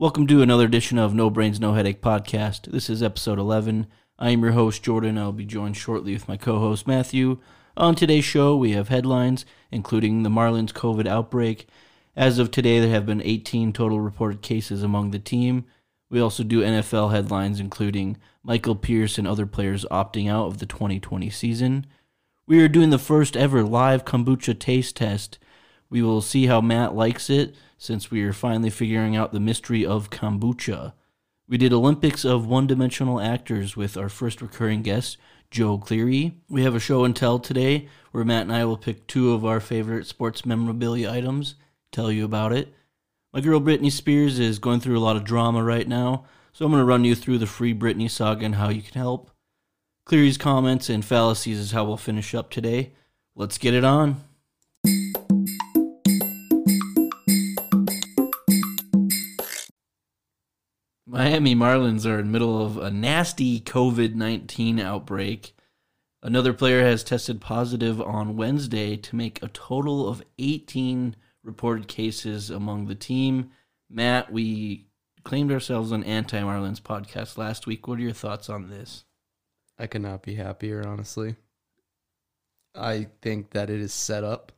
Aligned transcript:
Welcome 0.00 0.28
to 0.28 0.42
another 0.42 0.64
edition 0.64 0.96
of 0.96 1.12
No 1.12 1.28
Brains, 1.28 1.58
No 1.58 1.72
Headache 1.72 2.00
podcast. 2.00 2.70
This 2.70 2.88
is 2.88 3.02
episode 3.02 3.36
11. 3.36 3.88
I 4.16 4.30
am 4.30 4.42
your 4.42 4.52
host, 4.52 4.84
Jordan. 4.84 5.18
I'll 5.18 5.32
be 5.32 5.44
joined 5.44 5.76
shortly 5.76 6.12
with 6.12 6.28
my 6.28 6.36
co 6.36 6.60
host, 6.60 6.86
Matthew. 6.86 7.40
On 7.76 7.96
today's 7.96 8.24
show, 8.24 8.56
we 8.56 8.74
have 8.74 8.90
headlines, 8.90 9.44
including 9.72 10.22
the 10.22 10.30
Marlins 10.30 10.72
COVID 10.72 11.08
outbreak. 11.08 11.66
As 12.14 12.38
of 12.38 12.52
today, 12.52 12.78
there 12.78 12.90
have 12.90 13.06
been 13.06 13.20
18 13.20 13.72
total 13.72 14.00
reported 14.00 14.40
cases 14.40 14.84
among 14.84 15.10
the 15.10 15.18
team. 15.18 15.64
We 16.08 16.20
also 16.20 16.44
do 16.44 16.62
NFL 16.62 17.10
headlines, 17.10 17.58
including 17.58 18.18
Michael 18.44 18.76
Pierce 18.76 19.18
and 19.18 19.26
other 19.26 19.46
players 19.46 19.84
opting 19.90 20.30
out 20.30 20.46
of 20.46 20.58
the 20.58 20.66
2020 20.66 21.28
season. 21.30 21.86
We 22.46 22.62
are 22.62 22.68
doing 22.68 22.90
the 22.90 23.00
first 23.00 23.36
ever 23.36 23.64
live 23.64 24.04
kombucha 24.04 24.60
taste 24.60 24.94
test. 24.94 25.40
We 25.90 26.02
will 26.02 26.22
see 26.22 26.46
how 26.46 26.60
Matt 26.60 26.94
likes 26.94 27.28
it 27.28 27.56
since 27.78 28.10
we 28.10 28.22
are 28.24 28.32
finally 28.32 28.68
figuring 28.68 29.16
out 29.16 29.32
the 29.32 29.40
mystery 29.40 29.86
of 29.86 30.10
kombucha. 30.10 30.92
We 31.48 31.56
did 31.56 31.72
Olympics 31.72 32.24
of 32.24 32.46
one 32.46 32.66
dimensional 32.66 33.20
actors 33.20 33.76
with 33.76 33.96
our 33.96 34.08
first 34.10 34.42
recurring 34.42 34.82
guest, 34.82 35.16
Joe 35.50 35.78
Cleary. 35.78 36.34
We 36.50 36.64
have 36.64 36.74
a 36.74 36.80
show 36.80 37.04
and 37.04 37.16
tell 37.16 37.38
today 37.38 37.88
where 38.10 38.24
Matt 38.24 38.42
and 38.42 38.52
I 38.52 38.64
will 38.64 38.76
pick 38.76 39.06
two 39.06 39.32
of 39.32 39.46
our 39.46 39.60
favorite 39.60 40.06
sports 40.06 40.44
memorabilia 40.44 41.10
items, 41.10 41.54
tell 41.90 42.12
you 42.12 42.24
about 42.24 42.52
it. 42.52 42.74
My 43.32 43.40
girl 43.40 43.60
Britney 43.60 43.92
Spears 43.92 44.38
is 44.38 44.58
going 44.58 44.80
through 44.80 44.98
a 44.98 45.00
lot 45.00 45.16
of 45.16 45.24
drama 45.24 45.62
right 45.62 45.86
now, 45.86 46.24
so 46.52 46.66
I'm 46.66 46.72
going 46.72 46.82
to 46.82 46.84
run 46.84 47.04
you 47.04 47.14
through 47.14 47.38
the 47.38 47.46
free 47.46 47.72
Britney 47.72 48.10
saga 48.10 48.44
and 48.44 48.56
how 48.56 48.68
you 48.68 48.82
can 48.82 49.00
help. 49.00 49.30
Cleary's 50.04 50.38
comments 50.38 50.90
and 50.90 51.04
fallacies 51.04 51.58
is 51.58 51.70
how 51.70 51.84
we'll 51.84 51.96
finish 51.96 52.34
up 52.34 52.50
today. 52.50 52.92
Let's 53.36 53.56
get 53.56 53.74
it 53.74 53.84
on. 53.84 54.24
Miami 61.18 61.52
Marlins 61.52 62.06
are 62.06 62.20
in 62.20 62.26
the 62.26 62.32
middle 62.32 62.64
of 62.64 62.76
a 62.76 62.92
nasty 62.92 63.60
COVID 63.60 64.14
19 64.14 64.78
outbreak. 64.78 65.52
Another 66.22 66.52
player 66.52 66.84
has 66.84 67.02
tested 67.02 67.40
positive 67.40 68.00
on 68.00 68.36
Wednesday 68.36 68.96
to 68.98 69.16
make 69.16 69.42
a 69.42 69.48
total 69.48 70.08
of 70.08 70.22
18 70.38 71.16
reported 71.42 71.88
cases 71.88 72.50
among 72.50 72.86
the 72.86 72.94
team. 72.94 73.50
Matt, 73.90 74.30
we 74.32 74.86
claimed 75.24 75.50
ourselves 75.50 75.90
an 75.90 76.04
anti 76.04 76.38
Marlins 76.40 76.80
podcast 76.80 77.36
last 77.36 77.66
week. 77.66 77.88
What 77.88 77.98
are 77.98 78.02
your 78.02 78.12
thoughts 78.12 78.48
on 78.48 78.70
this? 78.70 79.04
I 79.76 79.88
could 79.88 80.02
not 80.02 80.22
be 80.22 80.36
happier, 80.36 80.86
honestly. 80.86 81.34
I 82.76 83.08
think 83.22 83.50
that 83.50 83.70
it 83.70 83.80
is 83.80 83.92
set 83.92 84.22
up 84.22 84.52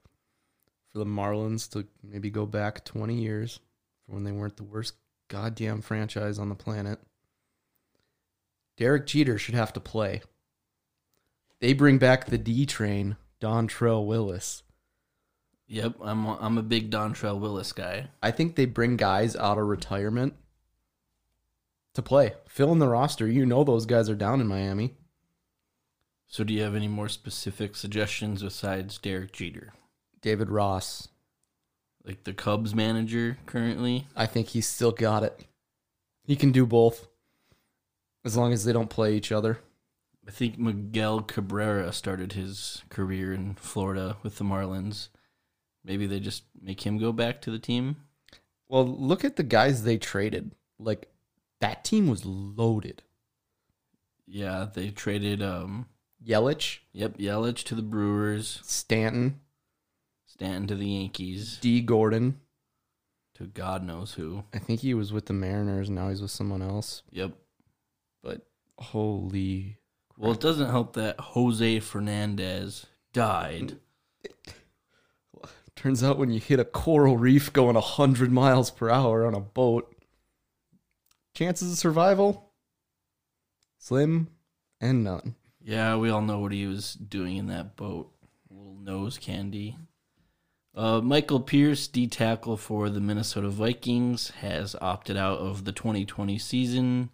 for 0.92 0.98
the 0.98 1.06
Marlins 1.06 1.70
to 1.70 1.86
maybe 2.02 2.28
go 2.28 2.44
back 2.44 2.84
20 2.84 3.14
years 3.14 3.60
from 4.04 4.16
when 4.16 4.24
they 4.24 4.32
weren't 4.32 4.58
the 4.58 4.64
worst 4.64 4.92
goddamn 5.30 5.80
franchise 5.80 6.38
on 6.38 6.50
the 6.50 6.54
planet. 6.54 6.98
Derek 8.76 9.06
Jeter 9.06 9.38
should 9.38 9.54
have 9.54 9.72
to 9.72 9.80
play. 9.80 10.20
They 11.60 11.72
bring 11.72 11.96
back 11.96 12.26
the 12.26 12.36
D 12.36 12.66
train, 12.66 13.16
Dontrelle 13.40 14.06
Willis. 14.06 14.62
Yep, 15.68 15.96
I'm 16.02 16.26
a, 16.26 16.36
I'm 16.40 16.58
a 16.58 16.62
big 16.62 16.90
Dontrelle 16.90 17.38
Willis 17.38 17.72
guy. 17.72 18.08
I 18.22 18.32
think 18.32 18.56
they 18.56 18.66
bring 18.66 18.96
guys 18.96 19.36
out 19.36 19.56
of 19.56 19.66
retirement 19.66 20.34
to 21.94 22.02
play. 22.02 22.34
Fill 22.48 22.72
in 22.72 22.80
the 22.80 22.88
roster. 22.88 23.28
You 23.28 23.46
know 23.46 23.62
those 23.62 23.86
guys 23.86 24.10
are 24.10 24.16
down 24.16 24.40
in 24.40 24.48
Miami. 24.48 24.96
So, 26.26 26.42
do 26.42 26.52
you 26.54 26.62
have 26.62 26.74
any 26.74 26.88
more 26.88 27.08
specific 27.08 27.76
suggestions 27.76 28.42
besides 28.42 28.98
Derek 28.98 29.32
Jeter? 29.32 29.72
David 30.20 30.50
Ross. 30.50 31.08
Like 32.04 32.24
the 32.24 32.32
Cubs 32.32 32.74
manager 32.74 33.38
currently? 33.46 34.06
I 34.16 34.26
think 34.26 34.48
he's 34.48 34.66
still 34.66 34.92
got 34.92 35.22
it. 35.22 35.46
He 36.24 36.36
can 36.36 36.52
do 36.52 36.66
both 36.66 37.08
as 38.24 38.36
long 38.36 38.52
as 38.52 38.64
they 38.64 38.72
don't 38.72 38.90
play 38.90 39.14
each 39.14 39.32
other. 39.32 39.58
I 40.26 40.30
think 40.30 40.58
Miguel 40.58 41.22
Cabrera 41.22 41.92
started 41.92 42.32
his 42.32 42.82
career 42.88 43.32
in 43.32 43.54
Florida 43.54 44.16
with 44.22 44.38
the 44.38 44.44
Marlins. 44.44 45.08
Maybe 45.84 46.06
they 46.06 46.20
just 46.20 46.44
make 46.60 46.86
him 46.86 46.98
go 46.98 47.12
back 47.12 47.40
to 47.42 47.50
the 47.50 47.58
team. 47.58 47.96
Well, 48.68 48.86
look 48.86 49.24
at 49.24 49.36
the 49.36 49.42
guys 49.42 49.82
they 49.82 49.98
traded. 49.98 50.52
Like 50.78 51.08
that 51.60 51.84
team 51.84 52.06
was 52.06 52.24
loaded. 52.24 53.02
Yeah, 54.26 54.68
they 54.72 54.90
traded 54.90 55.42
um 55.42 55.86
Yelich, 56.24 56.78
yep, 56.92 57.16
Yelich 57.18 57.64
to 57.64 57.74
the 57.74 57.82
Brewers, 57.82 58.60
Stanton, 58.62 59.40
Stanton 60.32 60.66
to 60.68 60.74
the 60.76 60.86
Yankees, 60.86 61.58
D 61.60 61.80
Gordon. 61.80 62.40
to 63.34 63.46
God 63.46 63.82
knows 63.84 64.14
who. 64.14 64.44
I 64.54 64.58
think 64.58 64.80
he 64.80 64.94
was 64.94 65.12
with 65.12 65.26
the 65.26 65.32
Mariners. 65.32 65.90
Now 65.90 66.08
he's 66.08 66.22
with 66.22 66.30
someone 66.30 66.62
else. 66.62 67.02
Yep. 67.10 67.32
But 68.22 68.46
holy, 68.78 69.78
Well, 70.16 70.32
it 70.32 70.40
doesn't 70.40 70.70
help 70.70 70.92
that 70.94 71.18
Jose 71.18 71.80
Fernandez 71.80 72.86
died. 73.12 73.76
turns 75.74 76.02
out 76.04 76.18
when 76.18 76.30
you 76.30 76.38
hit 76.40 76.60
a 76.60 76.64
coral 76.64 77.16
reef 77.16 77.52
going 77.52 77.74
hundred 77.76 78.30
miles 78.30 78.70
per 78.70 78.88
hour 78.90 79.26
on 79.26 79.34
a 79.34 79.40
boat, 79.40 79.94
chances 81.34 81.72
of 81.72 81.78
survival 81.78 82.52
slim 83.78 84.28
and 84.80 85.02
none. 85.02 85.34
Yeah, 85.62 85.96
we 85.96 86.10
all 86.10 86.22
know 86.22 86.38
what 86.38 86.52
he 86.52 86.66
was 86.66 86.94
doing 86.94 87.36
in 87.36 87.46
that 87.48 87.76
boat. 87.76 88.12
Little 88.50 88.76
nose 88.76 89.18
candy. 89.18 89.76
Uh, 90.80 90.98
Michael 91.02 91.40
Pierce, 91.40 91.86
D 91.88 92.06
tackle 92.06 92.56
for 92.56 92.88
the 92.88 93.02
Minnesota 93.02 93.50
Vikings, 93.50 94.30
has 94.40 94.74
opted 94.80 95.14
out 95.14 95.38
of 95.38 95.66
the 95.66 95.72
2020 95.72 96.38
season, 96.38 97.10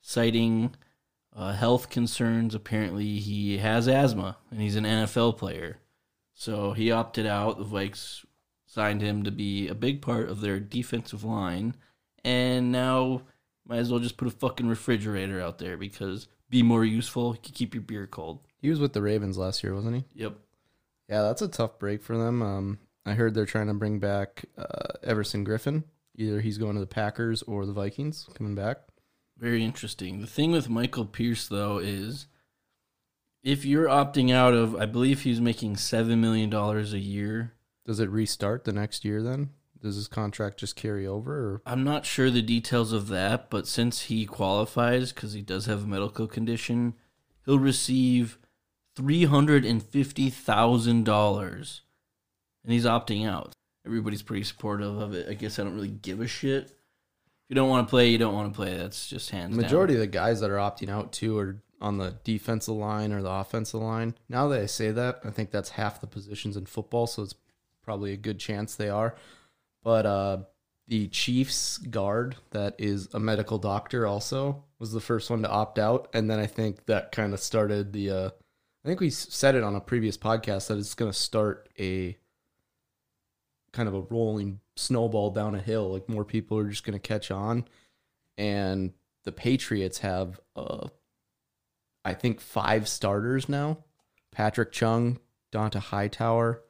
citing 0.00 0.74
uh, 1.32 1.52
health 1.52 1.90
concerns. 1.90 2.56
Apparently, 2.56 3.20
he 3.20 3.58
has 3.58 3.86
asthma 3.86 4.38
and 4.50 4.60
he's 4.60 4.74
an 4.74 4.82
NFL 4.82 5.38
player. 5.38 5.78
So 6.34 6.72
he 6.72 6.90
opted 6.90 7.24
out. 7.24 7.58
The 7.58 7.64
Vikes 7.64 8.24
signed 8.66 9.00
him 9.00 9.22
to 9.22 9.30
be 9.30 9.68
a 9.68 9.76
big 9.76 10.02
part 10.02 10.28
of 10.28 10.40
their 10.40 10.58
defensive 10.58 11.22
line. 11.22 11.76
And 12.24 12.72
now, 12.72 13.22
might 13.64 13.78
as 13.78 13.92
well 13.92 14.00
just 14.00 14.16
put 14.16 14.26
a 14.26 14.32
fucking 14.32 14.66
refrigerator 14.66 15.40
out 15.40 15.58
there 15.58 15.76
because 15.76 16.26
be 16.50 16.64
more 16.64 16.84
useful. 16.84 17.34
You 17.34 17.40
can 17.44 17.52
keep 17.52 17.74
your 17.74 17.82
beer 17.84 18.08
cold. 18.08 18.40
He 18.60 18.70
was 18.70 18.80
with 18.80 18.92
the 18.92 19.02
Ravens 19.02 19.38
last 19.38 19.62
year, 19.62 19.72
wasn't 19.72 19.98
he? 19.98 20.04
Yep. 20.22 20.36
Yeah, 21.08 21.22
that's 21.22 21.42
a 21.42 21.48
tough 21.48 21.78
break 21.78 22.02
for 22.02 22.16
them. 22.18 22.42
Um, 22.42 22.78
I 23.06 23.14
heard 23.14 23.34
they're 23.34 23.46
trying 23.46 23.66
to 23.66 23.74
bring 23.74 23.98
back 23.98 24.44
uh, 24.56 24.92
Everson 25.02 25.44
Griffen. 25.44 25.82
Either 26.16 26.40
he's 26.40 26.58
going 26.58 26.74
to 26.74 26.80
the 26.80 26.86
Packers 26.86 27.42
or 27.42 27.66
the 27.66 27.72
Vikings 27.72 28.28
coming 28.34 28.54
back. 28.54 28.78
Very 29.36 29.64
interesting. 29.64 30.20
The 30.20 30.26
thing 30.26 30.52
with 30.52 30.68
Michael 30.68 31.06
Pierce, 31.06 31.48
though, 31.48 31.78
is 31.78 32.26
if 33.42 33.64
you're 33.64 33.88
opting 33.88 34.32
out 34.32 34.54
of, 34.54 34.76
I 34.76 34.86
believe 34.86 35.22
he's 35.22 35.40
making 35.40 35.74
$7 35.76 36.18
million 36.18 36.54
a 36.54 36.82
year. 36.96 37.54
Does 37.84 37.98
it 38.00 38.08
restart 38.08 38.64
the 38.64 38.72
next 38.72 39.04
year 39.04 39.22
then? 39.22 39.50
Does 39.82 39.96
his 39.96 40.08
contract 40.08 40.60
just 40.60 40.76
carry 40.76 41.06
over? 41.06 41.34
Or? 41.34 41.60
I'm 41.66 41.84
not 41.84 42.06
sure 42.06 42.30
the 42.30 42.40
details 42.40 42.92
of 42.92 43.08
that, 43.08 43.50
but 43.50 43.66
since 43.66 44.02
he 44.02 44.24
qualifies, 44.24 45.12
because 45.12 45.34
he 45.34 45.42
does 45.42 45.66
have 45.66 45.84
a 45.84 45.86
medical 45.86 46.26
condition, 46.26 46.94
he'll 47.44 47.58
receive 47.58 48.38
$350,000 48.96 51.80
and 52.64 52.72
he's 52.72 52.86
opting 52.86 53.26
out. 53.28 53.52
Everybody's 53.86 54.22
pretty 54.22 54.44
supportive 54.44 54.98
of 54.98 55.14
it. 55.14 55.28
I 55.28 55.34
guess 55.34 55.58
I 55.58 55.64
don't 55.64 55.74
really 55.74 55.88
give 55.88 56.20
a 56.20 56.26
shit. 56.26 56.64
If 56.64 57.50
you 57.50 57.54
don't 57.54 57.68
want 57.68 57.86
to 57.86 57.90
play, 57.90 58.08
you 58.08 58.18
don't 58.18 58.34
want 58.34 58.52
to 58.52 58.56
play. 58.56 58.76
That's 58.76 59.06
just 59.06 59.30
hands 59.30 59.54
Majority 59.54 59.94
down. 59.94 60.02
of 60.02 60.08
the 60.08 60.12
guys 60.12 60.40
that 60.40 60.50
are 60.50 60.56
opting 60.56 60.88
out 60.88 61.12
too 61.12 61.38
are 61.38 61.62
on 61.80 61.98
the 61.98 62.16
defensive 62.24 62.74
line 62.74 63.12
or 63.12 63.20
the 63.20 63.30
offensive 63.30 63.80
line. 63.82 64.14
Now 64.28 64.48
that 64.48 64.62
I 64.62 64.66
say 64.66 64.90
that, 64.92 65.20
I 65.24 65.30
think 65.30 65.50
that's 65.50 65.70
half 65.70 66.00
the 66.00 66.06
positions 66.06 66.56
in 66.56 66.64
football, 66.64 67.06
so 67.06 67.22
it's 67.22 67.34
probably 67.82 68.12
a 68.12 68.16
good 68.16 68.38
chance 68.38 68.74
they 68.74 68.88
are. 68.88 69.14
But 69.82 70.06
uh, 70.06 70.38
the 70.88 71.08
Chiefs 71.08 71.76
guard 71.76 72.36
that 72.52 72.74
is 72.78 73.08
a 73.12 73.20
medical 73.20 73.58
doctor 73.58 74.06
also 74.06 74.64
was 74.78 74.92
the 74.92 75.00
first 75.00 75.28
one 75.28 75.42
to 75.42 75.50
opt 75.50 75.78
out, 75.78 76.08
and 76.14 76.30
then 76.30 76.38
I 76.38 76.46
think 76.46 76.86
that 76.86 77.12
kind 77.12 77.34
of 77.34 77.40
started 77.40 77.92
the. 77.92 78.10
Uh, 78.10 78.30
I 78.84 78.88
think 78.88 79.00
we 79.00 79.10
said 79.10 79.54
it 79.54 79.62
on 79.62 79.74
a 79.76 79.80
previous 79.80 80.16
podcast 80.16 80.68
that 80.68 80.78
it's 80.78 80.94
going 80.94 81.10
to 81.10 81.16
start 81.16 81.68
a 81.78 82.16
kind 83.74 83.88
of 83.88 83.94
a 83.94 84.00
rolling 84.00 84.60
snowball 84.76 85.30
down 85.30 85.54
a 85.54 85.60
hill. 85.60 85.92
Like 85.92 86.08
more 86.08 86.24
people 86.24 86.56
are 86.58 86.68
just 86.68 86.84
going 86.84 86.98
to 86.98 87.08
catch 87.08 87.30
on, 87.30 87.66
and 88.38 88.92
the 89.24 89.32
Patriots 89.32 89.98
have, 89.98 90.40
uh, 90.56 90.88
I 92.04 92.14
think, 92.14 92.40
five 92.40 92.88
starters 92.88 93.48
now: 93.48 93.78
Patrick 94.32 94.72
Chung, 94.72 95.18
Dont'a 95.52 95.80
Hightower, 95.80 96.62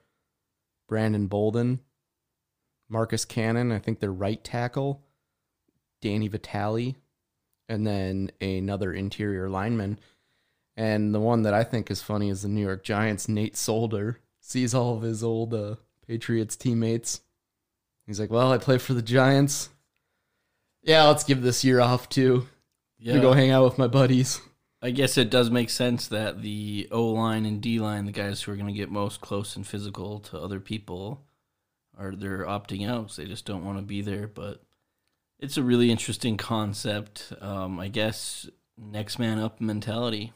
Brandon 0.88 1.26
Bolden, 1.26 1.80
Marcus 2.88 3.24
Cannon. 3.24 3.70
I 3.70 3.78
think 3.78 4.00
their 4.00 4.12
right 4.12 4.42
tackle, 4.42 5.02
Danny 6.00 6.28
Vitale, 6.28 6.96
and 7.68 7.86
then 7.86 8.32
another 8.40 8.92
interior 8.92 9.48
lineman. 9.48 9.98
And 10.76 11.14
the 11.14 11.20
one 11.20 11.42
that 11.42 11.54
I 11.54 11.62
think 11.62 11.90
is 11.90 12.02
funny 12.02 12.30
is 12.30 12.42
the 12.42 12.48
New 12.48 12.62
York 12.62 12.82
Giants. 12.82 13.28
Nate 13.28 13.56
Solder 13.56 14.20
sees 14.40 14.74
all 14.74 14.96
of 14.96 15.02
his 15.02 15.22
old 15.22 15.54
uh, 15.54 15.76
Patriots 16.06 16.56
teammates. 16.56 17.20
He's 18.06 18.20
like, 18.20 18.30
"Well, 18.30 18.52
I 18.52 18.58
play 18.58 18.78
for 18.78 18.94
the 18.94 19.02
Giants. 19.02 19.70
Yeah, 20.82 21.04
let's 21.04 21.24
give 21.24 21.42
this 21.42 21.64
year 21.64 21.80
off 21.80 22.08
too. 22.08 22.46
Yeah. 22.98 23.14
To 23.14 23.20
go 23.20 23.32
hang 23.32 23.50
out 23.50 23.64
with 23.64 23.78
my 23.78 23.86
buddies. 23.86 24.40
I 24.82 24.90
guess 24.90 25.16
it 25.16 25.30
does 25.30 25.50
make 25.50 25.70
sense 25.70 26.08
that 26.08 26.42
the 26.42 26.88
O 26.90 27.06
line 27.06 27.46
and 27.46 27.60
D 27.60 27.78
line, 27.78 28.04
the 28.04 28.12
guys 28.12 28.42
who 28.42 28.52
are 28.52 28.56
going 28.56 28.66
to 28.66 28.72
get 28.72 28.90
most 28.90 29.20
close 29.22 29.56
and 29.56 29.66
physical 29.66 30.20
to 30.20 30.38
other 30.38 30.60
people, 30.60 31.22
are 31.98 32.14
they're 32.14 32.44
opting 32.44 32.88
out. 32.88 33.10
So 33.10 33.22
they 33.22 33.28
just 33.28 33.46
don't 33.46 33.64
want 33.64 33.78
to 33.78 33.82
be 33.82 34.02
there. 34.02 34.26
But 34.26 34.62
it's 35.38 35.56
a 35.56 35.62
really 35.62 35.90
interesting 35.90 36.36
concept. 36.36 37.32
Um, 37.40 37.80
I 37.80 37.88
guess 37.88 38.48
next 38.76 39.18
man 39.18 39.38
up 39.38 39.60
mentality. 39.60 40.32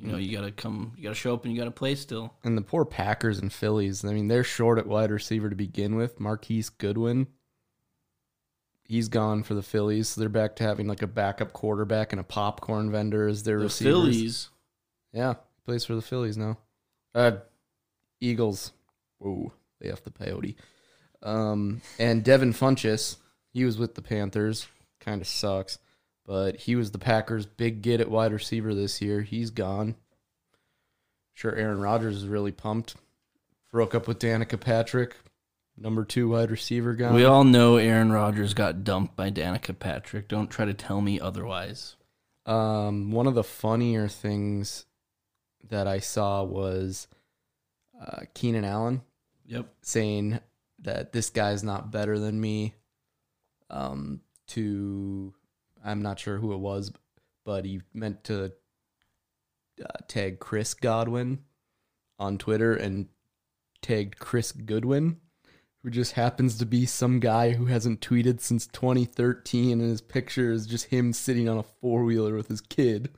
You 0.00 0.12
know, 0.12 0.18
you 0.18 0.36
got 0.36 0.44
to 0.44 0.52
come, 0.52 0.94
you 0.96 1.02
got 1.02 1.10
to 1.10 1.14
show 1.14 1.34
up, 1.34 1.44
and 1.44 1.52
you 1.52 1.58
got 1.58 1.66
to 1.66 1.70
play 1.70 1.94
still. 1.94 2.34
And 2.42 2.56
the 2.56 2.62
poor 2.62 2.84
Packers 2.84 3.38
and 3.38 3.52
Phillies. 3.52 4.04
I 4.04 4.12
mean, 4.12 4.28
they're 4.28 4.44
short 4.44 4.78
at 4.78 4.86
wide 4.86 5.10
receiver 5.10 5.50
to 5.50 5.56
begin 5.56 5.94
with. 5.96 6.18
Marquise 6.18 6.70
Goodwin. 6.70 7.26
He's 8.84 9.08
gone 9.08 9.42
for 9.42 9.54
the 9.54 9.62
Phillies. 9.62 10.08
So 10.08 10.20
they're 10.20 10.28
back 10.28 10.56
to 10.56 10.64
having 10.64 10.88
like 10.88 11.02
a 11.02 11.06
backup 11.06 11.52
quarterback 11.52 12.12
and 12.12 12.20
a 12.20 12.24
popcorn 12.24 12.90
vendor 12.90 13.28
as 13.28 13.42
their 13.42 13.58
receiver. 13.58 13.90
The 13.90 13.96
receivers. 13.96 14.14
Phillies. 14.14 14.48
Yeah, 15.12 15.34
plays 15.64 15.84
for 15.84 15.94
the 15.94 16.02
Phillies 16.02 16.36
now. 16.36 16.58
Uh, 17.14 17.32
Eagles. 18.20 18.72
Whoa, 19.18 19.52
they 19.80 19.90
off 19.90 20.02
the 20.02 20.10
peyote. 20.10 20.56
Um, 21.22 21.82
and 21.98 22.24
Devin 22.24 22.52
Funchess, 22.52 23.16
he 23.52 23.64
was 23.64 23.76
with 23.76 23.94
the 23.94 24.02
Panthers. 24.02 24.66
Kind 24.98 25.20
of 25.20 25.26
sucks, 25.26 25.78
but 26.30 26.54
he 26.54 26.76
was 26.76 26.92
the 26.92 26.98
Packers' 26.98 27.44
big 27.44 27.82
get 27.82 28.00
at 28.00 28.08
wide 28.08 28.32
receiver 28.32 28.72
this 28.72 29.02
year. 29.02 29.22
He's 29.22 29.50
gone. 29.50 29.96
Sure, 31.34 31.52
Aaron 31.52 31.80
Rodgers 31.80 32.18
is 32.18 32.28
really 32.28 32.52
pumped. 32.52 32.94
Broke 33.72 33.96
up 33.96 34.06
with 34.06 34.20
Danica 34.20 34.60
Patrick, 34.60 35.16
number 35.76 36.04
two 36.04 36.28
wide 36.28 36.52
receiver 36.52 36.94
guy. 36.94 37.12
We 37.12 37.24
all 37.24 37.42
know 37.42 37.78
Aaron 37.78 38.12
Rodgers 38.12 38.54
got 38.54 38.84
dumped 38.84 39.16
by 39.16 39.32
Danica 39.32 39.76
Patrick. 39.76 40.28
Don't 40.28 40.48
try 40.52 40.66
to 40.66 40.72
tell 40.72 41.00
me 41.00 41.18
otherwise. 41.18 41.96
Um, 42.46 43.10
one 43.10 43.26
of 43.26 43.34
the 43.34 43.42
funnier 43.42 44.06
things 44.06 44.86
that 45.68 45.88
I 45.88 45.98
saw 45.98 46.44
was 46.44 47.08
uh, 48.00 48.20
Keenan 48.34 48.64
Allen 48.64 49.02
Yep. 49.46 49.66
saying 49.82 50.38
that 50.78 51.12
this 51.12 51.30
guy's 51.30 51.64
not 51.64 51.90
better 51.90 52.20
than 52.20 52.40
me. 52.40 52.74
Um, 53.68 54.20
to 54.46 55.34
I'm 55.84 56.02
not 56.02 56.18
sure 56.18 56.38
who 56.38 56.52
it 56.52 56.58
was, 56.58 56.92
but 57.44 57.64
he 57.64 57.80
meant 57.94 58.24
to 58.24 58.52
uh, 59.82 59.98
tag 60.08 60.40
Chris 60.40 60.74
Godwin 60.74 61.40
on 62.18 62.38
Twitter 62.38 62.74
and 62.74 63.08
tagged 63.82 64.18
Chris 64.18 64.52
Goodwin, 64.52 65.16
who 65.82 65.90
just 65.90 66.12
happens 66.12 66.58
to 66.58 66.66
be 66.66 66.84
some 66.84 67.20
guy 67.20 67.52
who 67.52 67.66
hasn't 67.66 68.00
tweeted 68.00 68.40
since 68.40 68.66
2013, 68.66 69.80
and 69.80 69.90
his 69.90 70.02
picture 70.02 70.52
is 70.52 70.66
just 70.66 70.86
him 70.86 71.12
sitting 71.12 71.48
on 71.48 71.58
a 71.58 71.62
four 71.62 72.04
wheeler 72.04 72.34
with 72.34 72.48
his 72.48 72.60
kid. 72.60 73.10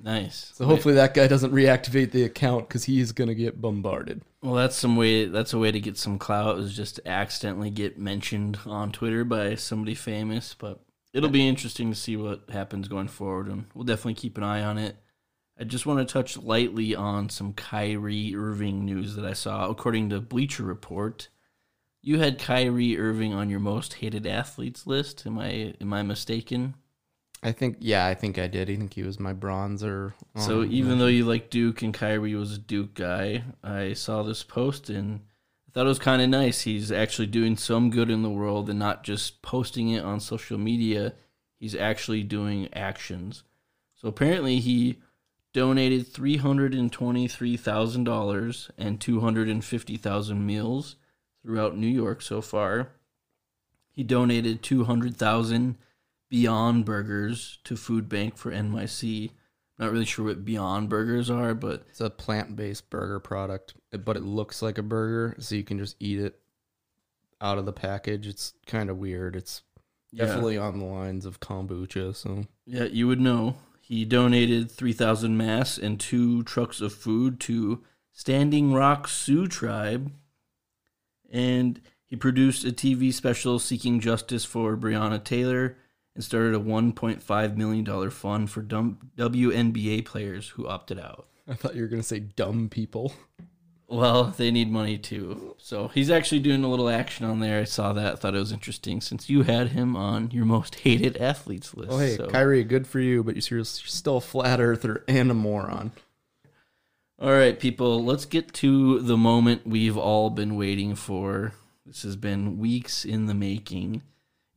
Nice. 0.00 0.52
So 0.54 0.66
hopefully 0.66 0.94
that 0.94 1.14
guy 1.14 1.26
doesn't 1.26 1.52
reactivate 1.52 2.10
the 2.10 2.24
account 2.24 2.68
because 2.68 2.84
he 2.84 3.00
is 3.00 3.12
gonna 3.12 3.34
get 3.34 3.60
bombarded. 3.60 4.22
Well, 4.42 4.54
that's 4.54 4.76
some 4.76 4.96
way. 4.96 5.24
That's 5.24 5.54
a 5.54 5.58
way 5.58 5.72
to 5.72 5.80
get 5.80 5.96
some 5.96 6.18
clout. 6.18 6.58
Is 6.58 6.76
just 6.76 6.96
to 6.96 7.08
accidentally 7.08 7.70
get 7.70 7.98
mentioned 7.98 8.58
on 8.66 8.92
Twitter 8.92 9.24
by 9.24 9.54
somebody 9.54 9.94
famous. 9.94 10.54
But 10.58 10.83
it'll 11.14 11.30
be 11.30 11.48
interesting 11.48 11.90
to 11.90 11.96
see 11.96 12.16
what 12.16 12.50
happens 12.50 12.88
going 12.88 13.08
forward, 13.08 13.48
and 13.48 13.66
we'll 13.72 13.84
definitely 13.84 14.14
keep 14.14 14.36
an 14.36 14.44
eye 14.44 14.62
on 14.62 14.76
it. 14.76 14.96
I 15.58 15.64
just 15.64 15.86
want 15.86 16.06
to 16.06 16.12
touch 16.12 16.36
lightly 16.36 16.96
on 16.96 17.30
some 17.30 17.52
Kyrie 17.54 18.34
Irving 18.34 18.84
news 18.84 19.14
that 19.14 19.24
I 19.24 19.32
saw. 19.32 19.70
According 19.70 20.10
to 20.10 20.20
Bleacher 20.20 20.64
Report, 20.64 21.28
you 22.02 22.18
had 22.18 22.40
Kyrie 22.40 22.98
Irving 22.98 23.32
on 23.32 23.48
your 23.48 23.60
most 23.60 23.94
hated 23.94 24.26
athletes 24.26 24.86
list. 24.86 25.24
Am 25.24 25.38
I 25.38 25.74
am 25.80 25.92
I 25.92 26.02
mistaken? 26.02 26.74
I 27.44 27.52
think, 27.52 27.76
yeah, 27.80 28.06
I 28.06 28.14
think 28.14 28.38
I 28.38 28.46
did. 28.46 28.70
I 28.70 28.76
think 28.76 28.94
he 28.94 29.02
was 29.02 29.20
my 29.20 29.34
bronzer. 29.34 30.14
So 30.34 30.64
even 30.64 30.98
though 30.98 31.08
you 31.08 31.26
like 31.26 31.50
Duke 31.50 31.82
and 31.82 31.92
Kyrie 31.92 32.34
was 32.34 32.54
a 32.54 32.58
Duke 32.58 32.94
guy, 32.94 33.44
I 33.62 33.92
saw 33.92 34.22
this 34.22 34.42
post 34.42 34.88
and 34.88 35.20
thought 35.74 35.86
it 35.86 35.88
was 35.88 35.98
kind 35.98 36.22
of 36.22 36.28
nice. 36.28 36.62
He's 36.62 36.92
actually 36.92 37.26
doing 37.26 37.56
some 37.56 37.90
good 37.90 38.08
in 38.08 38.22
the 38.22 38.30
world 38.30 38.70
and 38.70 38.78
not 38.78 39.02
just 39.02 39.42
posting 39.42 39.90
it 39.90 40.04
on 40.04 40.20
social 40.20 40.56
media. 40.56 41.14
He's 41.58 41.74
actually 41.74 42.22
doing 42.22 42.72
actions. 42.72 43.42
So 43.96 44.08
apparently 44.08 44.60
he 44.60 45.00
donated 45.52 46.06
three 46.06 46.36
hundred 46.36 46.74
and 46.74 46.92
twenty-three 46.92 47.56
thousand 47.56 48.04
dollars 48.04 48.70
and 48.78 49.00
two 49.00 49.20
hundred 49.20 49.48
and 49.48 49.64
fifty 49.64 49.96
thousand 49.96 50.46
meals 50.46 50.96
throughout 51.42 51.76
New 51.76 51.88
York 51.88 52.22
so 52.22 52.40
far. 52.40 52.92
He 53.90 54.04
donated 54.04 54.62
two 54.62 54.84
hundred 54.84 55.16
thousand 55.16 55.76
Beyond 56.28 56.84
Burgers 56.84 57.58
to 57.64 57.76
Food 57.76 58.08
Bank 58.08 58.36
for 58.36 58.50
NYC. 58.50 59.30
Not 59.78 59.90
really 59.90 60.04
sure 60.04 60.24
what 60.26 60.44
Beyond 60.44 60.88
Burgers 60.88 61.30
are, 61.30 61.52
but 61.54 61.84
it's 61.88 62.00
a 62.00 62.08
plant-based 62.08 62.90
burger 62.90 63.18
product, 63.18 63.74
but 64.04 64.16
it 64.16 64.22
looks 64.22 64.62
like 64.62 64.78
a 64.78 64.82
burger, 64.82 65.34
so 65.40 65.56
you 65.56 65.64
can 65.64 65.78
just 65.78 65.96
eat 65.98 66.20
it 66.20 66.38
out 67.40 67.58
of 67.58 67.66
the 67.66 67.72
package. 67.72 68.26
It's 68.28 68.54
kind 68.66 68.88
of 68.88 68.98
weird. 68.98 69.34
It's 69.34 69.62
Yeah. 70.12 70.26
definitely 70.26 70.56
on 70.58 70.78
the 70.78 70.84
lines 70.84 71.26
of 71.26 71.40
kombucha. 71.40 72.14
So 72.14 72.46
yeah, 72.66 72.84
you 72.84 73.08
would 73.08 73.20
know. 73.20 73.56
He 73.80 74.04
donated 74.04 74.70
3,000 74.70 75.36
masks 75.36 75.76
and 75.76 75.98
two 75.98 76.42
trucks 76.44 76.80
of 76.80 76.94
food 76.94 77.40
to 77.40 77.82
Standing 78.12 78.72
Rock 78.72 79.08
Sioux 79.08 79.46
Tribe. 79.48 80.12
And 81.30 81.80
he 82.06 82.14
produced 82.16 82.64
a 82.64 82.70
TV 82.72 83.12
special 83.12 83.58
seeking 83.58 83.98
justice 83.98 84.44
for 84.44 84.76
Breonna 84.76 85.22
Taylor 85.22 85.76
and 86.14 86.24
started 86.24 86.54
a 86.54 86.60
$1.5 86.60 87.56
million 87.56 88.10
fund 88.10 88.50
for 88.50 88.62
dumb 88.62 89.10
WNBA 89.16 90.04
players 90.04 90.50
who 90.50 90.66
opted 90.66 90.98
out. 90.98 91.28
I 91.48 91.54
thought 91.54 91.74
you 91.74 91.82
were 91.82 91.88
gonna 91.88 92.02
say 92.02 92.20
dumb 92.20 92.68
people. 92.68 93.12
Well, 93.86 94.24
they 94.36 94.50
need 94.50 94.70
money 94.70 94.96
too. 94.96 95.54
So 95.58 95.88
he's 95.88 96.10
actually 96.10 96.40
doing 96.40 96.64
a 96.64 96.68
little 96.68 96.88
action 96.88 97.26
on 97.26 97.40
there. 97.40 97.60
I 97.60 97.64
saw 97.64 97.92
that. 97.92 98.18
Thought 98.18 98.34
it 98.34 98.38
was 98.38 98.50
interesting 98.50 99.00
since 99.00 99.28
you 99.28 99.42
had 99.42 99.68
him 99.68 99.94
on 99.94 100.30
your 100.30 100.46
most 100.46 100.76
hated 100.76 101.18
athletes 101.18 101.74
list. 101.74 101.92
Oh 101.92 101.98
hey, 101.98 102.16
so. 102.16 102.28
Kyrie, 102.28 102.64
good 102.64 102.86
for 102.86 102.98
you, 102.98 103.22
but 103.22 103.50
you're 103.50 103.64
still 103.64 104.16
a 104.16 104.22
flat 104.22 104.60
earther 104.60 105.04
and 105.06 105.30
a 105.30 105.34
moron. 105.34 105.92
All 107.20 107.30
right, 107.30 107.58
people, 107.60 108.02
let's 108.04 108.24
get 108.24 108.52
to 108.54 109.00
the 109.00 109.16
moment 109.16 109.66
we've 109.66 109.98
all 109.98 110.30
been 110.30 110.56
waiting 110.56 110.94
for. 110.94 111.52
This 111.86 112.02
has 112.02 112.16
been 112.16 112.58
weeks 112.58 113.04
in 113.04 113.26
the 113.26 113.34
making. 113.34 114.02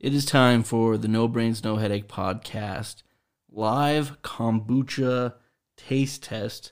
It 0.00 0.14
is 0.14 0.24
time 0.24 0.62
for 0.62 0.96
the 0.96 1.08
No 1.08 1.26
Brains, 1.26 1.64
No 1.64 1.74
Headache 1.74 2.06
podcast 2.06 3.02
live 3.50 4.22
kombucha 4.22 5.34
taste 5.76 6.22
test. 6.22 6.70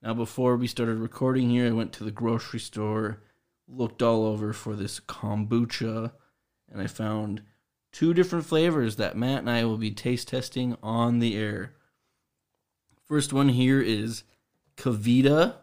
Now, 0.00 0.14
before 0.14 0.56
we 0.56 0.66
started 0.66 0.96
recording 0.96 1.50
here, 1.50 1.66
I 1.66 1.72
went 1.72 1.92
to 1.92 2.04
the 2.04 2.10
grocery 2.10 2.60
store, 2.60 3.22
looked 3.68 4.00
all 4.00 4.24
over 4.24 4.54
for 4.54 4.74
this 4.74 5.00
kombucha, 5.00 6.12
and 6.72 6.80
I 6.80 6.86
found 6.86 7.42
two 7.92 8.14
different 8.14 8.46
flavors 8.46 8.96
that 8.96 9.18
Matt 9.18 9.40
and 9.40 9.50
I 9.50 9.66
will 9.66 9.76
be 9.76 9.90
taste 9.90 10.28
testing 10.28 10.74
on 10.82 11.18
the 11.18 11.36
air. 11.36 11.74
First 13.06 13.34
one 13.34 13.50
here 13.50 13.82
is 13.82 14.24
KeVita 14.78 15.56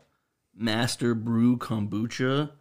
Master 0.55 1.15
Brew 1.15 1.57
Kombucha. 1.57 2.51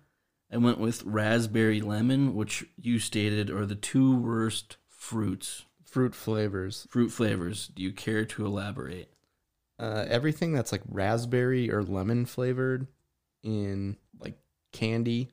I 0.50 0.56
went 0.56 0.78
with 0.78 1.02
raspberry 1.04 1.80
lemon, 1.80 2.34
which 2.34 2.64
you 2.80 2.98
stated 2.98 3.50
are 3.50 3.66
the 3.66 3.74
two 3.74 4.16
worst 4.16 4.76
fruits, 4.88 5.64
Fruit 5.84 6.14
flavors. 6.14 6.86
fruit 6.90 7.10
flavors. 7.10 7.68
Do 7.68 7.82
you 7.82 7.92
care 7.92 8.24
to 8.24 8.46
elaborate? 8.46 9.12
Uh, 9.78 10.04
everything 10.08 10.52
that's 10.52 10.72
like 10.72 10.82
raspberry 10.88 11.70
or 11.70 11.82
lemon 11.82 12.26
flavored 12.26 12.88
in 13.42 13.96
like 14.18 14.38
candy 14.72 15.30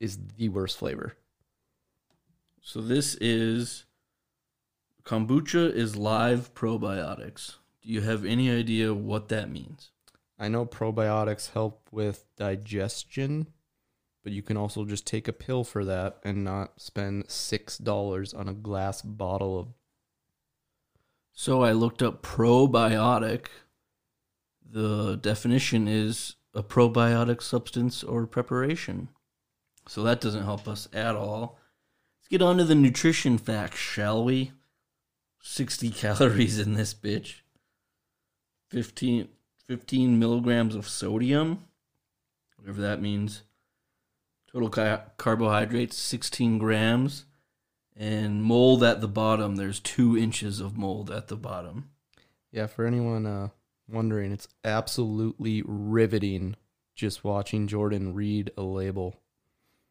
is 0.00 0.18
the 0.36 0.48
worst 0.48 0.76
flavor. 0.78 1.16
So 2.60 2.80
this 2.80 3.14
is 3.16 3.84
kombucha 5.04 5.72
is 5.72 5.96
live 5.96 6.52
probiotics. 6.54 7.56
Do 7.82 7.90
you 7.90 8.00
have 8.00 8.24
any 8.24 8.50
idea 8.50 8.92
what 8.94 9.28
that 9.28 9.50
means? 9.50 9.90
I 10.38 10.48
know 10.48 10.66
probiotics 10.66 11.52
help 11.52 11.88
with 11.92 12.24
digestion, 12.36 13.48
but 14.24 14.32
you 14.32 14.42
can 14.42 14.56
also 14.56 14.84
just 14.84 15.06
take 15.06 15.28
a 15.28 15.32
pill 15.32 15.62
for 15.62 15.84
that 15.84 16.18
and 16.24 16.42
not 16.42 16.80
spend 16.80 17.30
six 17.30 17.76
dollars 17.76 18.32
on 18.32 18.48
a 18.48 18.54
glass 18.54 19.02
bottle 19.02 19.60
of. 19.60 19.68
So 21.32 21.62
I 21.62 21.72
looked 21.72 22.02
up 22.02 22.22
probiotic. 22.22 23.46
The 24.68 25.16
definition 25.16 25.86
is 25.86 26.36
a 26.54 26.62
probiotic 26.62 27.42
substance 27.42 28.02
or 28.02 28.26
preparation. 28.26 29.08
So 29.86 30.02
that 30.04 30.22
doesn't 30.22 30.44
help 30.44 30.66
us 30.66 30.88
at 30.92 31.14
all. 31.14 31.58
Let's 32.18 32.28
get 32.28 32.40
on 32.40 32.56
to 32.56 32.64
the 32.64 32.74
nutrition 32.74 33.36
facts, 33.36 33.78
shall 33.78 34.24
we? 34.24 34.52
60 35.42 35.90
calories 35.90 36.58
in 36.58 36.72
this 36.74 36.94
bitch. 36.94 37.42
15, 38.70 39.28
15 39.68 40.18
milligrams 40.18 40.74
of 40.74 40.88
sodium, 40.88 41.64
whatever 42.56 42.80
that 42.80 43.02
means. 43.02 43.42
Total 44.54 44.70
ca- 44.70 45.02
carbohydrates, 45.16 45.96
16 45.96 46.58
grams. 46.58 47.24
And 47.96 48.40
mold 48.40 48.84
at 48.84 49.00
the 49.00 49.08
bottom, 49.08 49.56
there's 49.56 49.80
two 49.80 50.16
inches 50.16 50.60
of 50.60 50.78
mold 50.78 51.10
at 51.10 51.26
the 51.26 51.36
bottom. 51.36 51.90
Yeah, 52.52 52.68
for 52.68 52.86
anyone 52.86 53.26
uh, 53.26 53.48
wondering, 53.88 54.30
it's 54.30 54.46
absolutely 54.64 55.64
riveting 55.66 56.54
just 56.94 57.24
watching 57.24 57.66
Jordan 57.66 58.14
read 58.14 58.52
a 58.56 58.62
label. 58.62 59.20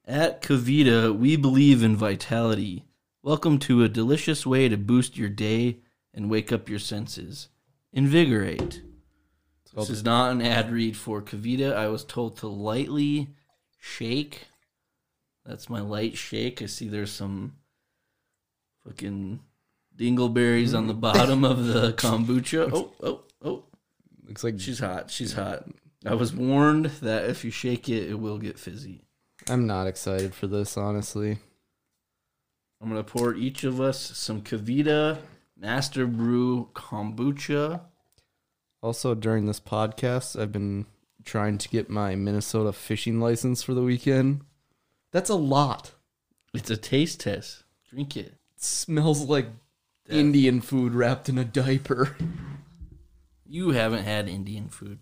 At 0.06 0.42
KeVita, 0.42 1.14
we 1.14 1.36
believe 1.36 1.84
in 1.84 1.98
vitality. 1.98 2.86
Welcome 3.22 3.60
to 3.60 3.84
a 3.84 3.90
delicious 3.90 4.46
way 4.46 4.70
to 4.70 4.78
boost 4.78 5.18
your 5.18 5.28
day 5.28 5.80
and 6.14 6.30
wake 6.30 6.54
up 6.54 6.70
your 6.70 6.80
senses. 6.80 7.50
Invigorate. 7.92 8.82
This 9.76 9.90
is 9.90 10.06
not 10.06 10.32
an 10.32 10.42
ad 10.42 10.72
read 10.72 10.96
for 10.96 11.22
KeVita. 11.22 11.76
I 11.76 11.90
was 11.90 12.06
told 12.06 12.38
to 12.38 12.48
lightly 12.48 13.36
shake. 13.78 14.46
That's 15.46 15.70
my 15.70 15.82
light 15.82 16.18
shake. 16.18 16.62
I 16.62 16.68
see 16.68 16.88
there's 16.88 17.12
some 17.12 17.54
fucking 18.86 19.40
dingleberries 19.98 20.76
on 20.76 20.88
the 20.88 20.94
mm. 20.94 21.02
bottom 21.02 21.44
of 21.44 21.66
the 21.66 21.94
kombucha. 21.98 22.70
Oh, 22.74 22.92
oh, 23.02 23.22
oh. 23.44 23.64
Looks 24.26 24.44
like 24.44 24.60
She's 24.60 24.80
hot. 24.80 25.12
She's 25.12 25.34
hot. 25.34 25.66
I 26.06 26.16
was 26.16 26.34
warned 26.34 26.86
that 27.02 27.30
if 27.30 27.46
you 27.46 27.52
shake 27.52 27.88
it, 27.88 28.10
it 28.10 28.20
will 28.20 28.38
get 28.38 28.60
fizzy. 28.60 29.04
I'm 29.50 29.68
not 29.68 29.88
excited 29.88 30.34
for 30.34 30.48
this, 30.48 30.78
honestly. 30.78 31.38
I'm 32.82 32.90
gonna 32.90 33.04
pour 33.04 33.34
each 33.34 33.64
of 33.64 33.80
us 33.80 34.00
some 34.00 34.42
KeVita 34.42 35.20
Master 35.58 36.06
Brew 36.06 36.70
kombucha. 36.74 37.82
Also, 38.82 39.16
during 39.16 39.46
this 39.46 39.62
podcast, 39.62 40.40
I've 40.40 40.52
been 40.52 40.86
trying 41.24 41.58
to 41.58 41.70
get 41.70 41.90
my 41.90 42.16
Minnesota 42.16 42.74
fishing 42.74 43.22
license 43.22 43.64
for 43.64 43.74
the 43.74 43.82
weekend. 43.82 44.42
That's 45.14 45.30
a 45.30 45.36
lot. 45.36 45.92
It's 46.54 46.72
a 46.72 46.76
taste 46.76 47.22
test. 47.22 47.64
Drink 47.90 48.18
it. 48.18 48.34
It 48.56 48.64
smells 48.64 49.22
like 49.22 49.48
Indian 50.10 50.60
food 50.60 50.94
wrapped 50.94 51.30
in 51.30 51.38
a 51.38 51.46
diaper. 51.46 52.18
You 53.46 53.70
haven't 53.70 54.04
had 54.04 54.28
Indian 54.28 54.68
food. 54.68 54.98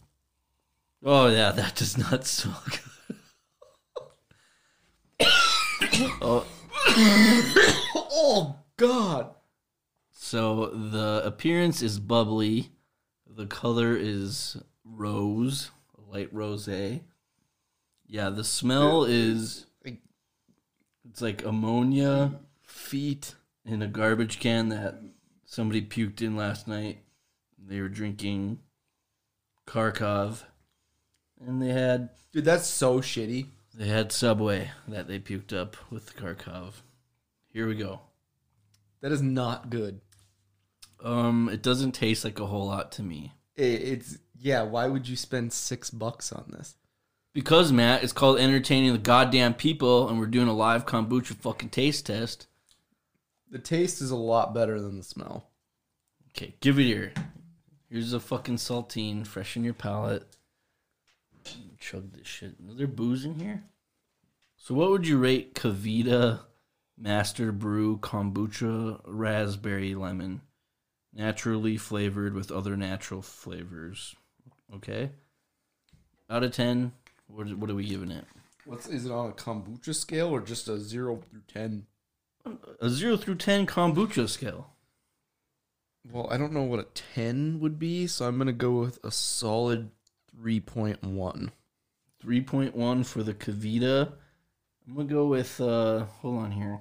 Oh 1.03 1.27
yeah, 1.27 1.51
that 1.51 1.75
does 1.75 1.97
not 1.97 2.27
smell 2.27 2.61
good. 2.65 3.17
oh, 6.21 6.45
oh 7.95 8.55
God! 8.75 9.33
so 10.11 10.65
the 10.65 11.21
appearance 11.25 11.81
is 11.81 11.99
bubbly. 11.99 12.71
The 13.25 13.45
color 13.45 13.95
is 13.95 14.57
rose, 14.83 15.71
light 15.97 16.33
rose. 16.33 16.67
Yeah, 16.67 18.29
the 18.29 18.43
smell 18.43 19.05
is 19.05 19.67
it's 21.09 21.21
like 21.21 21.43
ammonia 21.43 22.39
Feet. 22.63 23.35
in 23.65 23.81
a 23.81 23.87
garbage 23.87 24.39
can 24.39 24.69
that 24.69 25.01
somebody 25.45 25.81
puked 25.81 26.21
in 26.21 26.35
last 26.35 26.67
night. 26.67 26.99
They 27.57 27.79
were 27.81 27.89
drinking 27.89 28.59
Karkov, 29.67 30.43
and 31.39 31.61
they 31.61 31.69
had 31.69 32.09
Dude, 32.31 32.45
that's 32.45 32.67
so 32.67 32.99
shitty. 33.01 33.47
they 33.73 33.87
had 33.87 34.11
Subway 34.11 34.71
that 34.87 35.07
they 35.07 35.19
puked 35.19 35.53
up 35.53 35.75
with 35.91 36.15
Karkov. 36.15 36.73
Here 37.53 37.67
we 37.67 37.75
go. 37.75 38.01
That 39.01 39.11
is 39.11 39.21
not 39.21 39.69
good. 39.69 40.01
Um, 41.03 41.49
it 41.51 41.61
doesn't 41.63 41.93
taste 41.93 42.23
like 42.23 42.39
a 42.39 42.45
whole 42.45 42.67
lot 42.67 42.91
to 42.93 43.03
me 43.03 43.33
It, 43.55 43.63
it's 43.81 44.17
yeah. 44.37 44.61
Why 44.63 44.87
would 44.87 45.07
you 45.09 45.15
spend 45.15 45.51
six 45.51 45.89
bucks 45.89 46.31
on 46.31 46.45
this? 46.55 46.75
Because 47.33 47.71
Matt, 47.71 48.03
it's 48.03 48.11
called 48.11 48.39
entertaining 48.39 48.91
the 48.91 48.99
goddamn 48.99 49.53
people, 49.53 50.09
and 50.09 50.19
we're 50.19 50.25
doing 50.25 50.49
a 50.49 50.53
live 50.53 50.85
kombucha 50.85 51.35
fucking 51.35 51.69
taste 51.69 52.05
test. 52.05 52.47
The 53.49 53.59
taste 53.59 54.01
is 54.01 54.11
a 54.11 54.17
lot 54.17 54.53
better 54.53 54.81
than 54.81 54.97
the 54.97 55.03
smell. 55.03 55.49
Okay, 56.29 56.55
give 56.59 56.77
it 56.79 56.83
here. 56.83 57.13
Here's 57.89 58.13
a 58.13 58.19
fucking 58.19 58.55
saltine, 58.55 59.25
freshen 59.25 59.63
your 59.63 59.73
palate. 59.73 60.25
Chug 61.79 62.13
this 62.13 62.27
shit. 62.27 62.55
Is 62.69 62.77
there 62.77 62.87
booze 62.87 63.25
in 63.25 63.35
here? 63.35 63.63
So, 64.55 64.75
what 64.75 64.91
would 64.91 65.07
you 65.07 65.17
rate 65.17 65.55
KeVita 65.55 66.41
Master 66.97 67.51
Brew 67.51 67.97
Kombucha 67.97 69.01
Raspberry 69.05 69.95
Lemon? 69.95 70.41
Naturally 71.13 71.77
flavored 71.77 72.33
with 72.33 72.51
other 72.51 72.77
natural 72.77 73.21
flavors. 73.21 74.15
Okay. 74.75 75.09
Out 76.29 76.43
of 76.43 76.51
10, 76.51 76.93
what, 77.33 77.53
what 77.57 77.69
are 77.69 77.75
we 77.75 77.85
giving 77.87 78.11
it? 78.11 78.25
What's 78.65 78.87
is 78.87 79.05
it 79.05 79.11
on 79.11 79.29
a 79.29 79.33
kombucha 79.33 79.95
scale 79.95 80.29
or 80.29 80.41
just 80.41 80.67
a 80.67 80.79
zero 80.79 81.21
through 81.29 81.41
ten? 81.47 81.87
A 82.79 82.89
0 82.89 83.17
through 83.17 83.35
10 83.35 83.67
kombucha 83.67 84.27
scale. 84.27 84.71
Well, 86.11 86.27
I 86.31 86.37
don't 86.37 86.53
know 86.53 86.63
what 86.63 86.79
a 86.79 86.87
ten 87.15 87.59
would 87.59 87.77
be, 87.77 88.07
so 88.07 88.27
I'm 88.27 88.39
gonna 88.39 88.51
go 88.51 88.79
with 88.79 88.97
a 89.03 89.11
solid 89.11 89.91
three 90.31 90.59
point 90.59 91.03
one. 91.03 91.51
3.1 92.23 93.05
for 93.05 93.23
the 93.23 93.33
KeVita. 93.33 94.11
I'm 94.87 94.95
going 94.95 95.07
to 95.07 95.13
go 95.13 95.25
with, 95.25 95.59
uh, 95.59 96.05
hold 96.21 96.37
on 96.37 96.51
here. 96.51 96.79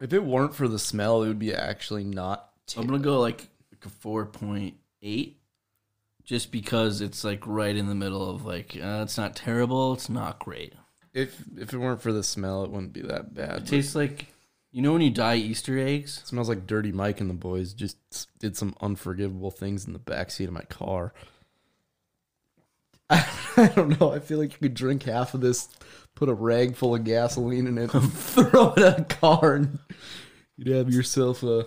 If 0.00 0.12
it 0.12 0.24
weren't 0.24 0.54
for 0.54 0.68
the 0.68 0.78
smell, 0.78 1.22
it 1.22 1.28
would 1.28 1.38
be 1.38 1.54
actually 1.54 2.04
not. 2.04 2.50
I'm 2.76 2.86
gonna 2.86 2.98
go 2.98 3.20
like, 3.20 3.48
like 3.72 3.84
a 3.86 3.88
four 3.88 4.26
point 4.26 4.74
eight, 5.02 5.38
just 6.24 6.50
because 6.50 7.00
it's 7.00 7.22
like 7.22 7.46
right 7.46 7.76
in 7.76 7.86
the 7.86 7.94
middle 7.94 8.28
of 8.28 8.44
like 8.44 8.76
uh, 8.76 9.00
it's 9.02 9.18
not 9.18 9.36
terrible, 9.36 9.92
it's 9.92 10.08
not 10.08 10.38
great. 10.38 10.74
If 11.12 11.42
if 11.56 11.72
it 11.72 11.78
weren't 11.78 12.02
for 12.02 12.12
the 12.12 12.22
smell, 12.22 12.64
it 12.64 12.70
wouldn't 12.70 12.92
be 12.92 13.02
that 13.02 13.34
bad. 13.34 13.54
but 13.54 13.66
tastes 13.66 13.94
like 13.94 14.26
you 14.72 14.82
know 14.82 14.92
when 14.92 15.02
you 15.02 15.10
dye 15.10 15.36
Easter 15.36 15.78
eggs. 15.78 16.18
It 16.18 16.28
smells 16.28 16.48
like 16.48 16.66
Dirty 16.66 16.92
Mike 16.92 17.20
and 17.20 17.30
the 17.30 17.34
boys 17.34 17.72
just 17.72 17.98
did 18.40 18.56
some 18.56 18.74
unforgivable 18.80 19.50
things 19.50 19.86
in 19.86 19.92
the 19.92 19.98
backseat 19.98 20.48
of 20.48 20.52
my 20.52 20.64
car. 20.64 21.12
I 23.10 23.70
don't 23.76 24.00
know. 24.00 24.12
I 24.12 24.18
feel 24.18 24.38
like 24.38 24.52
you 24.52 24.58
could 24.58 24.74
drink 24.74 25.04
half 25.04 25.34
of 25.34 25.42
this, 25.42 25.68
put 26.14 26.28
a 26.28 26.34
rag 26.34 26.74
full 26.74 26.94
of 26.94 27.04
gasoline 27.04 27.66
in 27.66 27.78
it, 27.78 27.88
throw 28.12 28.72
it 28.72 28.82
at 28.82 29.00
a 29.00 29.04
car, 29.04 29.54
and 29.54 29.78
you'd 30.56 30.74
have 30.74 30.90
yourself 30.90 31.42
a 31.42 31.66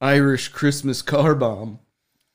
Irish 0.00 0.48
Christmas 0.48 1.02
car 1.02 1.34
bomb. 1.34 1.78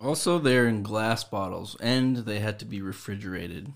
Also, 0.02 0.40
they're 0.40 0.68
in 0.68 0.82
glass 0.84 1.24
bottles 1.24 1.78
and 1.80 2.18
they 2.18 2.40
had 2.40 2.58
to 2.60 2.66
be 2.66 2.82
refrigerated. 2.82 3.72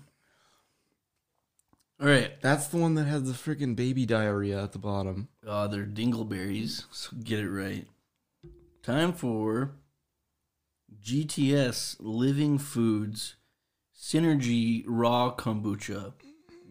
All 2.00 2.08
right, 2.08 2.32
That's 2.42 2.66
the 2.66 2.76
one 2.76 2.94
that 2.96 3.04
has 3.04 3.22
the 3.24 3.32
freaking 3.32 3.74
baby 3.74 4.04
diarrhea 4.04 4.62
at 4.62 4.72
the 4.72 4.78
bottom. 4.78 5.28
uh, 5.46 5.66
they're 5.66 5.86
dingleberries, 5.86 6.84
so 6.90 7.16
get 7.22 7.38
it 7.38 7.48
right. 7.48 7.86
Time 8.82 9.12
for 9.14 9.70
GTS 11.02 11.96
Living 12.00 12.58
Foods 12.58 13.36
Synergy 13.98 14.84
Raw 14.86 15.34
Kombucha. 15.34 16.12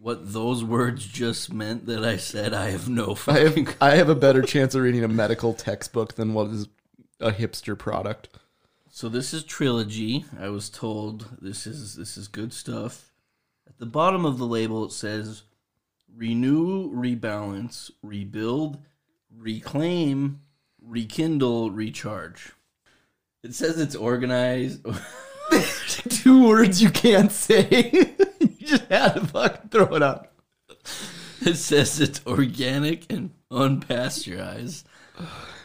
What 0.00 0.32
those 0.32 0.62
words 0.62 1.04
just 1.06 1.52
meant 1.52 1.86
that 1.86 2.04
I 2.04 2.18
said, 2.18 2.54
I 2.54 2.70
have 2.70 2.88
no 2.88 3.16
I 3.26 3.38
have 3.40 3.76
I 3.80 3.96
have 3.96 4.08
a 4.08 4.14
better 4.14 4.42
chance 4.42 4.74
of 4.76 4.82
reading 4.82 5.02
a 5.02 5.08
medical 5.08 5.52
textbook 5.54 6.14
than 6.14 6.34
what 6.34 6.48
is 6.50 6.68
a 7.18 7.32
hipster 7.32 7.76
product. 7.76 8.28
So 8.96 9.10
this 9.10 9.34
is 9.34 9.44
trilogy. 9.44 10.24
I 10.40 10.48
was 10.48 10.70
told 10.70 11.36
this 11.38 11.66
is 11.66 11.96
this 11.96 12.16
is 12.16 12.28
good 12.28 12.54
stuff. 12.54 13.12
At 13.68 13.76
the 13.76 13.84
bottom 13.84 14.24
of 14.24 14.38
the 14.38 14.46
label 14.46 14.86
it 14.86 14.90
says 14.90 15.42
renew, 16.16 16.90
rebalance, 16.90 17.90
rebuild, 18.02 18.78
reclaim, 19.30 20.40
rekindle, 20.80 21.72
recharge. 21.72 22.54
It 23.42 23.54
says 23.54 23.78
it's 23.78 23.94
organized. 23.94 24.82
Two 26.08 26.48
words 26.48 26.82
you 26.82 26.88
can't 26.88 27.30
say. 27.30 27.68
you 28.40 28.66
just 28.66 28.86
had 28.86 29.12
to 29.12 29.26
fucking 29.26 29.68
throw 29.68 29.94
it 29.94 30.02
out. 30.02 30.30
it 31.42 31.56
says 31.56 32.00
it's 32.00 32.26
organic 32.26 33.12
and 33.12 33.34
unpasteurized. 33.50 34.84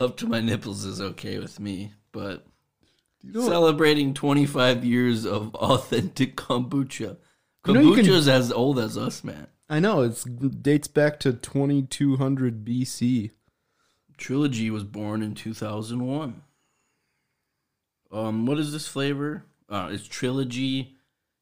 Up 0.01 0.17
to 0.17 0.27
my 0.27 0.41
nipples 0.41 0.83
is 0.83 0.99
okay 0.99 1.39
with 1.39 1.61
me, 1.61 1.93
but 2.11 2.45
know- 3.23 3.47
celebrating 3.47 4.13
25 4.13 4.83
years 4.85 5.25
of 5.25 5.53
authentic 5.55 6.35
kombucha. 6.35 7.17
You 7.67 7.73
know 7.73 7.93
can- 7.95 8.09
as 8.09 8.51
old 8.51 8.79
as 8.79 8.97
us, 8.97 9.23
man. 9.23 9.47
I 9.69 9.79
know 9.79 10.01
It 10.01 10.61
dates 10.61 10.87
back 10.89 11.19
to 11.21 11.31
2200 11.31 12.65
BC. 12.65 13.31
Trilogy 14.17 14.69
was 14.69 14.83
born 14.83 15.21
in 15.21 15.33
2001. 15.33 16.41
Um, 18.11 18.45
what 18.45 18.59
is 18.59 18.73
this 18.73 18.87
flavor? 18.87 19.45
Uh, 19.69 19.87
it's 19.91 20.05
Trilogy 20.07 20.97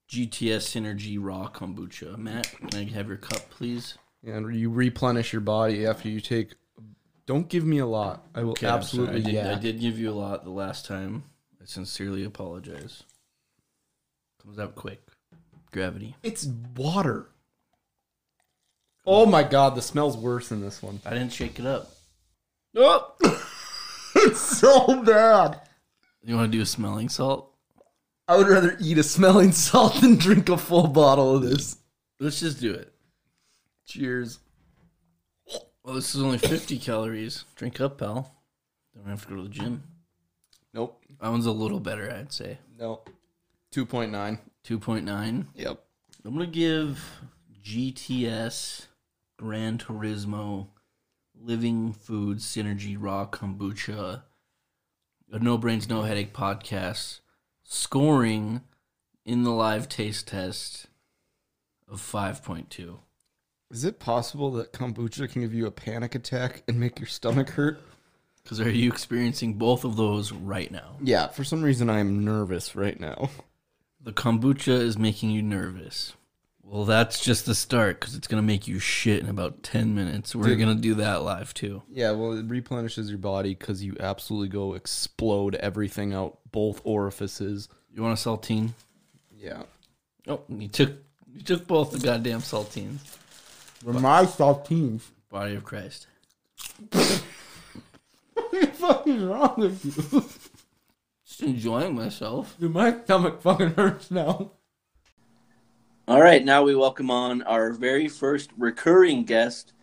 GTS 0.10 0.76
Synergy 0.76 1.18
Raw 1.20 1.50
Kombucha. 1.50 2.18
Matt, 2.18 2.52
can 2.70 2.80
I 2.80 2.92
have 2.92 3.08
your 3.08 3.18
cup, 3.18 3.50
please? 3.50 3.98
And 4.24 4.56
you 4.56 4.70
replenish 4.70 5.34
your 5.34 5.42
body 5.42 5.86
after 5.88 6.10
you 6.10 6.20
take. 6.20 6.54
Don't 7.26 7.48
give 7.50 7.64
me 7.66 7.80
a 7.80 7.86
lot. 7.86 8.28
I 8.36 8.44
will 8.44 8.52
Okay, 8.52 8.68
absolutely 8.68 9.22
I 9.22 9.24
did, 9.24 9.34
yeah. 9.34 9.52
I 9.52 9.56
did 9.60 9.80
give 9.80 9.98
you 9.98 10.10
a 10.12 10.14
lot 10.14 10.44
the 10.44 10.52
last 10.52 10.86
time. 10.86 11.24
I 11.70 11.72
sincerely 11.72 12.24
apologize. 12.24 13.04
Comes 14.42 14.58
out 14.58 14.74
quick. 14.74 15.02
Gravity. 15.72 16.16
It's 16.24 16.48
water. 16.76 17.30
Oh 19.06 19.28
my 19.28 19.44
god, 19.44 19.76
the 19.76 19.82
smell's 19.84 20.18
worse 20.18 20.50
than 20.50 20.62
this 20.62 20.82
one. 20.82 21.00
I 21.06 21.12
didn't 21.12 21.32
shake 21.32 21.60
it 21.60 21.68
up. 21.68 21.92
Oh, 22.76 23.14
it's 24.16 24.40
so 24.40 25.04
bad. 25.04 25.62
You 26.24 26.38
want 26.38 26.52
to 26.52 26.58
do 26.58 26.64
a 26.64 26.66
smelling 26.66 27.08
salt? 27.08 27.54
I 28.28 28.36
would 28.36 28.48
rather 28.48 28.76
eat 28.80 28.98
a 28.98 29.04
smelling 29.04 29.52
salt 29.52 30.02
than 30.02 30.16
drink 30.16 30.50
a 30.50 30.58
full 30.58 30.88
bottle 30.88 31.36
of 31.36 31.44
this. 31.44 31.78
Let's 32.20 32.40
just 32.40 32.60
do 32.60 32.74
it. 32.74 32.92
Cheers. 33.86 34.40
Well, 35.84 35.96
this 35.96 36.16
is 36.16 36.24
only 36.24 36.40
50 36.40 36.80
calories. 36.80 37.46
Drink 37.56 37.80
up, 37.80 38.00
pal. 38.00 38.36
Don't 38.96 39.06
have 39.06 39.22
to 39.24 39.30
go 39.30 39.36
to 39.36 39.44
the 39.44 39.50
gym. 39.50 39.84
Nope. 40.80 41.04
That 41.20 41.30
one's 41.30 41.46
a 41.46 41.52
little 41.52 41.82
better, 41.82 42.10
I'd 42.10 42.32
say. 42.32 42.58
Nope. 42.78 43.10
2.9. 43.76 44.40
2.9. 44.66 45.46
Yep. 45.56 45.84
I'm 46.24 46.34
going 46.34 46.46
to 46.46 46.52
give 46.52 47.20
GTS 47.62 48.86
Gran 49.38 49.78
Turismo 49.78 50.68
Living 51.36 51.92
Food 51.92 52.38
Synergy 52.38 52.96
Raw 52.98 53.26
Kombucha 53.26 54.22
a 55.32 55.40
No 55.40 55.58
Brains 55.58 55.90
No 55.90 56.04
Headache 56.04 56.34
podcast 56.34 57.20
scoring 57.62 58.62
in 59.26 59.44
the 59.44 59.52
live 59.52 59.90
taste 59.90 60.30
test 60.30 60.88
of 61.90 62.00
5.2. 62.02 63.00
Is 63.70 63.84
it 63.84 64.00
possible 64.00 64.50
that 64.52 64.72
kombucha 64.72 65.30
can 65.30 65.42
give 65.42 65.54
you 65.54 65.66
a 65.66 65.72
panic 65.72 66.16
attack 66.16 66.64
and 66.70 66.80
make 66.80 67.00
your 67.00 67.08
stomach 67.08 67.50
hurt? 67.50 67.82
Because 68.50 68.62
are 68.66 68.72
you 68.72 68.92
experiencing 68.92 69.54
both 69.54 69.86
of 69.86 69.96
those 69.96 70.32
right 70.32 70.72
now? 70.72 70.96
Yeah, 71.04 71.28
for 71.28 71.44
some 71.44 71.62
reason 71.62 71.88
I 71.88 72.00
am 72.00 72.26
nervous 72.26 72.76
right 72.76 73.00
now. 73.00 73.30
The 74.02 74.12
kombucha 74.12 74.70
is 74.70 74.98
making 74.98 75.30
you 75.30 75.44
nervous. 75.44 76.14
Well, 76.64 76.86
that's 76.86 77.20
just 77.20 77.46
the 77.46 77.54
start 77.54 78.00
because 78.00 78.16
it's 78.16 78.28
going 78.28 78.42
to 78.42 78.48
make 78.48 78.68
you 78.68 78.80
shit 78.80 79.20
in 79.22 79.30
about 79.30 79.62
10 79.62 79.94
minutes. 79.94 80.34
We're 80.34 80.56
going 80.56 80.76
to 80.76 80.82
do 80.82 80.96
that 80.96 81.22
live 81.22 81.54
too. 81.54 81.84
Yeah, 81.90 82.12
well, 82.12 82.32
it 82.32 82.48
replenishes 82.48 83.10
your 83.10 83.20
body 83.20 83.54
because 83.54 83.84
you 83.84 83.96
absolutely 84.00 84.48
go 84.48 84.74
explode 84.74 85.54
everything 85.56 86.14
out 86.14 86.40
both 86.52 86.82
orifices. 86.84 87.70
You 87.94 88.02
want 88.02 88.18
a 88.18 88.30
saltine? 88.30 88.72
Yeah. 89.38 89.62
Oh, 90.28 90.42
you 90.48 90.70
took 90.70 90.94
you 91.36 91.42
took 91.42 91.68
both 91.68 91.92
the 91.92 92.00
goddamn 92.00 92.42
saltines. 92.42 93.00
For 93.84 93.94
my 93.94 94.26
saltines. 94.26 95.04
Body 95.30 95.54
of 95.54 95.64
Christ. 95.64 96.08
What 98.50 98.62
the 98.62 98.68
fuck 98.68 99.08
is 99.08 99.24
wrong 99.24 99.54
with 99.58 99.86
you? 99.86 100.24
Just 101.26 101.42
enjoying 101.44 101.94
myself. 101.96 102.56
Dude, 102.60 102.74
my 102.74 103.00
stomach 103.04 103.42
fucking 103.42 103.76
hurts 103.76 104.10
now. 104.10 104.52
All 106.08 106.20
right, 106.20 106.44
now 106.44 106.64
we 106.64 106.74
welcome 106.74 107.12
on 107.12 107.44
our 107.44 107.72
very 107.72 108.08
first 108.08 108.50
recurring 108.58 109.24
guest, 109.26 109.74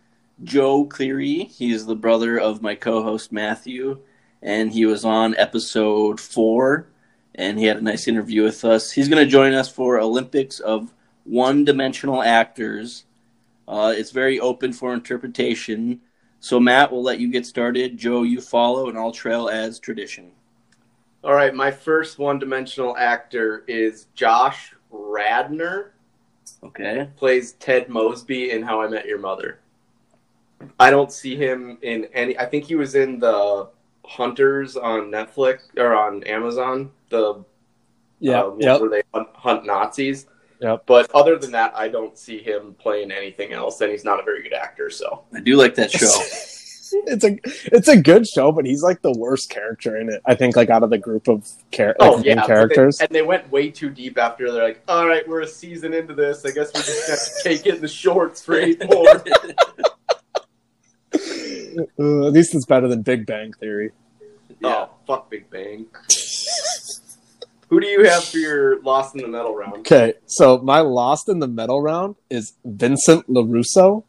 Joe 0.43 0.83
Cleary. 0.83 1.45
He's 1.45 1.85
the 1.85 1.95
brother 1.95 2.37
of 2.37 2.61
my 2.61 2.75
co-host 2.75 3.31
Matthew, 3.31 4.01
and 4.41 4.73
he 4.73 4.85
was 4.85 5.05
on 5.05 5.33
episode 5.37 6.19
four, 6.19 6.89
and 7.35 7.57
he 7.57 7.65
had 7.65 7.77
a 7.77 7.81
nice 7.81 8.09
interview 8.09 8.43
with 8.43 8.65
us. 8.65 8.91
He's 8.91 9.07
going 9.07 9.23
to 9.23 9.31
join 9.31 9.53
us 9.53 9.69
for 9.69 9.97
Olympics 9.97 10.59
of 10.59 10.93
one-dimensional 11.23 12.21
actors. 12.21 13.05
Uh, 13.65 13.93
it's 13.95 14.11
very 14.11 14.37
open 14.41 14.73
for 14.73 14.93
interpretation. 14.93 16.01
So 16.47 16.61
Matt, 16.61 16.93
we'll 16.93 17.03
let 17.03 17.19
you 17.19 17.29
get 17.29 17.45
started. 17.45 17.97
Joe, 17.97 18.23
you 18.23 18.39
follow, 18.39 18.87
and 18.87 18.97
I'll 18.97 19.11
trail 19.11 19.49
as 19.49 19.79
tradition. 19.79 20.31
All 21.21 21.33
right, 21.33 21.53
my 21.53 21.69
first 21.69 22.19
one-dimensional 22.19 22.95
actor 22.95 23.65
is 23.67 24.07
Josh 24.15 24.73
Radnor. 24.89 25.91
Okay. 26.63 27.09
Plays 27.17 27.51
Ted 27.59 27.89
Mosby 27.89 28.51
in 28.51 28.63
How 28.63 28.81
I 28.81 28.87
Met 28.87 29.05
Your 29.05 29.19
Mother. 29.19 29.59
I 30.79 30.89
don't 30.89 31.11
see 31.11 31.35
him 31.35 31.79
in 31.81 32.05
any. 32.13 32.39
I 32.39 32.45
think 32.45 32.63
he 32.63 32.75
was 32.75 32.95
in 32.95 33.19
the 33.19 33.67
Hunters 34.05 34.77
on 34.77 35.11
Netflix 35.11 35.63
or 35.75 35.95
on 35.95 36.23
Amazon. 36.23 36.91
The 37.09 37.43
Yeah, 38.21 38.43
uh, 38.43 38.55
yep. 38.57 38.79
where 38.79 38.89
they 38.89 39.03
hunt, 39.13 39.27
hunt 39.33 39.65
Nazis. 39.65 40.27
Yep. 40.59 40.83
But 40.85 41.11
other 41.13 41.37
than 41.37 41.51
that, 41.51 41.73
I 41.75 41.87
don't 41.87 42.17
see 42.17 42.39
him 42.39 42.75
playing 42.79 43.11
anything 43.11 43.53
else, 43.53 43.79
and 43.81 43.91
he's 43.91 44.03
not 44.03 44.19
a 44.19 44.23
very 44.23 44.41
good 44.41 44.53
actor. 44.53 44.89
So 44.89 45.23
I 45.33 45.39
do 45.39 45.55
like 45.55 45.75
that 45.75 45.91
show. 45.91 46.07
it's 47.07 47.23
a 47.23 47.37
it's 47.75 47.87
a 47.87 47.97
good 48.01 48.27
show, 48.27 48.51
but 48.51 48.65
he's 48.65 48.81
like 48.81 49.01
the 49.01 49.11
worst 49.11 49.49
character 49.49 49.97
in 49.97 50.09
it. 50.09 50.21
I 50.25 50.35
think 50.35 50.55
like 50.55 50.69
out 50.69 50.83
of 50.83 50.89
the 50.89 50.97
group 50.97 51.27
of 51.27 51.47
char- 51.71 51.95
Oh 51.99 52.13
like, 52.13 52.25
yeah, 52.25 52.35
main 52.35 52.41
but 52.41 52.47
characters. 52.47 52.97
They, 52.97 53.05
and 53.05 53.15
they 53.15 53.21
went 53.21 53.51
way 53.51 53.69
too 53.69 53.89
deep 53.89 54.17
after. 54.17 54.51
They're 54.51 54.63
like, 54.63 54.81
"All 54.87 55.05
right, 55.05 55.27
we're 55.27 55.41
a 55.41 55.47
season 55.47 55.93
into 55.93 56.13
this. 56.13 56.45
I 56.45 56.51
guess 56.51 56.73
we're 56.73 56.81
just 56.81 57.09
have 57.09 57.19
to 57.43 57.43
take 57.43 57.65
it 57.65 57.75
in 57.75 57.81
the 57.81 57.87
shorts 57.87 58.43
for 58.43 58.55
eight 58.55 58.83
more." 58.89 59.23
Uh, 61.99 62.25
at 62.25 62.33
least 62.33 62.55
it's 62.55 62.65
better 62.65 62.87
than 62.87 63.03
Big 63.03 63.27
Bang 63.27 63.53
Theory. 63.53 63.91
Oh, 64.63 64.89
fuck 65.05 65.29
Big 65.29 65.47
Bang. 65.51 65.85
Who 67.69 67.79
do 67.81 67.87
you 67.87 68.05
have 68.05 68.23
for 68.23 68.37
your 68.37 68.81
Lost 68.81 69.15
in 69.15 69.21
the 69.21 69.27
Metal 69.27 69.53
round? 69.55 69.77
Okay, 69.79 70.13
so 70.25 70.57
my 70.59 70.79
lost 70.79 71.27
in 71.27 71.39
the 71.39 71.47
metal 71.47 71.81
round 71.81 72.15
is 72.29 72.53
Vincent 72.63 73.27
Larusso, 73.29 74.03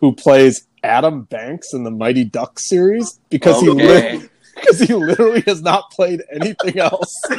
who 0.00 0.12
plays 0.14 0.66
Adam 0.82 1.22
Banks 1.22 1.72
in 1.72 1.84
the 1.84 1.90
Mighty 1.92 2.24
Ducks 2.24 2.68
series 2.68 3.20
because 3.30 3.60
he 3.60 3.70
Okay. 3.70 4.18
li- 4.18 4.28
because 4.56 4.80
he 4.88 4.92
literally 4.94 5.42
has 5.46 5.62
not 5.62 5.90
played 5.92 6.22
anything 6.32 6.78
else. 6.78 7.12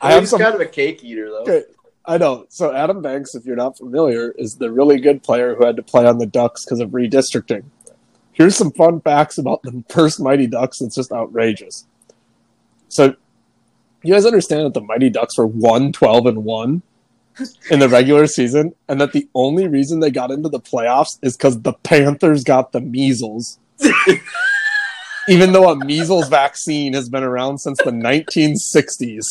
I 0.00 0.12
have 0.12 0.20
he's 0.22 0.30
some 0.30 0.40
kind 0.40 0.54
of 0.54 0.60
a 0.60 0.66
cake 0.66 1.02
eater, 1.02 1.28
though. 1.30 1.42
Okay. 1.42 1.62
I 2.06 2.18
know. 2.18 2.44
So 2.50 2.74
Adam 2.74 3.00
Banks, 3.00 3.34
if 3.34 3.46
you're 3.46 3.56
not 3.56 3.78
familiar, 3.78 4.32
is 4.32 4.56
the 4.56 4.70
really 4.70 5.00
good 5.00 5.22
player 5.22 5.54
who 5.54 5.64
had 5.64 5.76
to 5.76 5.82
play 5.82 6.04
on 6.06 6.18
the 6.18 6.26
Ducks 6.26 6.64
because 6.64 6.80
of 6.80 6.90
redistricting. 6.90 7.64
Here's 8.32 8.56
some 8.56 8.72
fun 8.72 9.00
facts 9.00 9.38
about 9.38 9.62
the 9.62 9.82
first 9.88 10.20
Mighty 10.20 10.46
Ducks. 10.46 10.80
It's 10.82 10.94
just 10.94 11.12
outrageous. 11.12 11.86
So 12.88 13.16
you 14.04 14.12
guys 14.12 14.26
understand 14.26 14.66
that 14.66 14.74
the 14.74 14.80
Mighty 14.80 15.10
Ducks 15.10 15.36
were 15.38 15.46
1 15.46 15.92
12 15.92 16.26
and 16.26 16.44
1 16.44 16.82
in 17.70 17.78
the 17.78 17.88
regular 17.88 18.26
season, 18.26 18.74
and 18.88 19.00
that 19.00 19.12
the 19.12 19.28
only 19.34 19.66
reason 19.66 20.00
they 20.00 20.10
got 20.10 20.30
into 20.30 20.48
the 20.48 20.60
playoffs 20.60 21.18
is 21.22 21.36
because 21.36 21.60
the 21.62 21.72
Panthers 21.72 22.44
got 22.44 22.72
the 22.72 22.80
measles. 22.80 23.58
Even 25.28 25.52
though 25.52 25.70
a 25.70 25.76
measles 25.76 26.28
vaccine 26.28 26.92
has 26.92 27.08
been 27.08 27.22
around 27.22 27.58
since 27.58 27.78
the 27.78 27.90
1960s. 27.90 29.24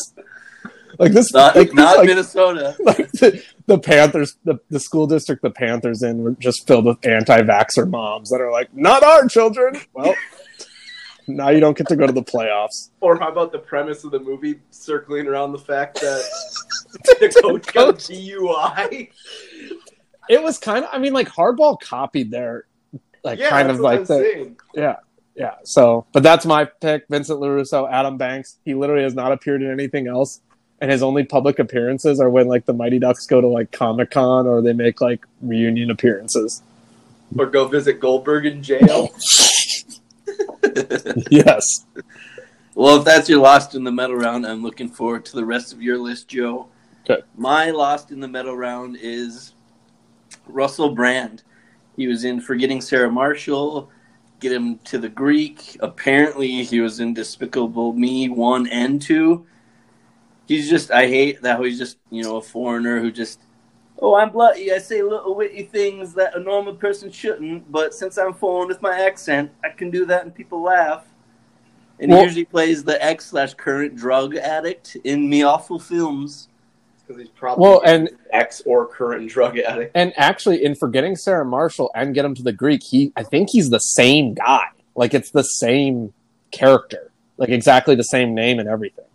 Like 0.99 1.11
this, 1.11 1.33
Not, 1.33 1.55
like, 1.55 1.73
not 1.73 1.97
like, 1.97 2.07
Minnesota. 2.07 2.75
like 2.79 3.11
the, 3.13 3.43
the 3.67 3.79
Panthers, 3.79 4.37
the, 4.43 4.59
the 4.69 4.79
school 4.79 5.07
district 5.07 5.41
the 5.41 5.49
Panthers 5.49 6.03
in 6.03 6.23
were 6.23 6.31
just 6.31 6.67
filled 6.67 6.85
with 6.85 7.05
anti-vaxxer 7.05 7.89
moms 7.89 8.29
that 8.29 8.41
are 8.41 8.51
like, 8.51 8.73
not 8.75 9.03
our 9.03 9.27
children. 9.27 9.79
Well, 9.93 10.15
now 11.27 11.49
you 11.49 11.59
don't 11.59 11.77
get 11.77 11.87
to 11.87 11.95
go 11.95 12.07
to 12.07 12.13
the 12.13 12.23
playoffs. 12.23 12.89
Or 13.01 13.17
how 13.17 13.31
about 13.31 13.51
the 13.51 13.59
premise 13.59 14.03
of 14.03 14.11
the 14.11 14.19
movie 14.19 14.59
circling 14.69 15.27
around 15.27 15.51
the 15.51 15.59
fact 15.59 15.95
that 16.01 16.23
the 17.19 17.41
coach 17.41 17.73
got 17.73 17.95
DUI? 17.95 19.09
It 20.29 20.41
was 20.41 20.57
kind 20.57 20.85
of, 20.85 20.89
I 20.93 20.99
mean, 20.99 21.13
like 21.13 21.27
hardball 21.27 21.79
copied 21.79 22.31
their, 22.31 22.65
like 23.23 23.39
yeah, 23.39 23.49
kind 23.49 23.69
of 23.69 23.79
like 23.79 23.99
I'm 23.99 24.05
the, 24.05 24.19
saying. 24.19 24.57
yeah, 24.73 24.97
yeah. 25.35 25.55
So, 25.63 26.05
but 26.11 26.23
that's 26.23 26.45
my 26.45 26.65
pick, 26.65 27.05
Vincent 27.09 27.39
Larusso, 27.39 27.89
Adam 27.91 28.17
Banks. 28.17 28.57
He 28.65 28.73
literally 28.73 29.03
has 29.03 29.13
not 29.13 29.31
appeared 29.31 29.61
in 29.61 29.71
anything 29.71 30.07
else, 30.07 30.41
and 30.81 30.91
his 30.91 31.03
only 31.03 31.23
public 31.23 31.59
appearances 31.59 32.19
are 32.19 32.29
when 32.29 32.47
like 32.47 32.65
the 32.65 32.73
Mighty 32.73 32.99
Ducks 32.99 33.25
go 33.25 33.41
to 33.41 33.47
like 33.47 33.71
Comic 33.71 34.11
Con 34.11 34.47
or 34.47 34.61
they 34.61 34.73
make 34.73 35.01
like 35.01 35.25
reunion 35.41 35.89
appearances. 35.89 36.61
Or 37.37 37.45
go 37.47 37.67
visit 37.67 37.99
Goldberg 37.99 38.45
in 38.45 38.61
jail. 38.61 39.09
yes. 41.29 41.85
Well, 42.75 42.97
if 42.97 43.05
that's 43.05 43.29
your 43.29 43.39
lost 43.39 43.75
in 43.75 43.83
the 43.83 43.91
metal 43.91 44.15
round, 44.15 44.45
I'm 44.45 44.63
looking 44.63 44.89
forward 44.89 45.25
to 45.25 45.35
the 45.35 45.45
rest 45.45 45.73
of 45.73 45.81
your 45.81 45.97
list, 45.97 46.27
Joe. 46.27 46.67
Okay. 47.09 47.21
My 47.37 47.69
lost 47.69 48.11
in 48.11 48.19
the 48.19 48.27
metal 48.27 48.55
round 48.55 48.97
is 48.99 49.53
Russell 50.47 50.89
Brand. 50.95 51.43
He 51.95 52.07
was 52.07 52.23
in 52.23 52.41
Forgetting 52.41 52.81
Sarah 52.81 53.11
Marshall, 53.11 53.91
Get 54.39 54.51
Him 54.51 54.79
to 54.85 54.97
the 54.97 55.09
Greek. 55.09 55.77
Apparently, 55.81 56.63
he 56.63 56.79
was 56.79 56.99
in 56.99 57.13
Despicable 57.13 57.93
Me 57.93 58.29
1 58.29 58.67
and 58.67 59.01
2. 59.01 59.45
He's 60.47 60.69
just, 60.69 60.91
I 60.91 61.07
hate 61.07 61.41
that 61.41 61.59
he's 61.59 61.77
just, 61.77 61.97
you 62.09 62.23
know, 62.23 62.37
a 62.37 62.41
foreigner 62.41 62.99
who 62.99 63.11
just, 63.11 63.39
oh, 63.99 64.15
I'm 64.15 64.31
bloody. 64.31 64.71
I 64.71 64.77
say 64.79 65.01
little 65.01 65.35
witty 65.35 65.63
things 65.63 66.13
that 66.15 66.35
a 66.35 66.39
normal 66.39 66.75
person 66.75 67.11
shouldn't, 67.11 67.71
but 67.71 67.93
since 67.93 68.17
I'm 68.17 68.33
foreign 68.33 68.67
with 68.67 68.81
my 68.81 68.99
accent, 68.99 69.51
I 69.63 69.69
can 69.69 69.89
do 69.89 70.05
that 70.05 70.23
and 70.23 70.33
people 70.33 70.61
laugh. 70.61 71.05
And 71.99 72.11
Well- 72.11 72.19
he 72.21 72.25
usually 72.25 72.45
plays 72.45 72.83
the 72.83 73.03
ex 73.03 73.27
slash 73.27 73.53
current 73.53 73.95
drug 73.95 74.35
addict 74.35 74.97
in 75.03 75.29
me 75.29 75.43
awful 75.43 75.79
films. 75.79 76.49
Because 77.05 77.21
he's 77.21 77.29
probably 77.31 77.63
Well, 77.63 77.81
and 77.85 78.09
ex 78.31 78.61
or 78.65 78.87
current 78.87 79.29
drug 79.29 79.57
addict. 79.57 79.91
And 79.93 80.13
actually, 80.15 80.63
in 80.63 80.73
forgetting 80.75 81.15
Sarah 81.17 81.45
Marshall 81.45 81.91
and 81.95 82.13
get 82.13 82.23
him 82.23 82.33
to 82.35 82.43
the 82.43 82.53
Greek, 82.53 82.81
he 82.81 83.11
I 83.15 83.23
think 83.23 83.49
he's 83.49 83.69
the 83.69 83.79
same 83.79 84.33
guy. 84.33 84.67
Like 84.95 85.13
it's 85.13 85.31
the 85.31 85.43
same 85.43 86.13
character, 86.51 87.11
like 87.37 87.49
exactly 87.49 87.95
the 87.95 88.03
same 88.03 88.33
name 88.33 88.59
and 88.59 88.69
everything. 88.69 89.05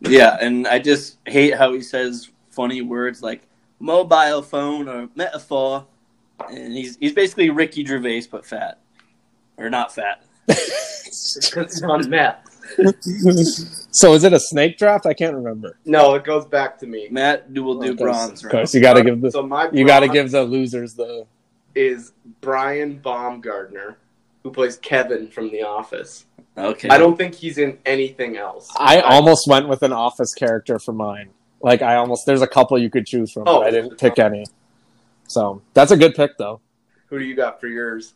Yeah, 0.00 0.36
and 0.40 0.66
I 0.66 0.78
just 0.78 1.18
hate 1.26 1.54
how 1.54 1.72
he 1.72 1.80
says 1.80 2.30
funny 2.50 2.80
words 2.82 3.22
like 3.22 3.42
mobile 3.82 4.40
phone 4.42 4.88
or 4.88 5.08
metaphor. 5.14 5.86
and 6.48 6.72
he's 6.72 6.96
he's 6.96 7.12
basically 7.12 7.50
Ricky 7.50 7.84
Gervais 7.84 8.22
but 8.30 8.46
fat, 8.46 8.78
or 9.58 9.68
not 9.68 9.92
fat. 9.94 10.24
Because 10.46 11.44
he's 11.44 11.82
on 11.82 12.08
meth. 12.08 12.48
so 13.90 14.14
is 14.14 14.24
it 14.24 14.32
a 14.32 14.40
snake 14.40 14.78
draft? 14.78 15.04
I 15.04 15.12
can't 15.14 15.34
remember. 15.34 15.76
No, 15.84 16.14
it 16.14 16.24
goes 16.24 16.46
back 16.46 16.78
to 16.78 16.86
me. 16.86 17.08
Matt 17.10 17.52
do 17.52 17.62
will 17.64 17.78
do 17.80 17.90
Of 17.90 17.98
course, 17.98 18.16
bronze 18.16 18.44
Of 18.44 18.50
course, 18.50 18.74
round. 18.74 18.74
you 18.74 18.80
got 18.80 18.94
to 18.94 19.04
give 19.04 19.20
the 19.20 19.30
So 19.30 19.42
my 19.42 19.68
you 19.72 19.86
got 19.86 20.00
to 20.00 20.08
give 20.08 20.30
the 20.30 20.42
losers 20.44 20.94
the. 20.94 21.26
is 21.74 22.12
Brian 22.40 22.98
Baumgartner, 22.98 23.98
who 24.42 24.50
plays 24.50 24.76
Kevin 24.76 25.28
from 25.28 25.50
The 25.50 25.62
Office. 25.62 26.24
Okay, 26.56 26.88
I 26.88 26.98
don't 26.98 27.16
think 27.16 27.34
he's 27.34 27.58
in 27.58 27.78
anything 27.86 28.36
else. 28.36 28.70
I 28.78 29.00
almost 29.00 29.48
went 29.48 29.68
with 29.68 29.82
an 29.82 29.92
office 29.92 30.34
character 30.34 30.78
for 30.78 30.92
mine. 30.92 31.30
Like 31.62 31.80
I 31.82 31.96
almost 31.96 32.26
there's 32.26 32.42
a 32.42 32.46
couple 32.46 32.76
you 32.78 32.90
could 32.90 33.06
choose 33.06 33.30
from, 33.32 33.44
Oh. 33.46 33.60
but 33.60 33.68
I 33.68 33.70
didn't 33.70 33.98
pick 33.98 34.18
any. 34.18 34.44
So 35.28 35.62
that's 35.74 35.90
a 35.92 35.96
good 35.96 36.14
pick 36.14 36.36
though. 36.38 36.60
Who 37.06 37.18
do 37.18 37.24
you 37.24 37.34
got 37.34 37.60
for 37.60 37.68
yours? 37.68 38.14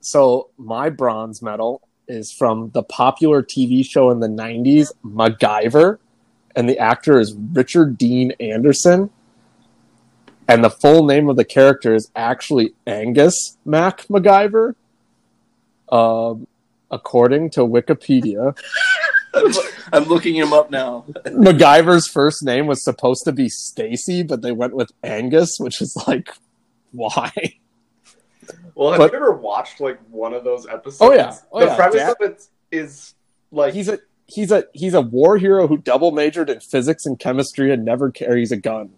So 0.00 0.50
my 0.56 0.88
bronze 0.90 1.42
medal 1.42 1.82
is 2.06 2.32
from 2.32 2.70
the 2.72 2.82
popular 2.82 3.42
TV 3.42 3.84
show 3.84 4.10
in 4.10 4.20
the 4.20 4.28
'90s, 4.28 4.92
MacGyver, 5.04 5.98
and 6.54 6.68
the 6.68 6.78
actor 6.78 7.18
is 7.18 7.34
Richard 7.34 7.98
Dean 7.98 8.32
Anderson. 8.40 9.10
And 10.50 10.64
the 10.64 10.70
full 10.70 11.04
name 11.04 11.28
of 11.28 11.36
the 11.36 11.44
character 11.44 11.94
is 11.94 12.10
actually 12.16 12.72
Angus 12.86 13.58
Mac 13.66 14.06
MacGyver, 14.06 14.74
um, 15.90 16.46
according 16.90 17.50
to 17.50 17.60
Wikipedia. 17.60 18.56
I'm 19.92 20.04
looking 20.04 20.34
him 20.34 20.52
up 20.52 20.70
now. 20.70 21.04
MacGyver's 21.26 22.08
first 22.08 22.42
name 22.44 22.66
was 22.66 22.82
supposed 22.82 23.24
to 23.24 23.32
be 23.32 23.48
Stacy, 23.48 24.22
but 24.22 24.42
they 24.42 24.52
went 24.52 24.74
with 24.74 24.90
Angus, 25.02 25.56
which 25.58 25.80
is 25.82 25.96
like, 26.06 26.30
why? 26.92 27.30
Well, 28.74 28.92
have 28.92 28.98
But- 29.00 29.12
you 29.12 29.16
ever 29.18 29.32
watched 29.32 29.80
like 29.80 29.98
one 30.10 30.32
of 30.34 30.44
those 30.44 30.66
episodes? 30.66 30.98
Oh, 31.00 31.12
yeah. 31.12 31.34
Oh, 31.52 31.60
the 31.60 31.66
yeah. 31.66 31.76
premise 31.76 31.96
Dad- 31.96 32.10
of 32.10 32.16
it 32.30 32.46
is 32.70 33.14
like 33.50 33.74
He's 33.74 33.88
a 33.88 33.98
he's 34.26 34.52
a 34.52 34.64
he's 34.72 34.94
a 34.94 35.00
war 35.00 35.36
hero 35.38 35.66
who 35.66 35.78
double 35.78 36.10
majored 36.12 36.48
in 36.50 36.60
physics 36.60 37.04
and 37.06 37.18
chemistry 37.18 37.72
and 37.72 37.84
never 37.84 38.10
carries 38.10 38.52
a 38.52 38.56
gun. 38.56 38.90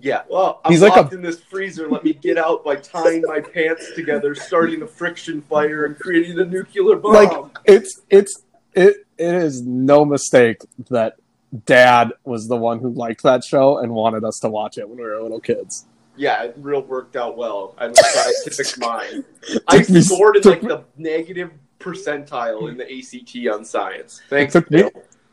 yeah. 0.00 0.22
Well, 0.28 0.60
I'm 0.64 0.72
He's 0.72 0.82
like 0.82 0.96
locked 0.96 1.12
a- 1.12 1.16
in 1.16 1.22
this 1.22 1.40
freezer. 1.40 1.88
Let 1.88 2.04
me 2.04 2.12
get 2.14 2.36
out 2.38 2.64
by 2.64 2.76
tying 2.76 3.22
my 3.26 3.40
pants 3.40 3.92
together, 3.94 4.34
starting 4.34 4.82
a 4.82 4.86
friction 4.86 5.40
fire, 5.42 5.84
and 5.84 5.98
creating 5.98 6.38
a 6.40 6.44
nuclear 6.44 6.96
bomb. 6.96 7.12
Like 7.14 7.32
it's 7.64 8.00
it's 8.10 8.42
it 8.74 9.06
it 9.18 9.34
is 9.34 9.62
no 9.62 10.04
mistake 10.04 10.58
that 10.90 11.16
dad 11.64 12.12
was 12.24 12.46
the 12.48 12.56
one 12.56 12.78
who 12.78 12.90
liked 12.90 13.22
that 13.22 13.42
show 13.44 13.78
and 13.78 13.92
wanted 13.92 14.24
us 14.24 14.38
to 14.40 14.48
watch 14.48 14.78
it 14.78 14.88
when 14.88 14.98
we 14.98 15.04
were 15.04 15.20
little 15.22 15.40
kids. 15.40 15.86
yeah, 16.16 16.42
it 16.44 16.54
real 16.58 16.82
worked 16.82 17.16
out 17.16 17.36
well. 17.36 17.74
I 17.78 17.84
have 17.84 17.92
a 17.92 17.96
scientific 17.96 18.78
mind. 18.78 19.24
I 19.68 19.78
Took 19.78 19.90
me- 19.90 20.00
scored 20.02 20.36
in 20.36 20.42
like 20.42 20.60
the 20.62 20.84
negative 20.96 21.50
percentile 21.80 22.68
in 22.70 22.76
the 22.76 22.84
ACT 22.84 23.54
on 23.56 23.64
science. 23.64 24.20
Thanks, 24.28 24.52
took 24.52 24.70
me- 24.70 24.90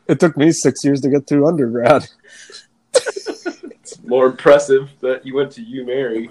It 0.08 0.20
took 0.20 0.36
me 0.36 0.52
six 0.52 0.84
years 0.84 1.00
to 1.02 1.10
get 1.10 1.26
through 1.26 1.46
undergrad. 1.48 2.06
It's 2.94 4.00
more 4.04 4.26
impressive 4.26 4.88
that 5.00 5.26
you 5.26 5.34
went 5.34 5.50
to 5.52 5.62
UMary. 5.64 6.28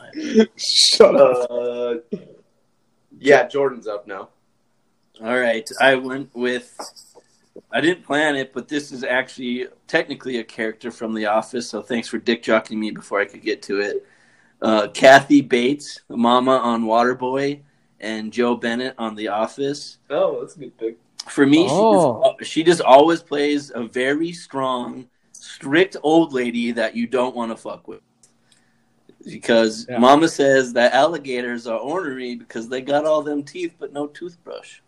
Shut 0.57 1.15
up. 1.15 1.47
Uh, 1.51 1.95
yeah, 3.19 3.47
Jordan's 3.47 3.87
up 3.87 4.07
now. 4.07 4.29
All 5.21 5.37
right, 5.37 5.69
I 5.79 5.95
went 5.95 6.33
with. 6.35 6.75
I 7.71 7.81
didn't 7.81 8.03
plan 8.03 8.35
it, 8.35 8.53
but 8.53 8.67
this 8.67 8.91
is 8.91 9.03
actually 9.03 9.67
technically 9.87 10.37
a 10.39 10.43
character 10.43 10.91
from 10.91 11.13
The 11.13 11.25
Office. 11.25 11.69
So 11.69 11.81
thanks 11.81 12.07
for 12.07 12.17
dick 12.17 12.43
jockeying 12.43 12.79
me 12.79 12.91
before 12.91 13.19
I 13.19 13.25
could 13.25 13.41
get 13.41 13.61
to 13.63 13.79
it. 13.79 14.05
Uh, 14.61 14.87
Kathy 14.89 15.41
Bates, 15.41 15.99
Mama 16.09 16.57
on 16.57 16.83
Waterboy, 16.83 17.59
and 17.99 18.31
Jo 18.31 18.55
Bennett 18.55 18.95
on 18.97 19.15
The 19.15 19.27
Office. 19.29 19.99
Oh, 20.09 20.41
that's 20.41 20.55
a 20.55 20.59
good 20.59 20.77
pick. 20.77 20.97
For 21.29 21.45
me, 21.45 21.67
Oh. 21.69 22.21
she, 22.21 22.37
just, 22.39 22.51
she 22.51 22.63
just 22.63 22.81
always 22.81 23.21
plays 23.21 23.71
a 23.73 23.83
very 23.83 24.31
strong, 24.31 25.07
strict 25.33 25.97
old 26.03 26.33
lady 26.33 26.71
that 26.71 26.95
you 26.95 27.07
don't 27.07 27.35
want 27.35 27.51
to 27.51 27.57
fuck 27.57 27.87
with. 27.87 28.01
Because 29.23 29.87
Yeah. 29.89 29.97
Mama 29.97 30.27
says 30.27 30.73
that 30.73 30.93
alligators 30.93 31.67
are 31.67 31.79
ornery 31.79 32.35
because 32.35 32.69
they 32.69 32.81
got 32.81 33.05
all 33.05 33.21
them 33.21 33.43
teeth 33.43 33.75
but 33.79 33.91
no 33.91 34.07
toothbrush. 34.07 34.81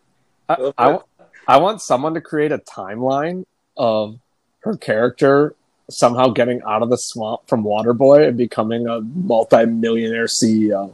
I, 0.49 0.71
I, 0.77 0.99
I 1.47 1.57
want 1.57 1.81
someone 1.81 2.13
to 2.15 2.21
create 2.21 2.51
a 2.51 2.57
timeline 2.57 3.45
of 3.77 4.19
her 4.63 4.75
character 4.75 5.55
somehow 5.89 6.27
getting 6.29 6.61
out 6.67 6.83
of 6.83 6.89
the 6.89 6.97
swamp 6.97 7.41
from 7.47 7.63
Waterboy 7.63 8.27
and 8.27 8.37
becoming 8.37 8.87
a 8.87 8.99
multi-millionaire 8.99 10.25
CEO. 10.25 10.93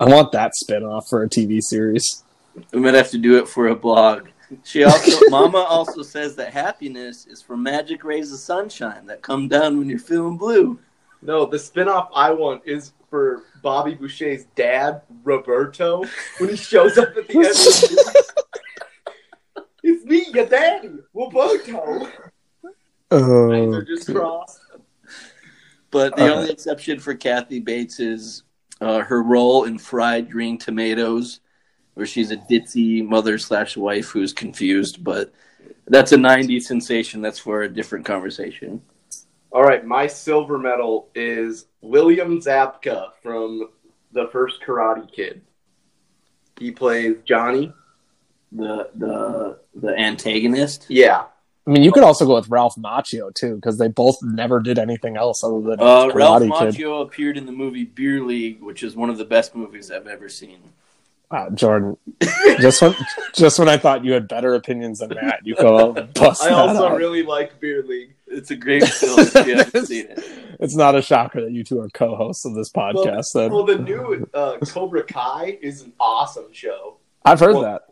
I 0.00 0.04
want 0.06 0.32
that 0.32 0.56
spin-off 0.56 1.08
for 1.08 1.22
a 1.22 1.28
TV 1.28 1.60
series. 1.62 2.24
We 2.72 2.80
might 2.80 2.94
have 2.94 3.10
to 3.10 3.18
do 3.18 3.38
it 3.38 3.46
for 3.46 3.68
a 3.68 3.76
blog. 3.76 4.28
She 4.64 4.82
also, 4.82 5.18
Mama 5.30 5.58
also 5.58 6.02
says 6.02 6.34
that 6.36 6.52
happiness 6.52 7.26
is 7.26 7.40
from 7.40 7.62
magic 7.62 8.02
rays 8.02 8.32
of 8.32 8.40
sunshine 8.40 9.06
that 9.06 9.22
come 9.22 9.46
down 9.46 9.78
when 9.78 9.88
you're 9.88 10.00
feeling 10.00 10.36
blue. 10.36 10.78
No, 11.22 11.46
the 11.46 11.56
spinoff 11.56 12.08
I 12.12 12.32
want 12.32 12.62
is 12.66 12.92
for 13.08 13.44
Bobby 13.62 13.94
Boucher's 13.94 14.46
dad, 14.56 15.02
Roberto, 15.22 16.04
when 16.38 16.50
he 16.50 16.56
shows 16.56 16.98
up 16.98 17.16
at 17.16 17.28
the 17.28 17.38
end 17.38 18.16
of 20.14 20.24
the 20.24 20.28
movie. 20.28 20.28
It's 20.28 20.28
me, 20.28 20.34
your 20.34 20.46
daddy, 20.46 20.90
Roberto. 21.14 22.08
They're 23.10 23.74
Uh, 23.80 23.82
just 23.82 24.12
crossed. 24.12 24.60
But 25.90 26.16
the 26.16 26.24
Uh. 26.32 26.36
only 26.36 26.50
exception 26.50 26.98
for 26.98 27.14
Kathy 27.14 27.60
Bates 27.60 28.00
is 28.00 28.44
uh, 28.80 29.00
her 29.00 29.22
role 29.22 29.64
in 29.64 29.78
Fried 29.78 30.30
Green 30.30 30.58
Tomatoes, 30.58 31.40
where 31.94 32.06
she's 32.06 32.30
a 32.30 32.36
ditzy 32.36 33.06
mother 33.06 33.38
slash 33.38 33.76
wife 33.76 34.08
who's 34.08 34.32
confused. 34.32 35.04
But 35.04 35.32
that's 35.86 36.12
a 36.12 36.16
'90s 36.16 36.66
sensation. 36.66 37.20
That's 37.20 37.38
for 37.38 37.62
a 37.62 37.68
different 37.68 38.04
conversation. 38.06 38.82
All 39.52 39.62
right, 39.62 39.84
my 39.84 40.06
silver 40.06 40.56
medal 40.58 41.10
is 41.14 41.66
William 41.82 42.40
Zabka 42.40 43.10
from 43.22 43.68
the 44.12 44.28
first 44.32 44.62
Karate 44.62 45.12
Kid. 45.12 45.42
He 46.58 46.70
plays 46.70 47.16
Johnny. 47.26 47.72
The 48.54 48.90
the 48.94 49.58
the 49.74 49.98
antagonist. 49.98 50.86
Yeah, 50.88 51.24
I 51.66 51.70
mean, 51.70 51.82
you 51.82 51.92
could 51.92 52.02
also 52.02 52.26
go 52.26 52.34
with 52.34 52.48
Ralph 52.48 52.74
Macchio 52.76 53.32
too, 53.34 53.54
because 53.56 53.78
they 53.78 53.88
both 53.88 54.18
never 54.22 54.60
did 54.60 54.78
anything 54.78 55.16
else 55.16 55.42
other 55.42 55.60
than 55.60 55.80
Uh, 55.80 56.10
Ralph 56.12 56.42
Karate 56.42 56.58
Kid. 56.58 56.74
Macchio 56.74 57.02
appeared 57.02 57.36
in 57.38 57.46
the 57.46 57.52
movie 57.52 57.84
Beer 57.84 58.20
League, 58.22 58.60
which 58.62 58.82
is 58.82 58.94
one 58.94 59.08
of 59.10 59.16
the 59.18 59.24
best 59.24 59.54
movies 59.54 59.90
I've 59.90 60.06
ever 60.06 60.28
seen. 60.28 60.58
Wow, 61.30 61.48
Jordan, 61.54 61.96
just 62.60 62.82
when 62.82 62.94
just 63.34 63.58
when 63.58 63.68
I 63.68 63.78
thought 63.78 64.04
you 64.04 64.12
had 64.12 64.28
better 64.28 64.54
opinions 64.54 64.98
than 64.98 65.10
that, 65.14 65.40
you 65.44 65.54
go 65.54 65.92
bust 66.14 66.42
I 66.42 66.48
that 66.50 66.54
also 66.54 66.88
out. 66.88 66.98
really 66.98 67.22
like 67.22 67.58
Beer 67.58 67.82
League. 67.82 68.12
It's 68.26 68.50
a 68.50 68.56
great 68.56 68.84
film 68.84 69.18
if 69.20 69.34
you 69.46 69.56
haven't 69.56 69.86
seen 69.86 70.06
it. 70.10 70.22
It's 70.60 70.76
not 70.76 70.94
a 70.94 71.00
shocker 71.00 71.40
that 71.40 71.50
you 71.52 71.64
two 71.64 71.80
are 71.80 71.88
co-hosts 71.88 72.44
of 72.44 72.54
this 72.54 72.70
podcast. 72.70 73.32
then 73.32 73.50
Well, 73.50 73.64
the 73.64 73.78
new 73.78 74.28
uh, 74.34 74.58
Cobra 74.58 75.02
Kai 75.04 75.58
is 75.62 75.80
an 75.82 75.92
awesome 75.98 76.52
show. 76.52 76.98
I've 77.24 77.40
heard 77.40 77.54
well- 77.54 77.62
that. 77.62 77.82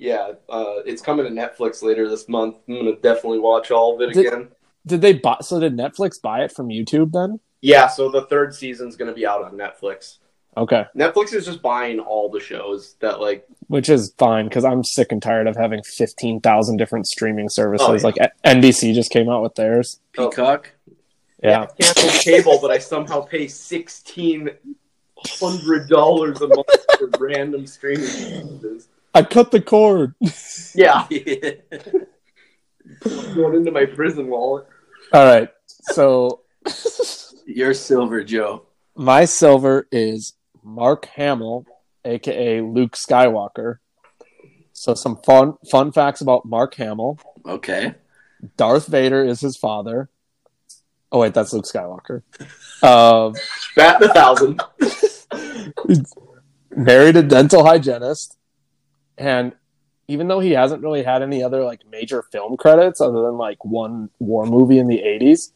Yeah, 0.00 0.32
uh, 0.48 0.76
it's 0.86 1.02
coming 1.02 1.26
to 1.26 1.30
Netflix 1.30 1.82
later 1.82 2.08
this 2.08 2.26
month. 2.26 2.56
I'm 2.66 2.74
gonna 2.74 2.96
definitely 2.96 3.38
watch 3.38 3.70
all 3.70 3.94
of 3.94 4.00
it 4.00 4.14
Did- 4.14 4.26
again. 4.26 4.48
Did 4.86 5.02
they 5.02 5.12
buy? 5.12 5.36
So 5.42 5.60
did 5.60 5.76
Netflix 5.76 6.20
buy 6.20 6.42
it 6.42 6.52
from 6.52 6.68
YouTube 6.68 7.12
then? 7.12 7.38
Yeah, 7.60 7.86
so 7.86 8.10
the 8.10 8.22
third 8.22 8.54
season's 8.54 8.96
gonna 8.96 9.12
be 9.12 9.26
out 9.26 9.44
on 9.44 9.52
Netflix. 9.52 10.16
Okay, 10.56 10.86
Netflix 10.96 11.34
is 11.34 11.44
just 11.44 11.60
buying 11.60 12.00
all 12.00 12.30
the 12.30 12.40
shows 12.40 12.94
that 13.00 13.20
like 13.20 13.46
which 13.68 13.90
is 13.90 14.14
fine 14.16 14.46
because 14.46 14.64
I'm 14.64 14.82
sick 14.82 15.12
and 15.12 15.22
tired 15.22 15.46
of 15.46 15.54
having 15.54 15.82
fifteen 15.82 16.40
thousand 16.40 16.78
different 16.78 17.06
streaming 17.06 17.50
services. 17.50 17.86
Oh, 17.86 17.94
yeah. 17.94 18.02
Like 18.02 18.32
NBC 18.42 18.94
just 18.94 19.12
came 19.12 19.28
out 19.28 19.42
with 19.42 19.54
theirs. 19.54 20.00
Peacock. 20.12 20.70
Yeah, 21.42 21.66
canceled 21.78 22.12
cable, 22.24 22.58
but 22.62 22.70
I 22.70 22.78
somehow 22.78 23.20
pay 23.20 23.48
sixteen 23.48 24.48
hundred 25.26 25.90
dollars 25.90 26.40
a 26.40 26.48
month 26.48 26.86
for 26.98 27.10
random 27.18 27.66
streaming 27.66 28.06
services. 28.06 28.88
I 29.14 29.22
cut 29.22 29.50
the 29.50 29.60
cord. 29.60 30.14
Yeah, 30.74 31.06
going 33.34 33.54
into 33.56 33.70
my 33.72 33.84
prison 33.86 34.28
wallet. 34.28 34.66
All 35.12 35.24
right, 35.24 35.48
so 35.92 36.42
You're 37.46 37.74
Silver 37.74 38.22
Joe. 38.22 38.66
my 38.94 39.24
silver 39.24 39.86
is 39.90 40.34
Mark 40.62 41.06
Hamill, 41.06 41.66
aka 42.04 42.60
Luke 42.60 42.92
Skywalker. 42.96 43.78
So 44.72 44.94
some 44.94 45.16
fun 45.24 45.54
fun 45.70 45.90
facts 45.92 46.20
about 46.20 46.44
Mark 46.46 46.74
Hamill. 46.76 47.18
Okay. 47.44 47.94
Darth 48.56 48.86
Vader 48.86 49.24
is 49.24 49.40
his 49.40 49.56
father. 49.56 50.08
Oh 51.12 51.18
wait, 51.20 51.34
that's 51.34 51.52
Luke 51.52 51.64
Skywalker. 51.66 52.22
Uh, 52.82 53.32
Bat 53.76 54.02
a 54.02 54.08
thousand. 54.14 54.60
married 56.74 57.16
a 57.16 57.22
dental 57.22 57.64
hygienist, 57.64 58.36
and 59.20 59.52
even 60.08 60.26
though 60.26 60.40
he 60.40 60.50
hasn't 60.52 60.82
really 60.82 61.04
had 61.04 61.22
any 61.22 61.42
other 61.44 61.62
like 61.62 61.82
major 61.88 62.22
film 62.22 62.56
credits 62.56 63.00
other 63.00 63.22
than 63.22 63.36
like 63.36 63.64
one 63.64 64.10
war 64.18 64.46
movie 64.46 64.78
in 64.78 64.88
the 64.88 64.98
'80s, 64.98 65.52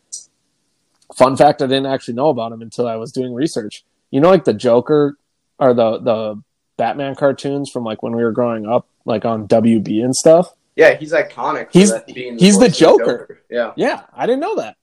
fun 1.17 1.37
fact 1.37 1.63
I 1.63 1.67
didn't 1.67 1.87
actually 1.87 2.15
know 2.15 2.29
about 2.29 2.53
him 2.53 2.63
until 2.63 2.87
I 2.87 2.97
was 2.97 3.11
doing 3.11 3.35
research. 3.35 3.85
You 4.11 4.21
know, 4.21 4.31
like 4.31 4.45
the 4.45 4.55
Joker 4.55 5.17
or 5.59 5.75
the 5.75 5.99
the 5.99 6.43
Batman 6.77 7.15
cartoons 7.15 7.71
from 7.71 7.85
like 7.85 8.03
when 8.03 8.15
we 8.15 8.23
were 8.23 8.33
growing 8.33 8.67
up, 8.67 8.87
like 9.05 9.25
on 9.25 9.49
WB 9.49 10.05
and 10.05 10.15
stuff. 10.15 10.53
Yeah, 10.77 10.95
he's 10.97 11.13
iconic. 11.13 11.69
He's- 11.73 11.91
that 11.93 12.07
being 12.07 12.39
he's 12.39 12.59
the 12.59 12.67
of 12.67 12.75
Joker. 12.75 13.41
Yeah, 13.51 13.73
Yeah, 13.77 14.03
I 14.13 14.27
didn't 14.27 14.41
know 14.41 14.57
that. 14.57 14.77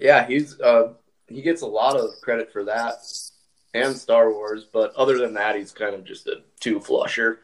yeah, 0.00 0.26
he's 0.26 0.58
uh, 0.60 0.94
he 1.28 1.40
gets 1.42 1.62
a 1.62 1.66
lot 1.66 1.96
of 1.96 2.10
credit 2.22 2.52
for 2.52 2.64
that 2.64 2.94
and 3.74 3.94
Star 3.96 4.30
Wars, 4.30 4.64
but 4.72 4.94
other 4.94 5.18
than 5.18 5.34
that, 5.34 5.56
he's 5.56 5.72
kind 5.72 5.94
of 5.94 6.04
just 6.04 6.26
a 6.28 6.42
two 6.60 6.80
flusher. 6.80 7.40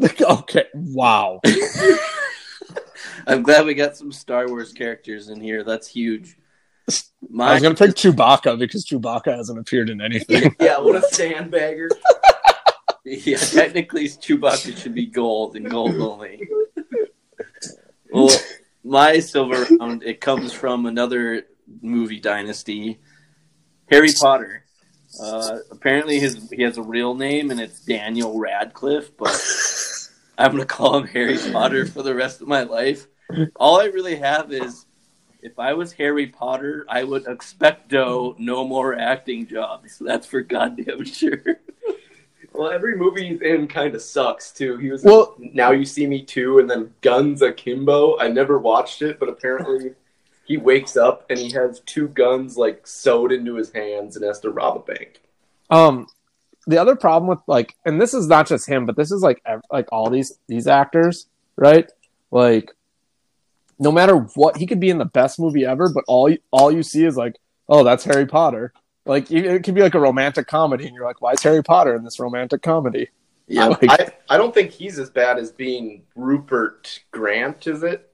okay, 0.20 0.64
wow. 0.74 1.40
I'm 3.26 3.42
glad 3.42 3.64
we 3.64 3.74
got 3.74 3.96
some 3.96 4.12
Star 4.12 4.48
Wars 4.48 4.72
characters 4.72 5.28
in 5.28 5.40
here. 5.40 5.64
That's 5.64 5.86
huge. 5.86 6.36
My- 7.30 7.44
I 7.44 7.48
My 7.48 7.54
was 7.54 7.62
gonna 7.62 7.74
pick 7.74 7.90
Chewbacca 7.92 8.58
because 8.58 8.84
Chewbacca 8.84 9.34
hasn't 9.36 9.58
appeared 9.58 9.90
in 9.90 10.00
anything. 10.00 10.54
Yeah, 10.60 10.78
what 10.80 10.96
a 10.96 11.00
sandbagger. 11.00 11.88
yeah, 13.04 13.36
technically 13.38 14.04
Chewbacca 14.04 14.76
should 14.76 14.94
be 14.94 15.06
gold 15.06 15.56
and 15.56 15.70
gold 15.70 15.94
only. 15.96 16.46
well, 18.12 18.30
my 18.82 19.18
silver 19.20 19.66
round 19.80 20.02
it 20.02 20.20
comes 20.20 20.52
from 20.52 20.84
another 20.86 21.44
movie 21.80 22.20
dynasty, 22.20 22.98
Harry 23.90 24.10
Potter. 24.20 24.64
Uh, 25.22 25.58
apparently, 25.70 26.18
his 26.18 26.50
he 26.50 26.62
has 26.62 26.76
a 26.76 26.82
real 26.82 27.14
name 27.14 27.50
and 27.50 27.60
it's 27.60 27.80
Daniel 27.84 28.38
Radcliffe, 28.38 29.16
but 29.16 29.30
I'm 30.38 30.50
gonna 30.52 30.64
call 30.64 30.96
him 30.98 31.06
Harry 31.08 31.38
Potter 31.52 31.86
for 31.86 32.02
the 32.02 32.14
rest 32.14 32.40
of 32.40 32.48
my 32.48 32.62
life. 32.62 33.06
All 33.56 33.80
I 33.80 33.86
really 33.86 34.16
have 34.16 34.52
is, 34.52 34.86
if 35.42 35.58
I 35.58 35.74
was 35.74 35.92
Harry 35.92 36.26
Potter, 36.26 36.84
I 36.88 37.04
would 37.04 37.24
expecto 37.24 38.38
no 38.38 38.66
more 38.66 38.94
acting 38.98 39.46
jobs. 39.46 39.98
That's 39.98 40.26
for 40.26 40.40
goddamn 40.42 41.04
sure. 41.04 41.60
Well, 42.52 42.70
every 42.70 42.96
movie 42.96 43.28
he's 43.28 43.40
in 43.42 43.66
kind 43.66 43.94
of 43.94 44.02
sucks 44.02 44.52
too. 44.52 44.76
He 44.76 44.90
was 44.90 45.02
Well- 45.02 45.34
in 45.40 45.50
Now 45.54 45.72
You 45.72 45.84
See 45.84 46.06
Me 46.06 46.22
Too, 46.22 46.58
and 46.60 46.70
then 46.70 46.94
Guns 47.00 47.42
Akimbo. 47.42 48.18
I 48.18 48.28
never 48.28 48.58
watched 48.58 49.02
it, 49.02 49.18
but 49.18 49.28
apparently 49.28 49.94
he 50.44 50.56
wakes 50.56 50.96
up 50.96 51.26
and 51.30 51.38
he 51.38 51.50
has 51.52 51.80
two 51.80 52.08
guns 52.08 52.56
like 52.56 52.86
sewed 52.86 53.32
into 53.32 53.54
his 53.56 53.72
hands 53.72 54.14
and 54.16 54.24
has 54.24 54.38
to 54.40 54.50
rob 54.50 54.76
a 54.76 54.80
bank. 54.94 55.20
Um, 55.70 56.06
the 56.66 56.78
other 56.78 56.96
problem 56.96 57.28
with 57.28 57.40
like, 57.46 57.74
and 57.84 58.00
this 58.00 58.14
is 58.14 58.26
not 58.26 58.46
just 58.46 58.68
him, 58.68 58.86
but 58.86 58.96
this 58.96 59.10
is 59.12 59.22
like 59.22 59.42
like 59.70 59.88
all 59.92 60.10
these 60.10 60.38
these 60.46 60.66
actors, 60.66 61.26
right? 61.56 61.90
Like, 62.30 62.70
no 63.78 63.92
matter 63.92 64.16
what, 64.16 64.56
he 64.56 64.66
could 64.66 64.80
be 64.80 64.90
in 64.90 64.98
the 64.98 65.04
best 65.04 65.38
movie 65.38 65.64
ever, 65.64 65.88
but 65.88 66.04
all 66.08 66.28
you, 66.30 66.38
all 66.50 66.70
you 66.72 66.82
see 66.82 67.04
is 67.04 67.16
like, 67.16 67.36
oh, 67.68 67.84
that's 67.84 68.04
Harry 68.04 68.26
Potter. 68.26 68.72
Like, 69.06 69.30
it 69.30 69.62
could 69.64 69.74
be 69.74 69.82
like 69.82 69.94
a 69.94 70.00
romantic 70.00 70.46
comedy, 70.46 70.86
and 70.86 70.94
you're 70.94 71.04
like, 71.04 71.20
why 71.20 71.32
is 71.32 71.42
Harry 71.42 71.62
Potter 71.62 71.94
in 71.94 72.04
this 72.04 72.18
romantic 72.18 72.62
comedy? 72.62 73.10
Yeah, 73.46 73.66
Like- 73.82 73.90
I, 73.90 74.12
I 74.30 74.36
don't 74.38 74.54
think 74.54 74.70
he's 74.70 74.98
as 74.98 75.10
bad 75.10 75.38
as 75.38 75.52
being 75.52 76.02
Rupert 76.16 77.00
Grant, 77.10 77.66
is 77.66 77.82
it? 77.82 78.10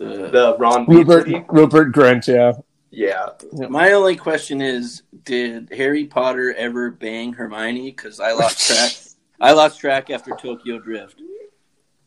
Uh, 0.00 0.04
The 0.30 0.56
Ron 0.58 0.86
Rupert 0.86 1.26
Weasley? 1.26 1.44
Rupert 1.48 1.92
Grint, 1.92 2.26
yeah. 2.26 2.52
Yeah. 2.90 3.28
My 3.68 3.92
only 3.92 4.16
question 4.16 4.60
is, 4.62 5.02
did 5.24 5.70
Harry 5.76 6.06
Potter 6.06 6.54
ever 6.54 6.90
bang 6.90 7.32
Hermione? 7.34 7.90
Because 7.90 8.18
I 8.20 8.32
lost 8.32 8.66
track. 8.66 8.92
I 9.40 9.52
lost 9.52 9.78
track 9.78 10.10
after 10.10 10.30
Tokyo 10.36 10.78
Drift. 10.78 11.20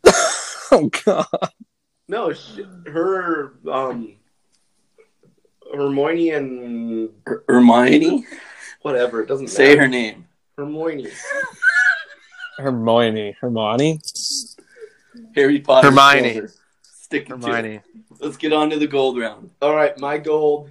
Oh 0.74 0.90
god. 1.04 1.26
No, 2.08 2.32
sh- 2.32 2.62
her 2.88 3.56
um 3.70 4.16
Hermione 5.74 6.30
and 6.32 7.10
Her- 7.26 7.44
Hermione, 7.48 8.26
whatever, 8.82 9.22
it 9.22 9.28
doesn't 9.28 9.50
say 9.50 9.70
matter. 9.76 9.82
her 9.82 9.88
name. 9.90 10.28
Hermione. 10.58 11.08
Hermione, 12.58 13.36
Hermione, 13.42 14.00
Harry 15.36 15.60
Potter. 15.60 15.90
Hermione. 15.92 16.34
silver. 16.34 16.54
Stick 17.12 17.28
to 17.28 17.34
it. 17.34 17.44
Hermione. 17.44 17.82
Let's 18.22 18.38
get 18.38 18.54
on 18.54 18.70
to 18.70 18.80
the 18.80 18.88
gold 18.88 19.20
round. 19.20 19.50
All 19.62 19.76
right, 19.76 20.00
my 20.00 20.18
gold. 20.18 20.70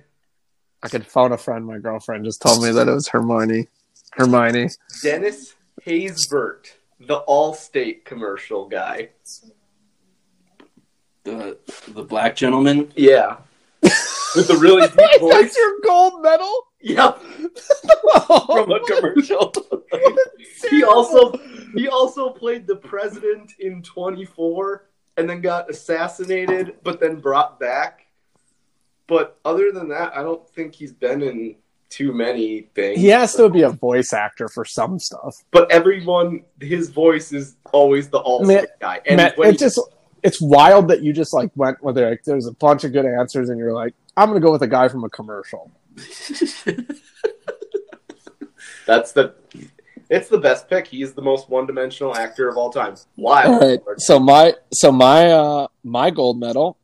I 0.83 0.88
could 0.88 1.07
phone 1.07 1.33
a 1.33 1.37
friend. 1.37 1.66
My 1.66 1.76
girlfriend 1.76 2.24
just 2.24 2.40
told 2.40 2.62
me 2.62 2.72
that 2.72 2.88
it 2.88 2.92
was 2.92 3.09
Hermione. 3.09 3.68
Hermione. 4.12 4.70
Dennis 5.03 5.55
Haysbert, 5.85 6.72
the 6.98 7.20
Allstate 7.29 8.07
commercial 8.07 8.66
guy. 8.66 9.11
The 11.24 11.59
the 11.88 12.05
black 12.05 12.37
gentleman. 12.37 12.90
Yeah. 12.96 13.37
With 13.83 14.48
the 14.48 14.57
really 14.57 14.88
deep 14.96 15.20
voice. 15.20 15.35
That's 15.35 15.59
your 15.59 15.74
gold 15.85 16.22
medal. 16.22 16.68
yeah. 16.81 17.11
From 18.26 18.72
a 18.72 18.81
commercial. 18.87 19.53
he 20.70 20.85
also 20.85 21.38
he 21.74 21.87
also 21.88 22.31
played 22.31 22.66
the 22.66 22.76
president 22.76 23.53
in 23.59 23.83
24 23.83 24.87
and 25.16 25.28
then 25.28 25.40
got 25.40 25.70
assassinated 25.70 26.76
but 26.82 27.00
then 27.00 27.16
brought 27.20 27.58
back. 27.60 28.06
But 29.06 29.38
other 29.44 29.72
than 29.72 29.88
that, 29.88 30.16
I 30.16 30.22
don't 30.22 30.48
think 30.50 30.74
he's 30.74 30.92
been 30.92 31.22
in 31.22 31.56
too 31.88 32.12
many 32.12 32.68
things. 32.74 33.00
He 33.00 33.08
has 33.08 33.34
to 33.34 33.48
be 33.48 33.62
a 33.62 33.70
voice 33.70 34.12
actor 34.12 34.48
for 34.48 34.64
some 34.64 34.98
stuff. 35.00 35.42
But 35.50 35.70
everyone, 35.72 36.44
his 36.60 36.88
voice 36.90 37.32
is 37.32 37.56
always 37.72 38.08
the 38.08 38.20
Allstate 38.22 38.46
Man- 38.46 38.66
guy. 38.80 39.00
And 39.06 39.16
Man, 39.16 39.32
when 39.36 39.48
it 39.48 39.52
he- 39.52 39.58
just 39.58 39.80
it's 40.22 40.40
wild 40.40 40.86
that 40.88 41.02
you 41.02 41.12
just 41.12 41.32
like 41.32 41.50
went 41.56 41.82
with 41.82 41.98
like 41.98 42.22
there's 42.24 42.46
a 42.46 42.52
bunch 42.52 42.84
of 42.84 42.92
good 42.92 43.06
answers 43.06 43.48
and 43.48 43.58
you're 43.58 43.72
like 43.72 43.94
I'm 44.16 44.28
gonna 44.28 44.38
go 44.40 44.52
with 44.52 44.62
a 44.62 44.68
guy 44.68 44.86
from 44.88 45.02
a 45.02 45.08
commercial. 45.10 45.70
that's 48.86 49.12
the 49.12 49.34
it's 50.10 50.28
the 50.28 50.38
best 50.38 50.68
pick. 50.68 50.86
He's 50.88 51.14
the 51.14 51.22
most 51.22 51.48
one-dimensional 51.48 52.14
actor 52.16 52.48
of 52.48 52.56
all 52.58 52.70
time. 52.70 52.96
Why? 53.16 53.44
All 53.44 53.58
right. 53.60 53.78
So 53.98 54.18
my 54.20 54.54
so 54.72 54.92
my 54.92 55.30
uh 55.30 55.66
my 55.84 56.10
gold 56.10 56.38
medal, 56.38 56.76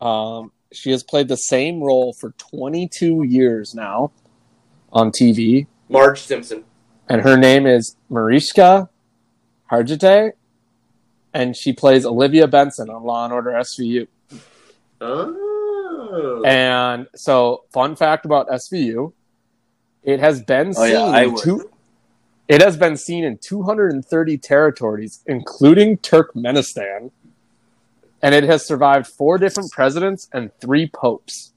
um, 0.00 0.52
she 0.72 0.90
has 0.92 1.02
played 1.02 1.26
the 1.28 1.36
same 1.36 1.82
role 1.82 2.12
for 2.20 2.30
22 2.38 3.24
years 3.24 3.74
now 3.74 4.12
on 4.92 5.10
TV, 5.10 5.66
Marge 5.88 6.20
Simpson. 6.20 6.62
and 7.08 7.22
her 7.22 7.36
name 7.36 7.66
is 7.66 7.96
Mariska 8.08 8.88
Hargitay, 9.70 10.32
and 11.32 11.56
she 11.56 11.72
plays 11.72 12.04
Olivia 12.06 12.46
Benson 12.46 12.90
on 12.90 13.02
Law 13.04 13.24
and 13.24 13.32
Order 13.32 13.50
SVU. 13.52 14.06
Oh. 15.00 16.42
And 16.44 17.06
so, 17.16 17.64
fun 17.72 17.96
fact 17.96 18.24
about 18.24 18.48
SVU, 18.48 19.12
it 20.02 20.20
has 20.20 20.42
been 20.42 20.68
Oh, 20.68 20.84
seen 20.84 20.92
yeah, 20.92 21.02
I 21.06 21.22
in 21.24 21.32
would. 21.32 21.42
two. 21.42 21.70
It 22.48 22.60
has 22.60 22.76
been 22.76 22.96
seen 22.96 23.24
in 23.24 23.38
230 23.38 24.38
territories, 24.38 25.22
including 25.26 25.96
Turkmenistan, 25.98 27.10
and 28.22 28.34
it 28.34 28.44
has 28.44 28.66
survived 28.66 29.06
four 29.06 29.38
different 29.38 29.72
presidents 29.72 30.28
and 30.32 30.50
three 30.60 30.86
popes. 30.86 31.52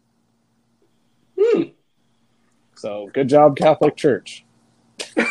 Hmm. 1.39 1.63
So, 2.76 3.10
good 3.13 3.28
job, 3.28 3.58
Catholic 3.58 3.95
Church. 3.95 4.45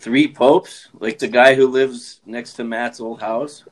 Three 0.00 0.28
popes, 0.32 0.88
like 1.00 1.18
the 1.18 1.28
guy 1.28 1.54
who 1.54 1.66
lives 1.66 2.20
next 2.26 2.54
to 2.54 2.64
Matt's 2.64 3.00
old 3.00 3.20
house. 3.20 3.64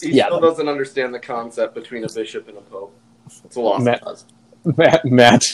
He 0.00 0.12
Yeah. 0.12 0.26
still 0.26 0.40
doesn't 0.40 0.68
understand 0.68 1.12
the 1.12 1.18
concept 1.18 1.74
between 1.74 2.04
a 2.04 2.08
bishop 2.12 2.48
and 2.48 2.56
a 2.58 2.60
pope. 2.60 2.94
It's 3.44 3.56
a 3.56 3.60
lost 3.60 3.84
Matt- 3.84 4.02
cause. 4.02 4.24
Matt, 4.76 5.04
Matt, 5.04 5.44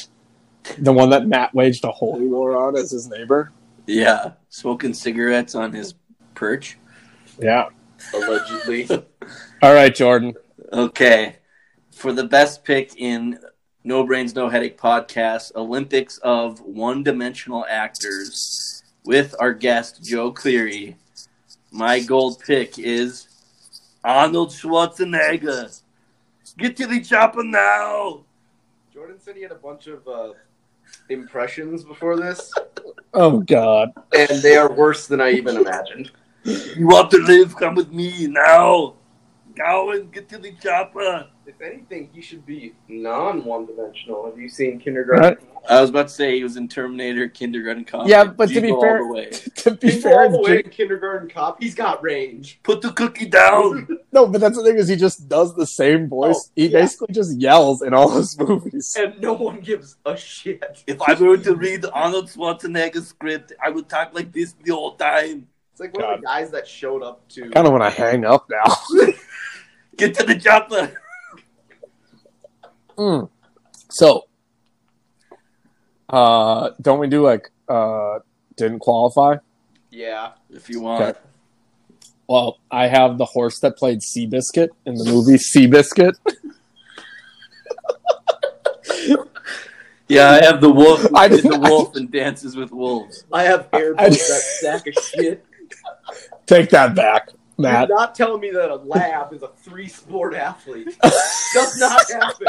the 0.79 0.93
one 0.93 1.11
that 1.11 1.27
Matt 1.27 1.55
waged 1.55 1.85
a 1.85 1.91
holy 1.91 2.27
war 2.27 2.57
on, 2.57 2.77
is 2.77 2.91
his 2.91 3.09
neighbor. 3.09 3.51
Yeah, 3.91 4.33
smoking 4.51 4.95
cigarettes 4.95 5.57
on 5.57 5.73
his 5.73 5.95
perch. 6.35 6.79
Yeah. 7.41 7.71
Allegedly. 8.15 8.89
All 9.63 9.75
right, 9.75 9.93
Jordan. 9.93 10.35
Okay. 10.73 11.37
For 11.91 12.13
the 12.13 12.25
best 12.25 12.65
pick 12.65 12.97
in 13.01 13.41
No 13.83 14.07
Brains, 14.07 14.35
No 14.35 14.49
Headache 14.49 14.79
podcast, 14.79 15.57
Olympics 15.57 16.19
of 16.19 16.61
One 16.61 17.03
Dimensional 17.03 17.67
Actors, 17.69 18.85
with 19.05 19.35
our 19.41 19.53
guest, 19.53 20.05
Joe 20.05 20.31
Cleary, 20.31 20.97
my 21.73 21.99
gold 21.99 22.41
pick 22.47 22.79
is 22.79 23.29
Arnold 24.05 24.51
Schwarzenegger. 24.51 25.83
Get 26.59 26.77
to 26.77 26.87
the 26.87 27.01
chopper 27.01 27.43
now. 27.43 28.25
Jordan 28.93 29.19
said 29.19 29.35
he 29.35 29.43
had 29.43 29.53
a 29.53 29.57
bunch 29.57 29.89
of 29.89 30.07
uh, 30.07 30.33
impressions 31.11 31.85
before 31.85 32.17
this, 32.17 32.53
Oh 33.15 33.41
God. 33.41 33.91
and 34.17 34.41
they 34.43 34.57
are 34.57 34.73
worse 34.73 35.07
than 35.07 35.21
I 35.21 35.33
even 35.33 35.57
imagined. 35.57 36.11
You 36.45 36.87
want 36.87 37.11
to 37.11 37.19
live? 37.19 37.55
Come 37.57 37.75
with 37.75 37.93
me 37.93 38.27
now. 38.29 38.95
Going. 39.65 40.11
Get 40.11 40.29
to 40.31 40.39
the 40.39 40.53
chopper. 40.53 41.27
If 41.47 41.61
anything, 41.61 42.11
he 42.13 42.21
should 42.23 42.47
be 42.47 42.75
non-one 42.89 43.67
dimensional. 43.67 44.25
Have 44.27 44.39
you 44.39 44.49
seen 44.49 44.79
Kindergarten? 44.79 45.23
Right. 45.23 45.39
I 45.69 45.81
was 45.81 45.91
about 45.91 46.09
to 46.09 46.15
say 46.15 46.37
he 46.37 46.43
was 46.43 46.57
in 46.57 46.69
Terminator, 46.69 47.29
Kindergarten 47.29 47.85
Cop. 47.85 48.09
Yeah, 48.09 48.25
but 48.25 48.49
to 48.49 48.61
be 48.63 48.69
fair- 48.69 49.03
all 49.03 49.09
the 49.09 49.13
way. 49.15 49.31
to 49.57 49.71
be 49.73 49.91
He's 49.91 50.03
fair, 50.03 50.23
all 50.23 50.31
the 50.31 50.41
way 50.41 50.57
Jake- 50.57 50.67
in 50.67 50.71
Kindergarten 50.71 51.29
Cop. 51.29 51.61
He's 51.63 51.75
got 51.75 52.03
range. 52.03 52.61
put 52.63 52.81
the 52.81 52.93
cookie 52.93 53.27
down. 53.27 53.87
no, 54.13 54.27
but 54.27 54.41
that's 54.41 54.57
the 54.57 54.65
thing 54.65 54.77
is 54.77 54.89
he 54.89 54.97
just 54.97 55.29
does 55.29 55.55
the 55.57 55.67
same 55.67 56.09
voice. 56.09 56.37
Oh, 56.49 56.53
he 56.57 56.69
yeah. 56.69 56.81
basically 56.81 57.13
just 57.15 57.39
yells 57.39 57.83
in 57.83 57.93
all 57.93 58.11
his 58.11 58.39
movies. 58.49 58.97
and 58.99 59.21
no 59.21 59.35
one 59.35 59.61
gives 59.61 59.97
a 60.07 60.17
shit. 60.17 60.83
if 60.87 61.01
I 61.03 61.13
were 61.15 61.37
to 61.37 61.55
read 61.55 61.85
Arnold 61.93 62.29
Schwarzenegger's 62.31 63.09
script, 63.09 63.53
I 63.63 63.69
would 63.71 63.89
talk 63.89 64.15
like 64.15 64.33
this 64.33 64.55
the 64.65 64.73
whole 64.73 64.97
time. 64.97 65.47
It's 65.73 65.81
like 65.81 65.95
one 65.95 66.15
of 66.15 66.21
the 66.21 66.27
guys 66.27 66.51
that 66.53 66.67
showed 66.67 67.03
up 67.03 67.29
to. 67.31 67.51
Kind 67.51 67.67
of 67.67 67.73
want 67.73 67.85
to 67.85 67.91
hang 67.91 68.25
up 68.25 68.49
now. 68.51 68.75
Get 70.01 70.15
to 70.17 70.25
the 70.25 70.35
chopper. 70.39 70.93
Mm. 72.99 73.31
So, 73.89 74.27
uh, 76.11 76.71
don't 76.83 76.99
we 76.99 77.09
do 77.09 77.23
like 77.23 77.51
uh 77.67 78.19
didn't 78.59 78.81
qualify? 78.81 79.37
Yeah. 79.91 80.33
If 80.51 80.69
you 80.69 80.81
want. 80.83 81.03
Okay. 81.03 81.19
Well, 82.29 82.59
I 82.71 82.89
have 82.89 83.17
the 83.17 83.25
horse 83.25 83.59
that 83.61 83.79
played 83.79 84.01
Seabiscuit 84.01 84.69
in 84.85 84.97
the 84.97 85.05
movie 85.07 85.39
Seabiscuit. 85.39 86.13
Yeah, 90.09 90.31
I 90.31 90.45
have 90.45 90.61
the 90.61 90.69
wolf. 90.71 91.07
I 91.15 91.25
I 91.25 91.29
did 91.29 91.39
the 91.45 91.51
didn't- 91.51 91.71
wolf 91.71 91.95
and 91.97 92.11
dances 92.11 92.55
with 92.57 92.71
wolves. 92.73 93.25
I 93.33 93.45
have 93.45 93.69
hair 93.73 93.95
I- 93.97 94.09
that 94.11 94.15
sack 94.15 94.87
of 94.89 94.95
shit. 94.95 95.43
Take 96.47 96.69
that 96.71 96.95
back, 96.95 97.31
Matt. 97.63 97.89
You're 97.89 97.99
not 97.99 98.15
telling 98.15 98.41
me 98.41 98.51
that 98.51 98.71
a 98.71 98.77
lab 98.77 99.33
is 99.33 99.43
a 99.43 99.49
three 99.49 99.89
sport 99.89 100.35
athlete. 100.35 100.97
Does 101.03 101.79
not 101.79 102.11
happen. 102.11 102.47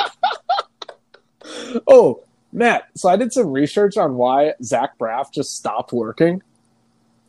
Oh, 1.87 2.23
Matt. 2.51 2.89
So 2.95 3.09
I 3.09 3.15
did 3.15 3.33
some 3.33 3.47
research 3.51 3.97
on 3.97 4.15
why 4.15 4.53
Zach 4.63 4.97
Braff 4.97 5.31
just 5.33 5.55
stopped 5.55 5.91
working. 5.93 6.41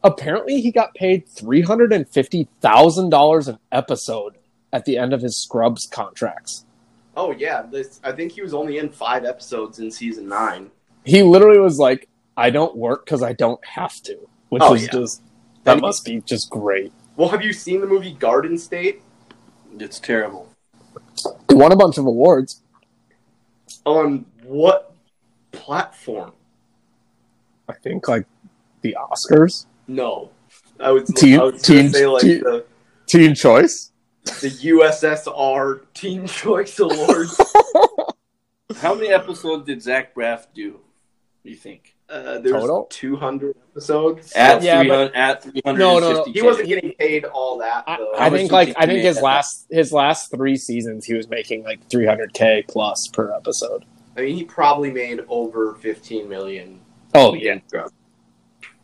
Apparently, 0.05 0.61
he 0.61 0.71
got 0.73 0.95
paid 0.95 1.29
three 1.29 1.63
hundred 1.63 1.93
and 1.93 2.09
fifty 2.09 2.49
thousand 2.61 3.11
dollars 3.11 3.47
an 3.49 3.59
episode 3.71 4.35
at 4.73 4.85
the 4.85 4.99
end 4.99 5.13
of 5.13 5.23
his 5.23 5.41
Scrubs 5.41 5.87
contracts. 5.87 6.65
Oh 7.17 7.31
yeah, 7.33 7.63
this. 7.63 8.01
I 8.03 8.11
think 8.13 8.33
he 8.33 8.43
was 8.43 8.53
only 8.53 8.79
in 8.79 8.89
five 8.91 9.25
episodes 9.25 9.79
in 9.79 9.91
season 9.91 10.29
nine. 10.29 10.71
He 11.05 11.23
literally 11.23 11.61
was 11.61 11.79
like, 11.79 12.09
"I 12.37 12.51
don't 12.51 12.77
work 12.77 13.05
because 13.05 13.23
I 13.23 13.33
don't 13.33 13.65
have 13.65 14.01
to," 14.03 14.17
which 14.49 14.63
Oh, 14.65 14.75
is 14.75 14.83
yeah. 14.85 14.89
just 14.91 15.23
that 15.65 15.81
must 15.81 16.05
be 16.05 16.21
just 16.23 16.51
great. 16.51 16.93
Well, 17.17 17.29
have 17.29 17.43
you 17.43 17.53
seen 17.53 17.81
the 17.81 17.87
movie 17.87 18.13
Garden 18.13 18.57
State? 18.59 19.03
It's 19.79 19.99
terrible. 20.01 20.49
He 21.49 21.55
won 21.55 21.73
a 21.73 21.77
bunch 21.77 21.99
of 21.99 22.07
awards. 22.07 22.63
On 23.85 24.25
what 24.45 24.95
platform? 25.53 26.33
I 27.69 27.75
think 27.75 28.09
like 28.09 28.27
the 28.83 28.97
Oscars, 29.01 29.67
No, 29.87 30.31
I 30.81 30.91
was. 30.91 31.09
Teen- 31.15 31.39
I 31.41 31.45
was 31.45 31.63
teen- 31.63 31.91
say 31.91 32.07
like 32.07 32.23
teen- 32.23 32.41
the, 32.41 32.65
Teen 33.07 33.35
Choice. 33.35 33.93
the 34.25 34.49
USSR 34.49 35.83
Teen 35.95 36.27
Choice 36.27 36.79
Awards. 36.81 37.41
How 38.77 38.95
many 38.95 39.09
episodes 39.09 39.67
did 39.67 39.83
Zach 39.83 40.15
Braff 40.15 40.47
do? 40.55 40.81
You 41.45 41.57
think 41.57 41.95
Uh, 42.13 42.39
there's 42.41 42.53
Total? 42.53 42.87
200 42.91 43.57
episodes. 43.73 44.33
at 44.33 44.63
Yeah, 44.63 44.81
three 44.81 44.89
but- 44.89 45.15
at 45.15 45.43
three 45.43 45.63
hundred? 45.65 45.79
No, 45.79 45.99
no, 45.99 46.13
no. 46.13 46.25
he 46.25 46.43
wasn't 46.43 46.69
getting 46.69 46.93
paid 46.93 47.25
all 47.25 47.57
that 47.59 47.85
I, 47.87 47.97
though. 47.97 48.13
I 48.13 48.29
was 48.29 48.39
think 48.41 48.53
like 48.53 48.75
I 48.77 48.85
think 48.85 49.03
his 49.03 49.17
had- 49.17 49.25
last 49.25 49.67
his 49.71 49.93
last 49.95 50.31
three 50.31 50.57
seasons 50.57 51.07
he 51.07 51.15
was 51.15 51.29
making 51.31 51.65
like 51.65 51.89
300k 51.89 52.69
plus 52.69 53.09
per 53.15 53.33
episode. 53.35 53.85
I 54.17 54.21
mean, 54.21 54.37
he 54.37 54.45
probably 54.45 54.91
made 54.91 55.21
over 55.29 55.75
15 55.77 56.29
million. 56.29 56.81
Oh 57.15 57.33
yeah, 57.35 57.59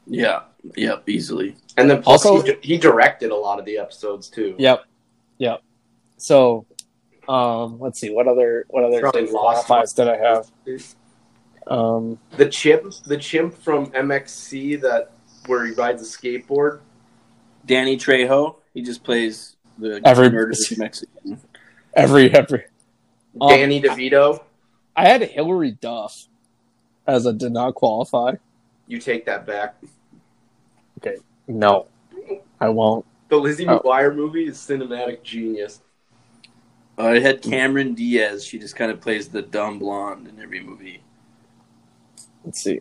Yeah, 0.07 0.41
yep, 0.77 1.07
easily. 1.07 1.55
And 1.77 1.91
then 1.91 2.03
plus 2.03 2.25
Also- 2.25 2.43
he, 2.43 2.57
he 2.63 2.79
directed 2.79 3.31
a 3.31 3.37
lot 3.37 3.59
of 3.59 3.67
the 3.67 3.77
episodes 3.79 4.29
too. 4.31 4.55
yep, 4.59 4.85
yep. 5.37 5.63
So, 6.17 6.65
um, 7.29 7.79
let's 7.79 8.01
see 8.01 8.09
what 8.11 8.27
other 8.27 8.65
what 8.71 8.85
other 8.85 9.01
Probably 9.01 9.27
qualifiers 9.27 9.95
did 9.95 10.09
I 10.09 10.17
have? 10.17 10.51
Um, 11.69 12.19
The 12.37 12.49
chimp, 12.49 12.93
the 13.05 13.17
chimp 13.19 13.55
from 13.55 13.87
MXC 13.93 14.81
that 14.83 15.13
where 15.47 15.65
he 15.67 15.73
rides 15.73 16.03
a 16.03 16.05
skateboard. 16.05 16.81
Danny 17.67 17.97
Trejo, 17.97 18.57
he 18.75 18.83
just 18.83 19.05
plays 19.05 19.57
the 19.79 20.01
Every- 20.05 20.31
murderous 20.31 20.77
Mexican. 20.79 21.41
every 21.95 22.33
every. 22.35 22.65
Um, 23.41 23.49
Danny 23.51 23.81
DeVito. 23.83 24.43
I 24.97 25.07
had 25.07 25.23
Hilary 25.23 25.73
Duff 25.73 26.27
as 27.07 27.27
a 27.27 27.33
did 27.33 27.53
not 27.53 27.75
qualify. 27.75 28.35
You 28.87 28.99
take 28.99 29.27
that 29.27 29.47
back. 29.47 29.77
Okay. 30.99 31.19
No, 31.47 31.87
I 32.61 32.69
won't. 32.71 33.05
The 33.29 33.37
Lizzie 33.37 33.67
Oh. 33.69 33.79
McGuire 33.79 34.15
movie 34.15 34.47
is 34.49 34.57
cinematic 34.57 35.23
genius. 35.23 35.83
I 36.97 37.21
had 37.21 37.43
Cameron 37.43 37.95
Diaz. 37.95 38.45
She 38.45 38.59
just 38.59 38.75
kind 38.75 38.91
of 38.91 39.01
plays 39.01 39.29
the 39.29 39.43
dumb 39.43 39.79
blonde 39.79 40.27
in 40.27 40.41
every 40.43 40.61
movie. 40.61 41.03
Let's 42.49 42.63
see. 42.63 42.81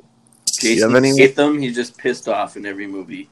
Jason 0.61 0.91
have 0.91 0.95
any- 1.03 1.11
Statham, 1.11 1.59
he's 1.59 1.75
just 1.75 1.97
pissed 1.97 2.29
off 2.29 2.55
in 2.55 2.65
every 2.65 2.87
movie. 2.87 3.29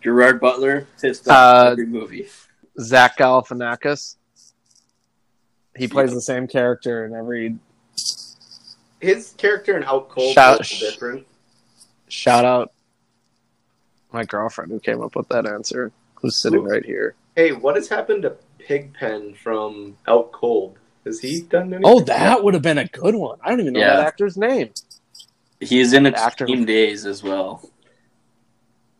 Gerard 0.00 0.40
Butler, 0.40 0.86
pissed 0.98 1.28
off 1.28 1.34
Uh, 1.36 1.66
in 1.66 1.72
every 1.72 1.86
movie. 1.86 2.26
Zach 2.80 3.18
Galifianakis. 3.18 4.16
He 5.76 5.88
plays 5.88 6.14
the 6.14 6.22
same 6.22 6.46
character 6.48 7.04
in 7.04 7.14
every. 7.14 7.58
His 8.98 9.34
character 9.36 9.76
in 9.76 9.84
Out 9.84 10.08
Cold 10.08 10.32
Shout- 10.32 10.62
is 10.62 10.78
different. 10.78 11.26
Shout 12.08 12.46
out 12.46 12.72
my 14.10 14.24
girlfriend 14.24 14.70
who 14.72 14.80
came 14.80 15.02
up 15.02 15.14
with 15.14 15.28
that 15.28 15.44
answer, 15.46 15.92
who's 16.14 16.36
sitting 16.40 16.62
Who? 16.62 16.70
right 16.70 16.84
here. 16.84 17.14
Hey, 17.36 17.52
what 17.52 17.76
has 17.76 17.88
happened 17.90 18.22
to 18.22 18.36
Pigpen 18.58 19.34
from 19.34 19.98
Out 20.08 20.32
Cold? 20.32 20.78
Has 21.04 21.20
he 21.20 21.42
done 21.42 21.74
anything? 21.74 21.82
Oh, 21.84 22.00
that 22.00 22.42
would 22.42 22.54
have 22.54 22.62
been 22.62 22.78
a 22.78 22.86
good 22.88 23.14
one. 23.16 23.38
I 23.42 23.50
don't 23.50 23.60
even 23.60 23.74
know 23.74 23.80
Yeah. 23.80 23.96
that 23.96 24.06
actor's 24.06 24.38
name. 24.38 24.70
He's 25.68 25.92
in 25.92 26.06
Actor. 26.06 26.44
Extreme 26.44 26.64
Days 26.66 27.06
as 27.06 27.22
well, 27.22 27.68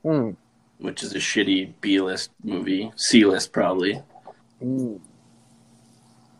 Hmm. 0.04 0.30
which 0.78 1.02
is 1.02 1.12
a 1.14 1.18
shitty 1.18 1.72
B 1.80 2.00
list 2.00 2.30
movie. 2.42 2.92
C 2.96 3.24
list, 3.24 3.52
probably. 3.52 4.02
Hmm. 4.60 4.96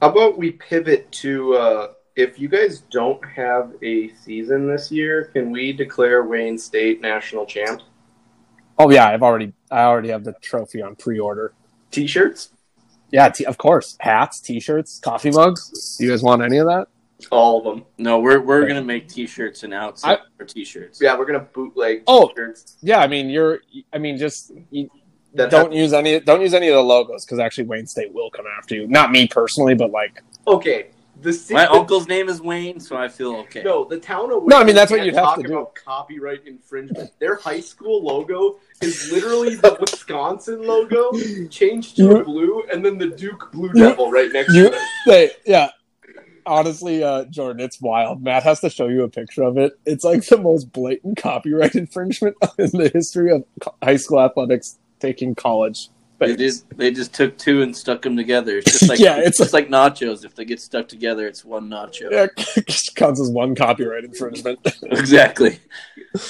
How 0.00 0.11
about 0.11 0.37
we 0.38 0.52
pivot 0.52 1.11
to 1.12 1.54
uh, 1.54 1.88
if 2.16 2.38
you 2.38 2.48
guys 2.48 2.80
don't 2.90 3.24
have 3.24 3.72
a 3.82 4.08
season 4.14 4.66
this 4.68 4.90
year, 4.92 5.24
can 5.32 5.50
we 5.50 5.72
declare 5.72 6.24
Wayne 6.24 6.58
State 6.58 7.00
national 7.00 7.46
champ? 7.46 7.80
Oh 8.78 8.90
yeah, 8.90 9.08
I've 9.08 9.22
already 9.22 9.52
I 9.70 9.82
already 9.85 10.08
have 10.11 10.24
the 10.24 10.32
trophy 10.40 10.82
on 10.82 10.96
pre-order. 10.96 11.52
T-shirts, 11.90 12.50
Yeah, 13.11 13.28
t- 13.28 13.44
of 13.44 13.58
course. 13.58 13.96
Hats, 14.00 14.40
t-shirts, 14.40 14.98
coffee 15.00 15.30
mugs. 15.30 15.96
Do 15.98 16.04
you 16.04 16.11
guys 16.11 16.22
want 16.22 16.42
any 16.42 16.56
of 16.56 16.66
that? 16.66 16.88
All 17.30 17.58
of 17.58 17.64
them. 17.64 17.85
No, 17.98 18.18
we're 18.20 18.40
we're 18.40 18.58
Okay. 18.64 18.68
gonna 18.68 18.82
make 18.85 19.08
T-shirts 19.08 19.62
and 19.62 19.72
outside 19.74 20.18
for 20.37 20.44
T-shirts. 20.44 21.00
Yeah, 21.00 21.16
we're 21.18 21.26
gonna 21.26 21.40
bootleg 21.52 22.02
Oh. 22.06 22.28
T-shirts. 22.28 22.76
Yeah, 22.82 22.98
I 23.00 23.06
mean 23.06 23.28
you're. 23.30 23.61
I 23.92 23.98
mean 23.98 24.16
just 24.18 24.52
you, 24.70 24.88
That 25.35 25.50
don't 25.50 25.72
use 25.72 25.92
any. 25.92 26.20
Don't 26.20 26.40
use 26.42 26.54
any 26.54 26.68
of 26.68 26.74
the 26.74 26.82
logos 26.82 27.24
because 27.24 27.38
actually 27.38 27.64
Wayne 27.64 27.87
State 27.87 28.12
will 28.12 28.30
come 28.30 28.46
after 28.58 28.74
you. 28.74 28.87
Not 28.87 29.11
me 29.12 29.26
personally, 29.26 29.74
but 29.74 29.90
like. 29.90 30.22
okay. 30.46 30.88
The 31.20 31.32
ci- 31.32 31.54
My 31.54 31.66
the- 31.66 31.72
uncle's 31.72 32.08
name 32.08 32.28
is 32.28 32.40
Wayne, 32.40 32.80
so 32.80 32.96
I 32.96 33.06
feel 33.06 33.37
okay. 33.42 33.62
No, 33.62 33.85
the 33.85 33.98
town 33.98 34.32
of 34.32 34.38
Wayne, 34.40 34.48
No, 34.48 34.56
I 34.56 34.64
mean, 34.64 34.74
that's 34.74 34.90
what 34.90 35.04
you'd 35.04 35.14
have 35.14 35.37
to 35.37 35.42
do. 35.42 35.52
about 35.52 35.74
Copyright 35.76 36.40
infringement. 36.46 37.11
Their 37.20 37.37
high 37.37 37.61
school 37.61 38.02
logo 38.02 38.58
is 38.80 39.12
literally 39.12 39.54
the 39.54 39.76
Wisconsin 39.80 40.66
logo 40.66 41.12
changed 41.48 41.96
to 41.98 42.24
blue, 42.24 42.64
and 42.72 42.85
then 42.85 42.98
the 42.98 43.06
Duke 43.08 43.52
Blue 43.52 43.72
Devil 43.72 44.11
right 44.11 44.32
next 44.32 44.52
You, 44.52 44.70
to 44.70 44.74
it. 44.74 44.80
they, 45.06 45.30
yeah. 45.46 45.68
Honestly, 46.46 47.02
uh, 47.02 47.24
Jordan, 47.24 47.61
it's 47.61 47.81
wild. 47.81 48.22
Matt 48.22 48.42
has 48.42 48.61
to 48.61 48.70
show 48.70 48.88
you 48.88 49.05
a 49.05 49.09
picture 49.09 49.42
of 49.42 49.59
it. 49.59 49.78
It's 49.87 50.05
like 50.05 50.24
the 50.26 50.38
most 50.38 50.72
blatant 50.72 51.16
copyright 51.16 51.74
infringement 51.76 52.37
in 52.59 52.70
the 52.70 52.90
history 52.92 53.31
of 53.33 53.44
high 53.83 53.96
school 53.96 54.20
athletics 54.20 54.78
taking 55.00 55.35
college. 55.35 55.88
They 56.18 56.37
just 56.37 56.76
they 56.76 56.90
just 56.92 57.12
took 57.12 57.37
two 57.37 57.62
and 57.62 57.76
stuck 57.76 58.02
them 58.02 58.16
together. 58.16 58.59
It's 58.59 58.70
just 58.70 58.88
like 58.88 59.00
Yeah, 59.00 59.18
it's 59.18 59.28
it's 59.28 59.38
just 59.38 59.52
like 59.52 59.68
nachos. 59.68 60.24
If 60.24 60.35
they 60.35 60.44
get 60.44 60.61
stuck 60.61 60.88
together, 60.88 61.26
it's 61.26 61.44
one 61.44 61.68
nacho. 61.68 62.11
Yeah, 62.11 62.26
counts 62.94 63.20
as 63.20 63.28
one 63.28 63.55
copyright 63.55 64.04
infringement. 64.04 64.60
Exactly. 64.85 65.58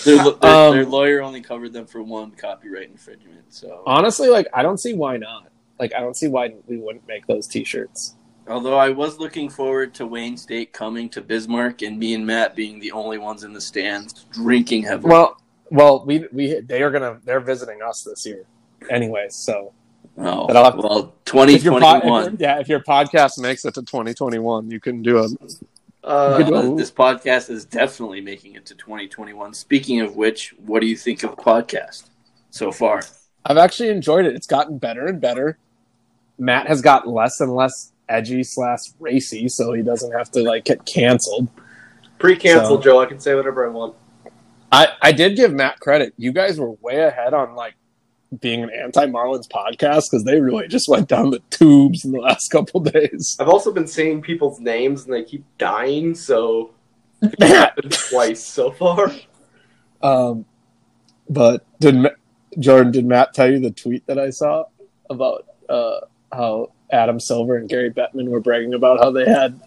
Their, 0.04 0.16
their, 0.16 0.44
Um, 0.44 0.74
their 0.74 0.86
lawyer 0.86 1.20
only 1.20 1.42
covered 1.42 1.72
them 1.72 1.86
for 1.86 2.02
one 2.02 2.30
copyright 2.30 2.90
infringement. 2.90 3.52
So, 3.52 3.82
Honestly, 3.86 4.28
like 4.28 4.46
I 4.54 4.62
don't 4.62 4.78
see 4.78 4.94
why 4.94 5.18
not. 5.18 5.48
Like 5.78 5.92
I 5.94 6.00
don't 6.00 6.16
see 6.16 6.28
why 6.28 6.54
we 6.66 6.78
wouldn't 6.78 7.06
make 7.06 7.26
those 7.26 7.46
T-shirts. 7.46 8.16
Although 8.48 8.76
I 8.78 8.90
was 8.90 9.18
looking 9.18 9.48
forward 9.48 9.94
to 9.94 10.06
Wayne 10.06 10.36
State 10.36 10.72
coming 10.72 11.08
to 11.10 11.20
Bismarck 11.20 11.82
and 11.82 11.98
me 11.98 12.14
and 12.14 12.26
Matt 12.26 12.54
being 12.56 12.80
the 12.80 12.92
only 12.92 13.18
ones 13.18 13.44
in 13.44 13.52
the 13.52 13.60
stands 13.60 14.26
drinking 14.32 14.82
heavily. 14.84 15.10
Well, 15.10 15.40
well, 15.70 16.04
we 16.04 16.26
we 16.32 16.60
they 16.60 16.82
are 16.82 16.90
gonna 16.90 17.20
they're 17.24 17.40
visiting 17.40 17.80
us 17.82 18.02
this 18.02 18.26
year, 18.26 18.44
anyways. 18.90 19.34
So 19.34 19.72
Oh, 20.18 20.46
But 20.46 20.76
well, 20.76 21.14
If 21.26 21.64
your 21.64 21.78
2021. 21.80 22.36
yeah, 22.38 22.58
if 22.58 22.68
your 22.68 22.80
podcast 22.80 23.38
makes 23.38 23.64
it 23.64 23.74
to 23.74 23.82
2021, 23.82 24.70
you 24.70 24.78
can 24.80 25.02
do 25.02 25.18
a 25.18 25.28
Uh, 26.04 26.42
do 26.42 26.76
this 26.76 26.90
podcast 26.90 27.48
is 27.48 27.64
definitely 27.64 28.20
making 28.20 28.54
it 28.54 28.66
to 28.66 28.74
2021. 28.74 29.54
Speaking 29.54 30.00
of 30.00 30.16
which, 30.16 30.54
what 30.66 30.80
do 30.80 30.86
you 30.86 30.96
think 30.96 31.22
of 31.22 31.30
the 31.30 31.36
podcast 31.42 32.10
so 32.50 32.72
far? 32.72 33.02
I've 33.46 33.56
actually 33.56 33.88
enjoyed 33.88 34.26
it. 34.26 34.34
It's 34.34 34.46
gotten 34.46 34.78
better 34.78 35.06
and 35.06 35.20
better. 35.20 35.58
Matt 36.38 36.66
has 36.66 36.82
got 36.82 37.06
less 37.08 37.40
and 37.40 37.54
less 37.54 37.91
edgy 38.08 38.42
slash 38.44 38.80
racy, 39.00 39.48
so 39.48 39.72
he 39.72 39.82
doesn't 39.82 40.12
have 40.12 40.30
to 40.32 40.42
like 40.42 40.64
get 40.64 40.84
canceled. 40.86 41.48
pre-canceled, 42.18 42.82
So- 42.82 42.90
Joe. 42.90 43.00
I 43.00 43.06
can 43.06 43.18
say 43.20 43.34
whatever 43.34 43.66
I 43.66 43.70
want. 43.70 43.94
I 44.70 44.88
I 45.02 45.12
did 45.12 45.36
give 45.36 45.52
Matt 45.52 45.80
credit. 45.80 46.14
You 46.16 46.32
guys 46.32 46.58
were 46.58 46.70
way 46.80 47.00
ahead 47.02 47.34
on 47.34 47.54
like 47.54 47.74
being 48.40 48.62
an 48.62 48.70
anti 48.70 49.04
Marlins 49.06 49.46
podcast 49.48 50.04
because 50.10 50.24
they 50.24 50.40
really 50.40 50.66
just 50.68 50.88
went 50.88 51.06
down 51.08 51.30
the 51.30 51.40
tubes 51.50 52.04
in 52.04 52.12
the 52.12 52.20
last 52.20 52.48
couple 52.52 52.80
days. 52.80 53.36
I've 53.38 53.48
also 53.48 53.70
been 53.72 53.86
saying 53.86 54.22
people's 54.22 54.58
names 54.60 55.04
and 55.04 55.12
they 55.12 55.24
keep 55.24 55.44
dying, 55.58 56.14
so 56.14 56.70
Matt, 57.38 57.50
happened 57.50 57.92
twice 57.92 58.42
so 58.42 58.70
far. 58.70 59.12
um, 60.02 60.44
but 61.28 61.64
did 61.80 61.96
Ma- 61.96 62.08
Jordan? 62.58 62.92
Did 62.92 63.04
Matt 63.06 63.34
tell 63.34 63.50
you 63.50 63.58
the 63.60 63.70
tweet 63.70 64.06
that 64.06 64.18
I 64.18 64.30
saw 64.30 64.64
about 65.10 65.46
uh, 65.68 66.00
how 66.32 66.72
Adam 66.92 67.18
Silver 67.18 67.56
and 67.56 67.68
Gary 67.68 67.90
Bettman 67.90 68.28
were 68.28 68.40
bragging 68.40 68.74
about 68.74 68.98
how 68.98 69.10
they 69.10 69.24
had 69.24 69.58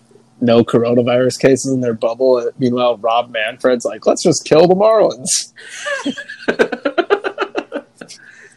no 0.42 0.64
coronavirus 0.64 1.40
cases 1.40 1.74
in 1.74 1.82
their 1.82 1.94
bubble? 1.94 2.50
Meanwhile, 2.60 2.98
Rob 2.98 3.32
Manfred's 3.32 3.84
like, 3.86 4.06
"Let's 4.06 4.24
just 4.24 4.46
kill 4.46 4.68
the 4.68 4.76
Marlins." 4.76 5.54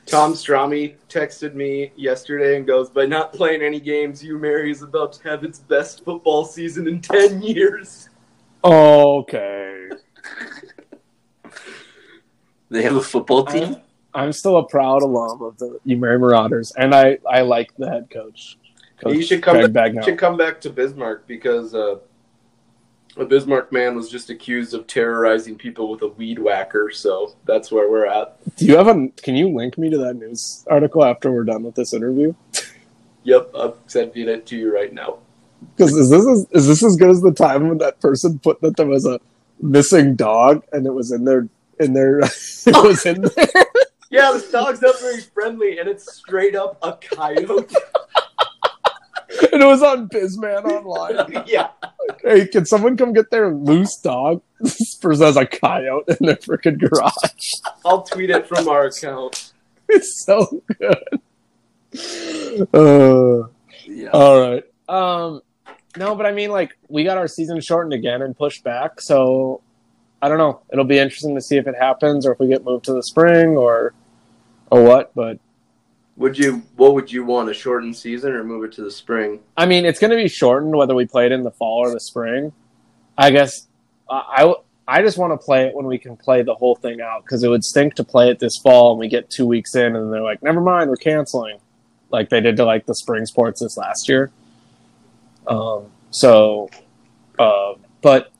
Tom 0.06 0.32
Strami 0.32 0.94
texted 1.10 1.54
me 1.54 1.92
yesterday 1.96 2.56
and 2.56 2.66
goes, 2.66 2.90
"By 2.90 3.06
not 3.06 3.32
playing 3.32 3.62
any 3.62 3.80
games, 3.80 4.22
U 4.22 4.38
Mary 4.38 4.70
is 4.70 4.82
about 4.82 5.14
to 5.14 5.28
have 5.28 5.44
its 5.44 5.58
best 5.58 6.04
football 6.04 6.44
season 6.44 6.86
in 6.86 7.00
ten 7.00 7.42
years." 7.42 8.08
Okay. 8.64 9.88
They 12.70 12.82
have 12.82 12.96
a 12.96 13.02
football 13.02 13.44
team? 13.46 13.76
Uh, 13.76 13.78
I'm 14.14 14.32
still 14.32 14.56
a 14.56 14.66
proud 14.66 15.02
alum 15.02 15.42
of 15.42 15.58
the 15.58 15.78
UMary 15.86 16.18
Marauders, 16.18 16.72
and 16.76 16.94
I, 16.94 17.18
I 17.28 17.42
like 17.42 17.74
the 17.76 17.88
head 17.88 18.10
coach. 18.10 18.56
coach 19.00 19.14
You 19.14 19.22
should 19.22 19.42
come 19.42 19.56
Craig 19.56 19.72
back, 19.72 19.92
Bagnell. 19.92 20.04
should 20.04 20.18
come 20.18 20.36
back 20.36 20.60
to 20.62 20.70
Bismarck 20.70 21.26
because 21.26 21.74
uh, 21.74 21.96
a 23.16 23.24
Bismarck 23.24 23.72
man 23.72 23.94
was 23.94 24.08
just 24.08 24.30
accused 24.30 24.74
of 24.74 24.86
terrorizing 24.86 25.56
people 25.56 25.90
with 25.90 26.02
a 26.02 26.08
weed 26.08 26.38
whacker. 26.38 26.90
So 26.90 27.34
that's 27.44 27.70
where 27.70 27.90
we're 27.90 28.06
at. 28.06 28.38
Do 28.56 28.64
you 28.64 28.76
have 28.76 28.88
a? 28.88 29.08
Can 29.22 29.36
you 29.36 29.54
link 29.54 29.76
me 29.76 29.90
to 29.90 29.98
that 29.98 30.14
news 30.14 30.64
article 30.70 31.04
after 31.04 31.30
we're 31.30 31.44
done 31.44 31.62
with 31.62 31.74
this 31.74 31.92
interview? 31.92 32.34
Yep, 33.24 33.50
I'm 33.54 33.72
sending 33.86 34.28
it 34.28 34.46
to 34.46 34.56
you 34.56 34.74
right 34.74 34.92
now. 34.92 35.18
Because 35.76 35.92
is 35.94 36.08
this 36.08 36.24
is, 36.24 36.46
is 36.52 36.66
this 36.68 36.84
as 36.84 36.96
good 36.96 37.10
as 37.10 37.20
the 37.20 37.32
time 37.32 37.68
when 37.68 37.78
that 37.78 38.00
person 38.00 38.38
put 38.38 38.60
that 38.60 38.76
there 38.76 38.86
was 38.86 39.04
a 39.04 39.20
missing 39.60 40.14
dog 40.14 40.62
and 40.72 40.86
it 40.86 40.92
was 40.92 41.10
in 41.10 41.24
their 41.24 41.48
in 41.80 41.92
their 41.92 42.20
it 42.20 42.84
was 42.84 43.04
in 43.04 43.22
there. 43.22 43.64
Yeah, 44.10 44.32
this 44.32 44.50
dog's 44.50 44.80
not 44.80 44.98
very 45.00 45.20
friendly, 45.20 45.78
and 45.78 45.88
it's 45.88 46.16
straight 46.16 46.56
up 46.56 46.78
a 46.82 46.92
coyote. 46.94 47.48
and 49.52 49.62
it 49.62 49.66
was 49.66 49.82
on 49.82 50.08
Bizman 50.08 50.64
online. 50.64 51.42
yeah, 51.46 51.68
Hey, 52.24 52.46
can 52.48 52.64
someone 52.64 52.96
come 52.96 53.12
get 53.12 53.30
their 53.30 53.54
loose 53.54 53.96
dog? 53.98 54.42
This 54.60 54.96
person 54.96 55.26
has 55.26 55.36
a 55.36 55.46
coyote 55.46 56.16
in 56.20 56.26
their 56.26 56.36
freaking 56.36 56.78
garage. 56.78 57.52
I'll 57.84 58.02
tweet 58.02 58.30
it 58.30 58.46
from 58.48 58.68
our 58.68 58.86
account. 58.86 59.52
It's 59.88 60.24
so 60.24 60.62
good. 60.78 61.20
Uh, 62.74 63.48
Yeah. 63.86 64.10
all 64.12 64.40
right. 64.40 64.64
Um, 64.88 65.40
no, 65.96 66.14
but 66.14 66.26
I 66.26 66.32
mean, 66.32 66.50
like, 66.50 66.76
we 66.88 67.04
got 67.04 67.18
our 67.18 67.28
season 67.28 67.60
shortened 67.60 67.92
again 67.94 68.22
and 68.22 68.36
pushed 68.36 68.64
back. 68.64 69.00
So 69.00 69.62
I 70.20 70.28
don't 70.28 70.38
know. 70.38 70.60
It'll 70.72 70.84
be 70.84 70.98
interesting 70.98 71.34
to 71.36 71.40
see 71.40 71.56
if 71.56 71.66
it 71.66 71.76
happens 71.76 72.26
or 72.26 72.32
if 72.32 72.40
we 72.40 72.48
get 72.48 72.64
moved 72.64 72.84
to 72.86 72.92
the 72.92 73.02
spring 73.02 73.56
or 73.56 73.94
or 74.70 74.82
what. 74.82 75.14
But 75.14 75.38
Would 76.16 76.38
you? 76.38 76.62
What 76.76 76.94
would 76.94 77.12
you 77.12 77.24
want? 77.24 77.50
A 77.50 77.54
shortened 77.54 77.96
season 77.96 78.32
or 78.32 78.44
move 78.44 78.64
it 78.64 78.72
to 78.72 78.82
the 78.82 78.90
spring? 78.90 79.40
I 79.56 79.66
mean, 79.66 79.84
it's 79.84 79.98
going 79.98 80.10
to 80.10 80.16
be 80.16 80.28
shortened 80.28 80.76
whether 80.76 80.94
we 80.94 81.06
play 81.06 81.26
it 81.26 81.32
in 81.32 81.42
the 81.42 81.50
fall 81.50 81.78
or 81.78 81.90
the 81.90 82.00
spring. 82.00 82.52
I 83.16 83.30
guess 83.30 83.66
I, 84.08 84.44
I, 84.44 84.54
I 84.86 85.02
just 85.02 85.18
want 85.18 85.32
to 85.32 85.44
play 85.44 85.66
it 85.66 85.74
when 85.74 85.86
we 85.86 85.98
can 85.98 86.16
play 86.16 86.42
the 86.42 86.54
whole 86.54 86.74
thing 86.74 87.00
out 87.00 87.24
because 87.24 87.42
it 87.42 87.48
would 87.48 87.64
stink 87.64 87.94
to 87.96 88.04
play 88.04 88.30
it 88.30 88.38
this 88.38 88.56
fall 88.62 88.92
and 88.92 88.98
we 88.98 89.08
get 89.08 89.28
two 89.28 89.46
weeks 89.46 89.74
in 89.74 89.96
and 89.96 90.12
they're 90.12 90.22
like, 90.22 90.42
never 90.42 90.60
mind, 90.60 90.88
we're 90.88 90.96
canceling, 90.96 91.58
like 92.10 92.30
they 92.30 92.40
did 92.40 92.56
to 92.56 92.64
like 92.64 92.86
the 92.86 92.94
spring 92.94 93.26
sports 93.26 93.60
this 93.60 93.76
last 93.76 94.08
year. 94.08 94.30
Um, 95.46 95.86
so, 96.10 96.70
uh, 97.38 97.74
but 98.00 98.32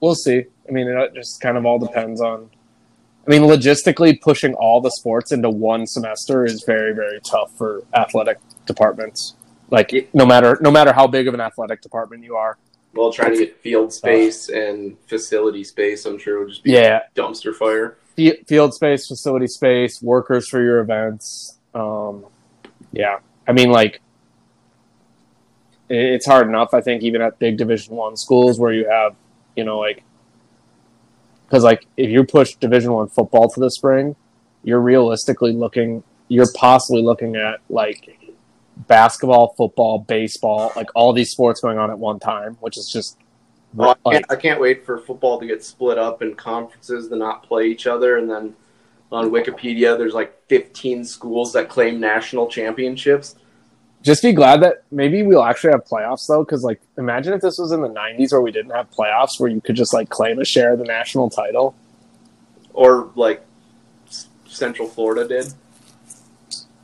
we'll 0.00 0.14
see. 0.14 0.44
I 0.68 0.72
mean, 0.72 0.86
it 0.88 1.14
just 1.14 1.40
kind 1.40 1.56
of 1.56 1.64
all 1.64 1.78
depends 1.78 2.20
on. 2.20 2.50
I 3.26 3.30
mean, 3.30 3.42
logistically, 3.42 4.20
pushing 4.20 4.54
all 4.54 4.80
the 4.80 4.90
sports 4.90 5.32
into 5.32 5.50
one 5.50 5.86
semester 5.86 6.44
is 6.44 6.62
very, 6.62 6.94
very 6.94 7.20
tough 7.20 7.50
for 7.56 7.82
athletic 7.92 8.38
departments. 8.66 9.34
Like, 9.70 10.10
no 10.14 10.24
matter 10.24 10.58
no 10.60 10.70
matter 10.70 10.92
how 10.92 11.08
big 11.08 11.26
of 11.26 11.34
an 11.34 11.40
athletic 11.40 11.80
department 11.80 12.22
you 12.22 12.36
are. 12.36 12.56
Well, 12.94 13.12
trying 13.12 13.32
to 13.32 13.38
get 13.38 13.60
field 13.60 13.92
space 13.92 14.48
and 14.48 14.96
facility 15.06 15.64
space, 15.64 16.06
I'm 16.06 16.18
sure 16.18 16.38
would 16.38 16.48
just 16.48 16.62
be 16.62 16.72
Yeah, 16.72 17.00
dumpster 17.14 17.54
fire. 17.54 17.98
Field 18.46 18.72
space, 18.72 19.06
facility 19.06 19.48
space, 19.48 20.00
workers 20.00 20.48
for 20.48 20.62
your 20.62 20.80
events. 20.80 21.58
Um, 21.74 22.24
yeah, 22.92 23.18
I 23.46 23.52
mean, 23.52 23.70
like 23.70 24.00
it's 25.90 26.26
hard 26.26 26.48
enough. 26.48 26.72
I 26.72 26.80
think 26.80 27.02
even 27.02 27.20
at 27.20 27.38
big 27.38 27.58
Division 27.58 27.96
One 27.96 28.16
schools 28.16 28.58
where 28.58 28.72
you 28.72 28.88
have, 28.88 29.14
you 29.56 29.64
know, 29.64 29.78
like 29.78 30.02
because 31.46 31.64
like 31.64 31.86
if 31.96 32.10
you 32.10 32.24
push 32.24 32.54
Division 32.56 32.92
One 32.92 33.08
football 33.08 33.48
to 33.50 33.60
the 33.60 33.70
spring, 33.70 34.16
you're 34.62 34.80
realistically 34.80 35.52
looking, 35.52 36.02
you're 36.28 36.50
possibly 36.54 37.02
looking 37.02 37.36
at 37.36 37.60
like 37.68 38.32
basketball, 38.76 39.54
football, 39.56 40.00
baseball, 40.00 40.72
like 40.76 40.88
all 40.94 41.12
these 41.12 41.30
sports 41.30 41.60
going 41.60 41.78
on 41.78 41.90
at 41.90 41.98
one 41.98 42.18
time, 42.18 42.56
which 42.60 42.76
is 42.76 42.88
just 42.88 43.16
Well, 43.74 43.96
I, 44.04 44.12
can't, 44.12 44.26
I 44.30 44.36
can't 44.36 44.60
wait 44.60 44.84
for 44.84 44.98
football 44.98 45.38
to 45.40 45.46
get 45.46 45.64
split 45.64 45.98
up 45.98 46.22
in 46.22 46.34
conferences 46.34 47.08
to 47.08 47.16
not 47.16 47.44
play 47.44 47.66
each 47.66 47.86
other, 47.86 48.18
and 48.18 48.28
then 48.28 48.54
on 49.12 49.30
Wikipedia, 49.30 49.96
there's 49.96 50.14
like 50.14 50.36
15 50.48 51.04
schools 51.04 51.52
that 51.52 51.68
claim 51.68 52.00
national 52.00 52.48
championships. 52.48 53.36
Just 54.06 54.22
be 54.22 54.32
glad 54.32 54.62
that 54.62 54.84
maybe 54.92 55.22
we'll 55.24 55.42
actually 55.42 55.72
have 55.72 55.84
playoffs 55.84 56.26
though 56.28 56.44
because 56.44 56.62
like 56.62 56.80
imagine 56.96 57.32
if 57.32 57.40
this 57.40 57.58
was 57.58 57.72
in 57.72 57.80
the 57.80 57.88
90s 57.88 58.30
where 58.32 58.40
we 58.40 58.52
didn't 58.52 58.70
have 58.70 58.88
playoffs 58.90 59.38
where 59.40 59.50
you 59.50 59.60
could 59.60 59.74
just 59.74 59.92
like 59.92 60.08
claim 60.08 60.38
a 60.38 60.44
share 60.44 60.72
of 60.72 60.78
the 60.78 60.84
national 60.84 61.28
title 61.28 61.74
or 62.72 63.10
like 63.16 63.44
S- 64.08 64.28
Central 64.46 64.86
Florida 64.88 65.26
did. 65.26 65.52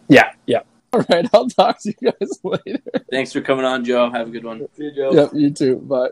yeah 0.09 0.33
yeah 0.47 0.63
all 0.93 1.05
right 1.09 1.27
i'll 1.33 1.49
talk 1.49 1.79
to 1.83 1.95
you 2.01 2.11
guys 2.11 2.41
later 2.43 2.81
Thanks 3.11 3.33
for 3.33 3.41
coming 3.41 3.65
on, 3.65 3.85
Joe. 3.85 4.11
Have 4.11 4.29
a 4.29 4.31
good 4.31 4.45
one. 4.45 4.67
See 4.75 4.85
you, 4.85 4.93
Joe. 4.93 5.13
yep 5.13 5.31
you 5.33 5.51
too 5.51 5.77
bye 5.77 6.09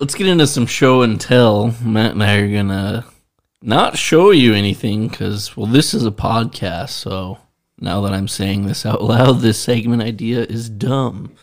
Let's 0.00 0.14
get 0.14 0.26
into 0.26 0.46
some 0.46 0.66
show 0.66 1.02
and 1.02 1.20
tell. 1.20 1.74
Matt 1.82 2.12
and 2.12 2.22
I 2.22 2.36
are 2.36 2.48
going 2.50 2.68
to 2.68 3.04
not 3.64 3.96
show 3.96 4.30
you 4.30 4.54
anything 4.54 5.08
because, 5.08 5.56
well, 5.56 5.66
this 5.66 5.94
is 5.94 6.04
a 6.04 6.10
podcast. 6.10 6.90
So 6.90 7.38
now 7.78 8.02
that 8.02 8.12
I'm 8.12 8.28
saying 8.28 8.66
this 8.66 8.84
out 8.84 9.02
loud, 9.02 9.40
this 9.40 9.58
segment 9.58 10.02
idea 10.02 10.42
is 10.42 10.68
dumb. 10.68 11.34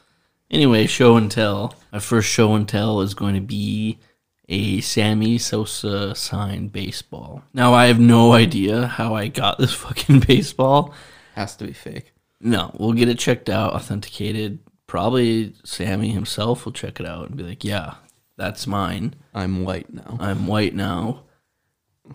Anyway, 0.50 0.86
show 0.86 1.18
and 1.18 1.32
tell. 1.32 1.76
My 1.92 2.00
first 2.00 2.30
show 2.30 2.54
and 2.54 2.68
tell 2.68 3.02
is 3.02 3.14
going 3.14 3.36
to 3.36 3.42
be 3.42 4.00
a 4.48 4.82
Sammy 4.82 5.38
Sosa 5.38 6.14
signed 6.14 6.72
baseball. 6.72 7.42
Now, 7.54 7.74
I 7.74 7.86
have 7.86 8.00
no 8.00 8.34
idea 8.34 8.86
how 8.86 9.16
I 9.16 9.28
got 9.28 9.58
this 9.58 9.74
fucking 9.74 10.20
baseball. 10.22 10.94
Has 11.36 11.56
to 11.58 11.66
be 11.66 11.74
fake. 11.74 12.14
No, 12.40 12.76
we'll 12.78 12.94
get 12.94 13.10
it 13.10 13.18
checked 13.18 13.50
out, 13.50 13.74
authenticated. 13.74 14.60
Probably 14.88 15.54
Sammy 15.64 16.10
himself 16.10 16.66
will 16.66 16.74
check 16.74 17.00
it 17.00 17.06
out 17.06 17.30
and 17.30 17.38
be 17.38 17.44
like, 17.44 17.64
yeah, 17.64 17.96
that's 18.36 18.68
mine. 18.68 19.16
I'm 19.34 19.64
white 19.64 19.94
now. 19.94 20.18
I'm 20.20 20.48
white 20.48 20.76
now. 20.76 21.24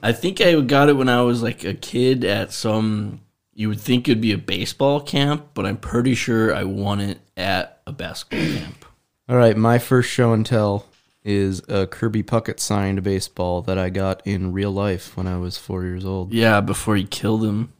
I 0.02 0.12
think 0.12 0.40
I 0.40 0.60
got 0.60 0.88
it 0.88 0.96
when 0.96 1.08
I 1.08 1.22
was 1.22 1.42
like 1.42 1.64
a 1.64 1.74
kid 1.74 2.24
at 2.24 2.52
some. 2.52 3.20
You 3.54 3.68
would 3.70 3.80
think 3.80 4.06
it'd 4.08 4.20
be 4.20 4.32
a 4.32 4.38
baseball 4.38 5.00
camp, 5.00 5.48
but 5.54 5.64
I'm 5.64 5.78
pretty 5.78 6.14
sure 6.14 6.54
I 6.54 6.64
won 6.64 7.00
it 7.00 7.20
at 7.36 7.80
a 7.86 7.92
basketball 7.92 8.46
camp. 8.58 8.84
All 9.28 9.36
right, 9.36 9.56
my 9.56 9.78
first 9.78 10.10
show 10.10 10.32
and 10.32 10.44
tell 10.44 10.86
is 11.24 11.60
a 11.68 11.86
Kirby 11.86 12.22
Puckett 12.22 12.60
signed 12.60 13.02
baseball 13.02 13.62
that 13.62 13.78
I 13.78 13.90
got 13.90 14.24
in 14.26 14.52
real 14.52 14.70
life 14.70 15.16
when 15.16 15.26
I 15.26 15.38
was 15.38 15.56
four 15.58 15.82
years 15.84 16.04
old, 16.04 16.32
Yeah, 16.32 16.60
before 16.60 16.94
he 16.96 17.04
killed 17.04 17.44
him. 17.44 17.72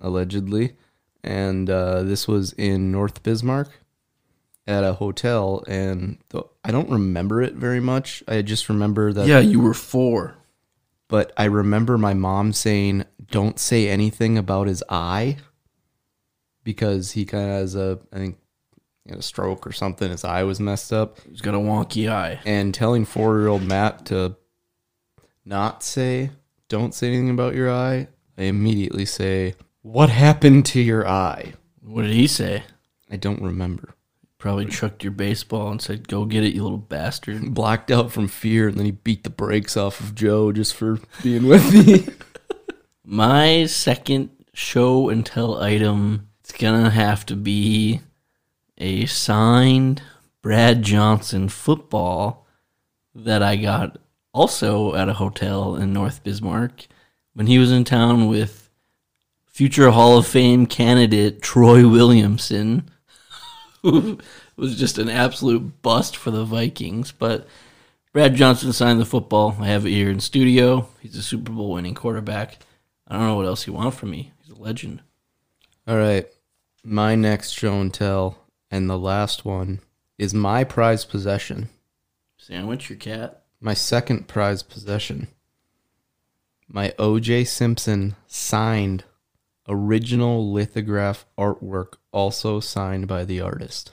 allegedly. 0.00 0.74
And 1.24 1.70
uh, 1.70 2.02
this 2.02 2.26
was 2.26 2.52
in 2.54 2.90
North 2.90 3.22
Bismarck 3.22 3.70
at 4.66 4.82
a 4.84 4.94
hotel. 4.94 5.62
And 5.68 6.18
th- 6.30 6.44
I 6.64 6.70
don't 6.72 6.90
remember 6.90 7.40
it 7.40 7.54
very 7.54 7.80
much. 7.80 8.22
I 8.26 8.42
just 8.42 8.68
remember 8.68 9.12
that 9.12 9.26
Yeah, 9.28 9.38
you 9.38 9.60
were 9.60 9.72
four. 9.74 10.34
But 11.12 11.30
I 11.36 11.44
remember 11.44 11.98
my 11.98 12.14
mom 12.14 12.54
saying, 12.54 13.04
"Don't 13.30 13.58
say 13.58 13.86
anything 13.90 14.38
about 14.38 14.66
his 14.66 14.82
eye," 14.88 15.36
because 16.64 17.12
he 17.12 17.26
kind 17.26 17.44
of 17.44 17.50
has 17.50 17.74
a, 17.74 18.00
I 18.10 18.16
think, 18.16 18.38
had 19.06 19.18
a 19.18 19.22
stroke 19.22 19.66
or 19.66 19.72
something. 19.72 20.10
His 20.10 20.24
eye 20.24 20.42
was 20.44 20.58
messed 20.58 20.90
up, 20.90 21.18
He's 21.28 21.42
got 21.42 21.54
a 21.54 21.58
wonky 21.58 22.10
eye. 22.10 22.40
and 22.46 22.72
telling 22.72 23.04
four-year-old 23.04 23.62
Matt 23.62 24.06
to 24.06 24.36
not 25.44 25.82
say, 25.82 26.30
"Don't 26.70 26.94
say 26.94 27.08
anything 27.08 27.28
about 27.28 27.54
your 27.54 27.70
eye," 27.70 28.08
I 28.38 28.44
immediately 28.44 29.04
say, 29.04 29.54
"What 29.82 30.08
happened 30.08 30.64
to 30.66 30.80
your 30.80 31.06
eye?" 31.06 31.52
What 31.82 32.02
did 32.04 32.14
he 32.14 32.26
say? 32.26 32.62
I 33.10 33.16
don't 33.16 33.42
remember. 33.42 33.96
Probably 34.42 34.66
chucked 34.66 35.04
your 35.04 35.12
baseball 35.12 35.70
and 35.70 35.80
said, 35.80 36.08
"Go 36.08 36.24
get 36.24 36.42
it, 36.42 36.52
you 36.52 36.64
little 36.64 36.76
bastard." 36.76 37.54
Blacked 37.54 37.92
out 37.92 38.10
from 38.10 38.26
fear, 38.26 38.66
and 38.66 38.76
then 38.76 38.86
he 38.86 38.90
beat 38.90 39.22
the 39.22 39.30
brakes 39.30 39.76
off 39.76 40.00
of 40.00 40.16
Joe 40.16 40.50
just 40.50 40.74
for 40.74 40.98
being 41.22 41.46
with 41.46 41.72
me. 41.72 42.12
My 43.04 43.66
second 43.66 44.30
show 44.52 45.08
and 45.10 45.24
tell 45.24 45.62
item 45.62 46.26
it's 46.40 46.50
gonna 46.50 46.90
have 46.90 47.24
to 47.26 47.36
be 47.36 48.00
a 48.78 49.06
signed 49.06 50.02
Brad 50.42 50.82
Johnson 50.82 51.48
football 51.48 52.44
that 53.14 53.44
I 53.44 53.54
got 53.54 53.98
also 54.34 54.96
at 54.96 55.08
a 55.08 55.14
hotel 55.14 55.76
in 55.76 55.92
North 55.92 56.24
Bismarck 56.24 56.88
when 57.34 57.46
he 57.46 57.60
was 57.60 57.70
in 57.70 57.84
town 57.84 58.26
with 58.26 58.70
future 59.46 59.92
Hall 59.92 60.18
of 60.18 60.26
Fame 60.26 60.66
candidate 60.66 61.42
Troy 61.42 61.86
Williamson, 61.88 62.90
who 63.82 64.18
was 64.56 64.76
just 64.78 64.98
an 64.98 65.08
absolute 65.08 65.82
bust 65.82 66.16
for 66.16 66.30
the 66.30 66.44
Vikings. 66.44 67.12
But 67.12 67.46
Brad 68.12 68.34
Johnson 68.34 68.72
signed 68.72 69.00
the 69.00 69.04
football. 69.04 69.56
I 69.60 69.66
have 69.66 69.86
it 69.86 69.90
here 69.90 70.10
in 70.10 70.20
studio. 70.20 70.88
He's 71.00 71.16
a 71.16 71.22
Super 71.22 71.52
Bowl 71.52 71.72
winning 71.72 71.94
quarterback. 71.94 72.58
I 73.08 73.16
don't 73.16 73.26
know 73.26 73.36
what 73.36 73.46
else 73.46 73.66
you 73.66 73.72
want 73.72 73.94
from 73.94 74.10
me. 74.10 74.32
He's 74.40 74.50
a 74.50 74.60
legend. 74.60 75.02
All 75.86 75.96
right. 75.96 76.26
My 76.84 77.14
next 77.14 77.50
show 77.50 77.80
and 77.80 77.92
tell, 77.92 78.38
and 78.70 78.90
the 78.90 78.98
last 78.98 79.44
one, 79.44 79.80
is 80.18 80.34
my 80.34 80.64
prized 80.64 81.10
possession. 81.10 81.68
Sandwich 82.38 82.90
your 82.90 82.98
cat. 82.98 83.44
My 83.60 83.74
second 83.74 84.26
prized 84.26 84.68
possession. 84.68 85.28
My 86.68 86.90
OJ 86.98 87.46
Simpson 87.46 88.16
signed 88.26 89.04
original 89.68 90.52
lithograph 90.52 91.26
artwork, 91.38 91.94
also 92.12 92.60
signed 92.60 93.06
by 93.06 93.24
the 93.24 93.40
artist. 93.40 93.92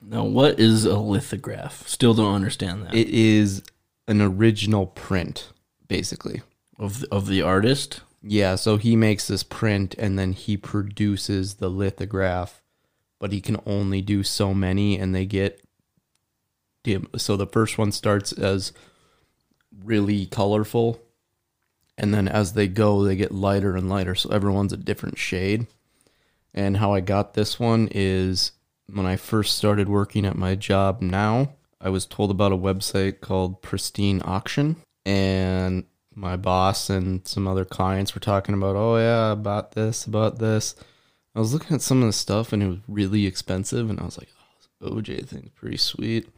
Now, 0.00 0.24
what 0.24 0.60
is 0.60 0.84
a 0.84 0.98
lithograph? 0.98 1.88
Still 1.88 2.14
don't 2.14 2.34
understand 2.34 2.84
that. 2.84 2.94
It 2.94 3.08
is 3.08 3.62
an 4.06 4.20
original 4.20 4.86
print, 4.86 5.48
basically. 5.88 6.42
of 6.78 7.04
of 7.04 7.26
the 7.26 7.42
artist. 7.42 8.00
Yeah, 8.26 8.56
so 8.56 8.76
he 8.78 8.96
makes 8.96 9.26
this 9.28 9.42
print 9.42 9.94
and 9.98 10.18
then 10.18 10.32
he 10.32 10.56
produces 10.56 11.54
the 11.54 11.68
lithograph, 11.68 12.62
but 13.18 13.32
he 13.32 13.40
can 13.40 13.60
only 13.66 14.00
do 14.00 14.22
so 14.22 14.54
many 14.54 14.98
and 14.98 15.14
they 15.14 15.26
get 15.26 15.62
dim. 16.82 17.08
So 17.16 17.36
the 17.36 17.46
first 17.46 17.76
one 17.76 17.92
starts 17.92 18.32
as 18.32 18.72
really 19.84 20.24
colorful 20.26 21.00
and 21.96 22.12
then 22.12 22.28
as 22.28 22.52
they 22.52 22.68
go 22.68 23.04
they 23.04 23.16
get 23.16 23.32
lighter 23.32 23.76
and 23.76 23.88
lighter 23.88 24.14
so 24.14 24.30
everyone's 24.30 24.72
a 24.72 24.76
different 24.76 25.18
shade. 25.18 25.66
And 26.52 26.76
how 26.76 26.94
I 26.94 27.00
got 27.00 27.34
this 27.34 27.58
one 27.58 27.88
is 27.90 28.52
when 28.86 29.06
I 29.06 29.16
first 29.16 29.56
started 29.56 29.88
working 29.88 30.24
at 30.24 30.36
my 30.36 30.54
job 30.54 31.02
now, 31.02 31.54
I 31.80 31.88
was 31.88 32.06
told 32.06 32.30
about 32.30 32.52
a 32.52 32.56
website 32.56 33.20
called 33.20 33.60
Pristine 33.60 34.22
Auction 34.24 34.76
and 35.04 35.84
my 36.14 36.36
boss 36.36 36.90
and 36.90 37.26
some 37.26 37.48
other 37.48 37.64
clients 37.64 38.14
were 38.14 38.20
talking 38.20 38.54
about, 38.54 38.76
oh 38.76 38.96
yeah, 38.96 39.32
about 39.32 39.72
this, 39.72 40.04
about 40.04 40.38
this. 40.38 40.74
I 41.34 41.40
was 41.40 41.52
looking 41.52 41.74
at 41.74 41.82
some 41.82 42.02
of 42.02 42.06
the 42.06 42.12
stuff 42.12 42.52
and 42.52 42.62
it 42.62 42.68
was 42.68 42.78
really 42.86 43.26
expensive, 43.26 43.90
and 43.90 43.98
I 43.98 44.04
was 44.04 44.18
like, 44.18 44.28
oh, 44.80 44.90
OJ 44.90 45.26
thing's 45.26 45.50
pretty 45.50 45.76
sweet. 45.76 46.28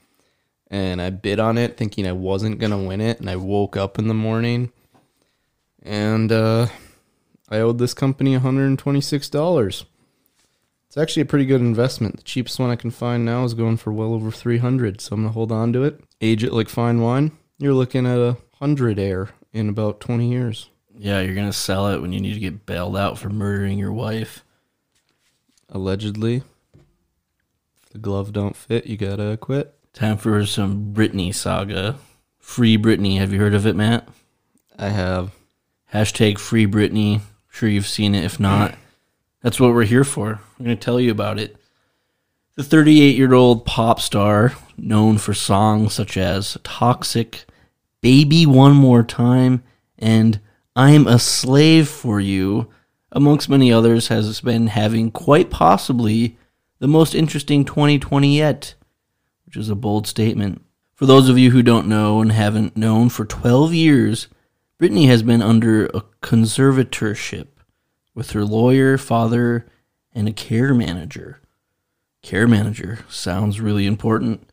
And 0.69 1.01
I 1.01 1.11
bid 1.11 1.39
on 1.39 1.59
it 1.59 1.77
thinking 1.77 2.07
I 2.07 2.13
wasn't 2.13 2.59
gonna 2.59 2.83
win 2.83 3.01
it, 3.01 3.21
and 3.21 3.29
I 3.29 3.37
woke 3.37 3.77
up 3.77 3.99
in 3.99 4.09
the 4.09 4.15
morning 4.15 4.73
and 5.87 6.33
uh, 6.33 6.67
I 7.49 7.59
owed 7.59 7.79
this 7.79 7.95
company 7.95 8.37
$126. 8.37 9.85
It's 10.87 10.97
actually 10.97 11.23
a 11.23 11.27
pretty 11.27 11.47
good 11.47 11.61
investment. 11.61 12.17
The 12.17 12.23
cheapest 12.23 12.59
one 12.59 12.71
I 12.71 12.77
can 12.77 12.91
find 12.91 13.25
now 13.25 13.45
is 13.45 13.55
going 13.55 13.77
for 13.77 13.93
well 13.93 14.13
over 14.13 14.31
300 14.31 15.01
so 15.01 15.15
I'm 15.15 15.23
gonna 15.23 15.33
hold 15.33 15.53
on 15.53 15.73
to 15.75 15.85
it. 15.85 16.01
Age 16.21 16.43
it 16.43 16.53
like 16.53 16.69
fine 16.69 17.01
wine. 17.01 17.33
You're 17.59 17.75
looking 17.75 18.07
at 18.07 18.19
a 18.19 18.37
hundred 18.55 18.99
air 18.99 19.31
in 19.53 19.69
about 19.69 20.01
20 20.01 20.31
years. 20.31 20.69
Yeah, 20.99 21.21
you're 21.21 21.35
gonna 21.35 21.53
sell 21.53 21.89
it 21.89 22.01
when 22.01 22.13
you 22.13 22.21
need 22.21 22.35
to 22.35 22.41
get 22.41 22.67
bailed 22.67 22.97
out 22.97 23.19
for 23.19 23.29
murdering 23.29 23.79
your 23.79 23.93
wife. 23.93 24.45
Allegedly. 25.69 26.43
If 27.83 27.91
the 27.91 27.99
glove 27.99 28.33
don't 28.33 28.57
fit, 28.57 28.87
you 28.87 28.97
gotta 28.97 29.37
quit. 29.37 29.75
Time 29.93 30.17
for 30.17 30.45
some 30.47 30.93
Britney 30.93 31.35
saga. 31.35 31.97
Free 32.39 32.77
Britney. 32.77 33.19
Have 33.19 33.33
you 33.33 33.39
heard 33.39 33.55
of 33.55 33.67
it, 33.67 33.77
Matt? 33.77 34.09
I 34.79 34.89
have. 34.89 35.36
Hashtag 35.97 36.39
Free 36.39 36.67
Britney. 36.67 37.23
Sure, 37.49 37.71
you've 37.71 37.87
seen 37.87 38.15
it. 38.15 38.23
If 38.23 38.39
not, 38.39 38.75
that's 39.41 39.59
what 39.59 39.73
we're 39.73 39.85
here 39.85 40.05
for. 40.05 40.41
We're 40.59 40.67
going 40.67 40.77
to 40.77 40.85
tell 40.85 41.01
you 41.01 41.11
about 41.11 41.39
it. 41.39 41.57
The 42.55 42.63
38 42.63 43.17
year 43.17 43.33
old 43.33 43.65
pop 43.65 43.99
star, 44.01 44.53
known 44.77 45.17
for 45.17 45.33
songs 45.33 45.95
such 45.95 46.19
as 46.19 46.59
Toxic, 46.63 47.47
Baby 48.03 48.45
One 48.45 48.75
More 48.75 49.03
Time, 49.03 49.63
and 49.99 50.39
I'm 50.75 51.07
a 51.07 51.19
Slave 51.19 51.89
for 51.89 52.21
You, 52.21 52.69
amongst 53.11 53.49
many 53.49 53.73
others, 53.73 54.09
has 54.09 54.43
been 54.43 54.67
having 54.67 55.11
quite 55.11 55.49
possibly 55.49 56.37
the 56.79 56.89
most 56.89 57.15
interesting 57.15 57.65
2020 57.65 58.37
yet, 58.37 58.75
which 59.47 59.57
is 59.57 59.71
a 59.71 59.75
bold 59.75 60.07
statement. 60.07 60.63
For 60.95 61.07
those 61.07 61.31
of 61.31 61.39
you 61.39 61.53
who 61.53 61.63
don't 61.63 61.89
know 61.89 62.21
and 62.21 62.33
haven't 62.33 62.77
known 62.77 63.09
for 63.09 63.25
12 63.25 63.73
years, 63.73 64.29
Britney 64.79 65.07
has 65.07 65.23
been 65.23 65.41
under 65.41 65.87
a 65.87 66.03
conservatorship 66.21 67.47
with 68.15 68.33
her 68.33 68.45
lawyer, 68.45 68.99
father, 68.99 69.67
and 70.15 70.29
a 70.29 70.33
care 70.33 70.75
manager. 70.75 71.41
Care 72.21 72.47
manager 72.47 72.99
sounds 73.09 73.59
really 73.59 73.87
important. 73.87 74.51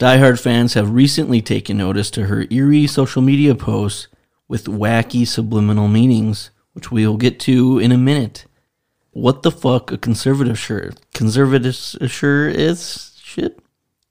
Diehard 0.00 0.40
fans 0.40 0.74
have 0.74 0.90
recently 0.90 1.40
taken 1.40 1.76
notice 1.76 2.10
to 2.10 2.26
her 2.26 2.46
eerie 2.50 2.88
social 2.88 3.22
media 3.22 3.54
posts 3.54 4.08
with 4.48 4.64
wacky 4.64 5.24
subliminal 5.24 5.86
meanings, 5.86 6.50
which 6.72 6.90
we'll 6.90 7.16
get 7.16 7.38
to 7.40 7.78
in 7.78 7.92
a 7.92 7.98
minute. 7.98 8.46
What 9.12 9.44
the 9.44 9.52
fuck 9.52 9.92
a 9.92 9.96
conservative 9.96 10.58
shirt? 10.58 10.98
Conservative 11.14 11.74
shirt 12.10 12.56
is 12.56 13.16
shit? 13.22 13.60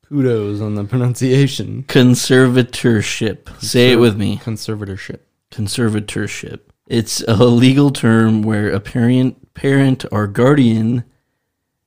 Kudos 0.07 0.61
on 0.61 0.75
the 0.75 0.85
pronunciation. 0.85 1.83
Conservatorship. 1.83 3.61
Say 3.61 3.91
it 3.91 3.97
with 3.97 4.15
me. 4.15 4.37
Conservatorship. 4.37 5.19
Conservatorship. 5.55 6.59
It's 6.85 7.23
a 7.29 7.45
legal 7.45 7.89
term 7.89 8.41
where 8.41 8.69
a 8.69 8.81
parent, 8.81 9.53
parent 9.53 10.03
or 10.11 10.27
guardian 10.27 11.05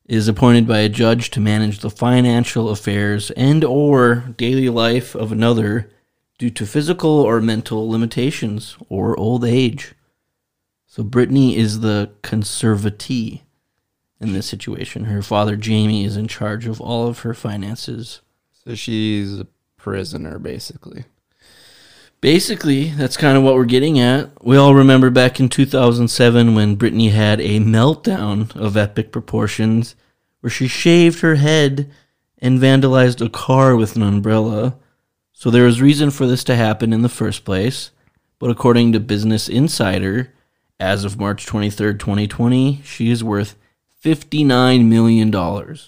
is 0.06 0.26
appointed 0.26 0.66
by 0.66 0.78
a 0.78 0.88
judge 0.88 1.28
to 1.32 1.40
manage 1.40 1.80
the 1.80 1.90
financial 1.90 2.70
affairs 2.70 3.30
and 3.32 3.62
or 3.62 4.34
daily 4.38 4.70
life 4.70 5.14
of 5.14 5.32
another 5.32 5.90
due 6.38 6.48
to 6.48 6.64
physical 6.64 7.10
or 7.10 7.42
mental 7.42 7.90
limitations 7.90 8.78
or 8.88 9.18
old 9.18 9.44
age. 9.44 9.94
So 10.86 11.04
Britney 11.04 11.54
is 11.54 11.80
the 11.80 12.10
conservatee 12.22 13.42
in 14.18 14.32
this 14.32 14.46
situation. 14.46 15.04
Her 15.04 15.20
father 15.20 15.56
Jamie 15.56 16.06
is 16.06 16.16
in 16.16 16.26
charge 16.26 16.66
of 16.66 16.80
all 16.80 17.06
of 17.06 17.18
her 17.18 17.34
finances. 17.34 18.22
So 18.64 18.74
she's 18.74 19.38
a 19.38 19.46
prisoner, 19.76 20.38
basically. 20.38 21.04
Basically, 22.20 22.90
that's 22.90 23.16
kind 23.16 23.36
of 23.36 23.44
what 23.44 23.54
we're 23.54 23.64
getting 23.64 24.00
at. 24.00 24.30
We 24.42 24.56
all 24.56 24.74
remember 24.74 25.08
back 25.08 25.38
in 25.38 25.48
2007 25.48 26.54
when 26.56 26.76
Britney 26.76 27.12
had 27.12 27.40
a 27.40 27.60
meltdown 27.60 28.54
of 28.56 28.76
epic 28.76 29.12
proportions 29.12 29.94
where 30.40 30.50
she 30.50 30.66
shaved 30.66 31.20
her 31.20 31.36
head 31.36 31.88
and 32.38 32.58
vandalized 32.58 33.24
a 33.24 33.28
car 33.28 33.76
with 33.76 33.94
an 33.94 34.02
umbrella. 34.02 34.76
So 35.32 35.48
there 35.48 35.64
was 35.64 35.80
reason 35.80 36.10
for 36.10 36.26
this 36.26 36.42
to 36.44 36.56
happen 36.56 36.92
in 36.92 37.02
the 37.02 37.08
first 37.08 37.44
place. 37.44 37.92
But 38.40 38.50
according 38.50 38.92
to 38.92 39.00
Business 39.00 39.48
Insider, 39.48 40.34
as 40.80 41.04
of 41.04 41.20
March 41.20 41.46
23rd, 41.46 42.00
2020, 42.00 42.82
she 42.84 43.10
is 43.10 43.22
worth 43.22 43.54
$59 44.04 44.86
million. 44.86 45.78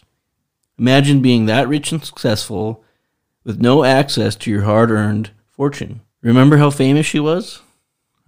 Imagine 0.78 1.22
being 1.22 1.47
that 1.47 1.68
rich 1.68 1.91
and 1.91 2.05
successful 2.05 2.85
with 3.43 3.61
no 3.61 3.83
access 3.83 4.37
to 4.37 4.51
your 4.51 4.62
hard 4.62 4.93
earned 4.93 5.31
fortune. 5.49 6.03
Remember 6.23 6.59
how 6.59 6.71
famous 6.71 7.07
she 7.07 7.21
was? 7.21 7.61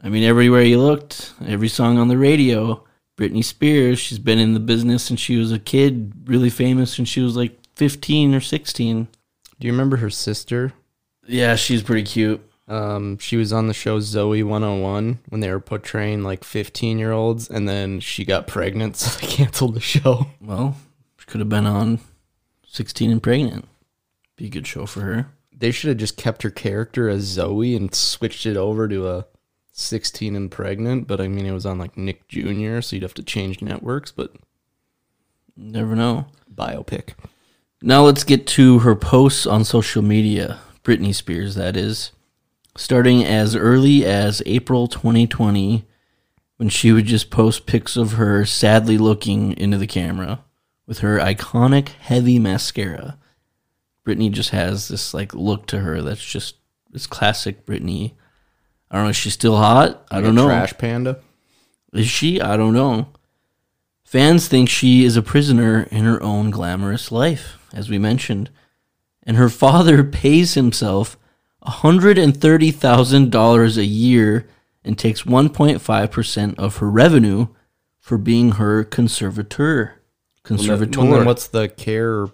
I 0.03 0.09
mean, 0.09 0.24
everywhere 0.24 0.62
you 0.62 0.80
looked, 0.80 1.32
every 1.47 1.68
song 1.68 1.99
on 1.99 2.09
the 2.09 2.16
radio, 2.16 2.84
Britney 3.18 3.45
Spears, 3.45 3.99
she's 3.99 4.18
been 4.18 4.38
in 4.38 4.55
the 4.55 4.61
business 4.61 5.05
since 5.05 5.20
she 5.20 5.36
was 5.36 5.53
a 5.53 5.59
kid, 5.59 6.12
really 6.24 6.51
famous 6.51 6.95
since 6.95 7.09
she 7.09 7.20
was 7.20 7.36
like 7.36 7.59
15 7.76 8.34
or 8.34 8.40
16. 8.40 9.09
Do 9.61 9.66
you 9.66 9.72
remember 9.72 9.99
her 9.99 10.11
sister? 10.11 10.72
Yeah, 11.26 11.55
she's 11.55 11.82
pretty 11.82 12.03
cute. 12.05 12.40
Um, 12.66 13.18
she 13.18 13.36
was 13.36 13.53
on 13.53 13.66
the 13.66 13.74
show 13.74 13.99
Zoey 13.99 14.43
101 14.43 15.18
when 15.28 15.40
they 15.40 15.51
were 15.51 15.61
portraying 15.61 16.22
like 16.22 16.45
15 16.45 16.99
year 16.99 17.12
olds, 17.12 17.51
and 17.51 17.68
then 17.68 18.01
she 18.01 18.24
got 18.24 18.47
pregnant, 18.47 18.97
so 18.99 19.20
they 19.20 19.26
canceled 19.26 19.74
the 19.74 19.80
show. 19.80 20.28
Well, 20.40 20.76
she 21.18 21.26
could 21.26 21.40
have 21.40 21.49
been 21.51 21.66
on 21.66 22.01
16 22.66 23.11
and 23.11 23.22
Pregnant. 23.22 23.68
Be 24.36 24.47
a 24.47 24.51
good 24.51 24.66
show 24.66 24.86
for 24.86 25.03
her. 25.03 25.28
They 25.62 25.70
should 25.70 25.90
have 25.90 25.98
just 25.98 26.16
kept 26.16 26.42
her 26.42 26.50
character 26.50 27.08
as 27.08 27.36
Zoey 27.38 27.76
and 27.76 27.94
switched 27.94 28.46
it 28.46 28.56
over 28.56 28.88
to 28.88 29.08
a 29.08 29.26
16 29.70 30.34
and 30.34 30.50
pregnant. 30.50 31.06
But 31.06 31.20
I 31.20 31.28
mean, 31.28 31.46
it 31.46 31.52
was 31.52 31.64
on 31.64 31.78
like 31.78 31.96
Nick 31.96 32.26
Jr., 32.26 32.80
so 32.80 32.96
you'd 32.96 33.04
have 33.04 33.14
to 33.14 33.22
change 33.22 33.62
networks. 33.62 34.10
But 34.10 34.34
Never 35.56 35.94
know. 35.94 36.26
biopic. 36.52 37.10
Now 37.80 38.02
let's 38.02 38.24
get 38.24 38.44
to 38.48 38.80
her 38.80 38.96
posts 38.96 39.46
on 39.46 39.62
social 39.62 40.02
media. 40.02 40.58
Britney 40.82 41.14
Spears, 41.14 41.54
that 41.54 41.76
is. 41.76 42.10
Starting 42.76 43.24
as 43.24 43.54
early 43.54 44.04
as 44.04 44.42
April 44.44 44.88
2020, 44.88 45.84
when 46.56 46.70
she 46.70 46.90
would 46.90 47.06
just 47.06 47.30
post 47.30 47.66
pics 47.66 47.96
of 47.96 48.14
her 48.14 48.44
sadly 48.44 48.98
looking 48.98 49.56
into 49.56 49.78
the 49.78 49.86
camera 49.86 50.40
with 50.88 50.98
her 50.98 51.20
iconic 51.20 51.90
heavy 52.00 52.40
mascara. 52.40 53.16
Britney 54.07 54.30
just 54.30 54.50
has 54.50 54.86
this 54.88 55.14
like 55.14 55.32
look 55.34 55.66
to 55.66 55.80
her 55.80 56.03
that's 56.03 56.24
just 56.24 56.57
it's 56.92 57.07
classic 57.07 57.64
Britney. 57.64 58.12
I 58.90 58.96
don't 58.96 59.05
know. 59.05 59.11
Is 59.11 59.16
she 59.16 59.30
still 59.30 59.57
hot? 59.57 60.05
I 60.11 60.16
Like 60.16 60.24
don't 60.24 60.34
know. 60.34 60.46
Trash 60.46 60.76
panda. 60.76 61.20
Is 61.92 62.09
she? 62.09 62.40
I 62.40 62.57
don't 62.57 62.74
know. 62.74 63.07
Fans 64.05 64.48
think 64.48 64.68
she 64.68 65.05
is 65.05 65.16
a 65.16 65.22
prisoner 65.22 65.84
in 65.90 66.05
her 66.05 66.22
own 66.22 66.50
glamorous 66.50 67.11
life, 67.11 67.59
as 67.72 67.88
we 67.88 67.98
mentioned. 67.98 68.50
And 69.22 69.38
her 69.38 69.48
father 69.48 70.05
pays 70.22 70.53
himself 70.55 71.16
$130,000 71.64 73.76
a 73.76 73.84
year 73.84 74.48
and 74.84 74.98
takes 74.98 75.22
1.5% 75.22 76.59
of 76.59 76.78
her 76.78 76.90
revenue 76.90 77.46
for 77.98 78.18
being 78.18 78.53
her 78.53 78.82
conservator. 78.84 80.00
Conservator. 80.42 81.00
Well, 81.00 81.12
then 81.12 81.24
what's 81.24 81.46
the 81.46 81.68
care 81.68 82.26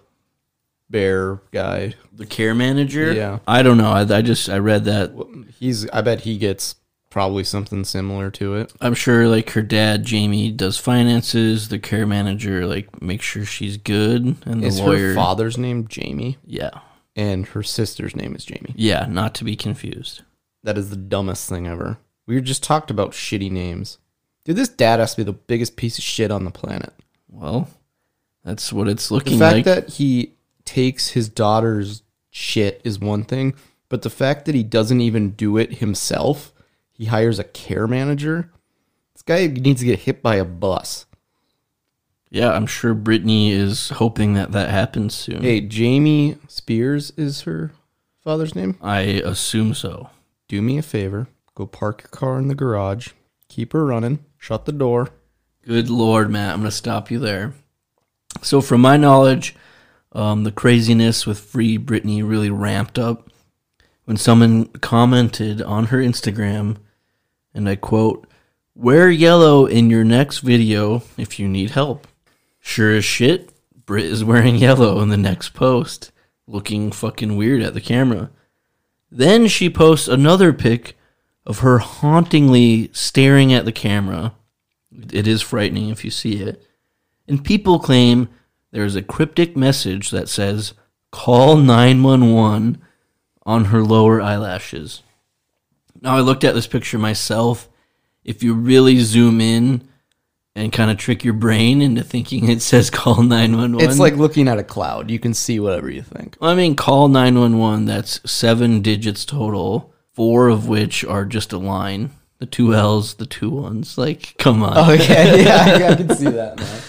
bear 0.89 1.41
guy? 1.51 1.95
the 2.13 2.25
care 2.25 2.53
manager? 2.55 3.13
Yeah. 3.13 3.39
I 3.47 3.63
don't 3.63 3.77
know. 3.77 3.91
I, 3.91 4.01
I 4.01 4.21
just, 4.21 4.49
I 4.49 4.57
read 4.59 4.85
that. 4.85 5.11
He's. 5.57 5.89
I 5.91 6.01
bet 6.01 6.21
he 6.21 6.37
gets 6.37 6.75
probably 7.09 7.43
something 7.43 7.83
similar 7.83 8.29
to 8.31 8.55
it. 8.55 8.73
I'm 8.81 8.93
sure 8.93 9.27
like 9.27 9.51
her 9.51 9.61
dad, 9.61 10.03
Jamie, 10.03 10.51
does 10.51 10.77
finances. 10.77 11.69
The 11.69 11.79
care 11.79 12.05
manager, 12.05 12.65
like, 12.67 13.01
makes 13.01 13.25
sure 13.25 13.45
she's 13.45 13.77
good. 13.77 14.35
And 14.45 14.61
the 14.63 14.67
Is 14.67 14.79
lawyer. 14.79 15.09
her 15.09 15.15
father's 15.15 15.57
name 15.57 15.87
Jamie, 15.87 16.37
Yeah. 16.45 16.71
and 17.15 17.47
her 17.47 17.63
sister's 17.63 18.15
name 18.15 18.35
is 18.35 18.45
Jamie. 18.45 18.73
Yeah, 18.75 19.05
not 19.09 19.33
to 19.35 19.43
be 19.43 19.55
confused. 19.55 20.21
That 20.63 20.77
is 20.77 20.89
the 20.89 20.97
dumbest 20.97 21.47
thing 21.49 21.65
ever. 21.67 21.97
We 22.27 22.39
just 22.41 22.61
talked 22.63 22.91
about 22.91 23.11
shitty 23.13 23.49
names. 23.49 23.97
Dude, 24.45 24.55
this 24.57 24.69
dad 24.69 24.99
has 24.99 25.11
to 25.15 25.17
be 25.17 25.23
the 25.23 25.33
biggest 25.33 25.77
piece 25.77 25.97
of 25.97 26.03
shit 26.03 26.31
on 26.31 26.43
the 26.45 26.51
planet. 26.51 26.93
Well, 27.27 27.69
that's 28.43 28.71
what 28.73 28.87
it's 28.87 29.09
looking 29.09 29.39
like. 29.39 29.63
The 29.63 29.63
fact 29.63 29.77
like. 29.77 29.85
that 29.87 29.93
he 29.95 30.33
takes 30.69 31.09
his 31.09 31.29
daughter's 31.29 32.03
shit 32.29 32.79
is 32.83 32.99
one 32.99 33.23
thing, 33.23 33.55
but 33.89 34.03
the 34.03 34.09
fact 34.11 34.45
that 34.45 34.53
he 34.53 34.61
doesn't 34.61 35.01
even 35.01 35.31
do 35.31 35.57
it 35.57 35.79
himself, 35.79 36.53
he 36.91 37.05
hires 37.05 37.39
a 37.39 37.43
care 37.43 37.87
manager. 37.87 38.51
This 39.13 39.23
guy 39.23 39.47
needs 39.47 39.79
to 39.79 39.87
get 39.87 40.01
hit 40.01 40.21
by 40.21 40.35
a 40.35 40.45
bus. 40.45 41.07
yeah, 42.29 42.51
I'm 42.51 42.67
sure 42.67 42.93
Britney 42.93 43.49
is 43.49 43.89
hoping 43.89 44.35
that 44.35 44.51
that 44.51 44.69
happens 44.69 45.15
soon. 45.15 45.41
Hey, 45.41 45.59
Jamie 45.61 46.37
Spears 46.47 47.11
is 47.17 47.41
her 47.41 47.71
father's 48.23 48.53
name. 48.53 48.77
I 48.79 48.99
assume 49.01 49.73
so. 49.73 50.11
Do 50.47 50.61
me 50.61 50.77
a 50.77 50.83
favor. 50.83 51.27
Go 51.55 51.65
park 51.65 52.03
your 52.03 52.09
car 52.09 52.37
in 52.37 52.47
the 52.47 52.53
garage. 52.53 53.09
Keep 53.47 53.73
her 53.73 53.85
running. 53.85 54.23
Shut 54.37 54.65
the 54.65 54.71
door. 54.71 55.09
Good 55.65 55.89
Lord, 55.89 56.29
Matt, 56.29 56.53
I'm 56.53 56.59
going 56.59 56.69
to 56.69 56.75
stop 56.75 57.09
you 57.09 57.17
there. 57.17 57.53
So, 58.43 58.61
from 58.61 58.81
my 58.81 58.97
knowledge, 58.97 59.55
um, 60.11 60.43
the 60.43 60.51
craziness 60.51 61.25
with 61.25 61.39
Free 61.39 61.77
Britney 61.77 62.27
really 62.27 62.49
ramped 62.49 62.97
up 62.97 63.29
when 64.05 64.17
someone 64.17 64.65
commented 64.65 65.61
on 65.61 65.85
her 65.87 65.99
Instagram, 65.99 66.77
and 67.53 67.69
I 67.69 67.75
quote, 67.75 68.27
Wear 68.73 69.11
yellow 69.11 69.65
in 69.65 69.89
your 69.89 70.03
next 70.03 70.39
video 70.39 71.03
if 71.17 71.37
you 71.37 71.47
need 71.47 71.71
help. 71.71 72.07
Sure 72.59 72.95
as 72.95 73.05
shit, 73.05 73.51
Brit 73.85 74.05
is 74.05 74.23
wearing 74.23 74.55
yellow 74.57 75.01
in 75.01 75.09
the 75.09 75.17
next 75.17 75.49
post, 75.49 76.11
looking 76.47 76.91
fucking 76.91 77.35
weird 77.37 77.61
at 77.61 77.73
the 77.73 77.81
camera. 77.81 78.31
Then 79.11 79.47
she 79.47 79.69
posts 79.69 80.07
another 80.07 80.53
pic 80.53 80.97
of 81.45 81.59
her 81.59 81.79
hauntingly 81.79 82.89
staring 82.93 83.53
at 83.53 83.65
the 83.65 83.71
camera. 83.71 84.33
It 85.11 85.27
is 85.27 85.41
frightening 85.41 85.89
if 85.89 86.03
you 86.05 86.11
see 86.11 86.41
it. 86.41 86.63
And 87.27 87.43
people 87.43 87.79
claim 87.79 88.29
there's 88.71 88.95
a 88.95 89.01
cryptic 89.01 89.55
message 89.57 90.11
that 90.11 90.29
says, 90.29 90.73
call 91.11 91.57
911 91.57 92.81
on 93.45 93.65
her 93.65 93.81
lower 93.81 94.21
eyelashes. 94.21 95.01
Now, 96.01 96.15
I 96.15 96.21
looked 96.21 96.43
at 96.43 96.53
this 96.53 96.67
picture 96.67 96.97
myself. 96.99 97.67
If 98.23 98.43
you 98.43 98.53
really 98.53 98.99
zoom 98.99 99.41
in 99.41 99.87
and 100.55 100.71
kind 100.71 100.91
of 100.91 100.97
trick 100.97 101.23
your 101.23 101.33
brain 101.33 101.81
into 101.81 102.03
thinking 102.03 102.49
it 102.49 102.61
says 102.61 102.89
call 102.91 103.23
911, 103.23 103.89
It's 103.89 103.99
like 103.99 104.15
looking 104.15 104.47
at 104.47 104.59
a 104.59 104.63
cloud. 104.63 105.09
You 105.09 105.19
can 105.19 105.33
see 105.33 105.59
whatever 105.59 105.89
you 105.89 106.01
think. 106.01 106.37
I 106.41 106.53
mean, 106.53 106.75
call 106.75 107.07
911, 107.07 107.85
that's 107.85 108.19
seven 108.29 108.81
digits 108.81 109.25
total, 109.25 109.93
four 110.13 110.47
of 110.49 110.67
which 110.67 111.03
are 111.03 111.25
just 111.25 111.53
a 111.53 111.57
line. 111.57 112.11
The 112.37 112.45
two 112.45 112.73
L's, 112.73 113.15
the 113.15 113.25
two 113.25 113.49
ones. 113.49 113.97
Like, 113.97 114.35
come 114.37 114.63
on. 114.63 114.73
Oh 114.77 114.93
yeah, 114.93 115.35
yeah, 115.35 115.89
I 115.91 115.95
can 115.95 116.09
see 116.15 116.29
that 116.29 116.57
now. 116.57 116.79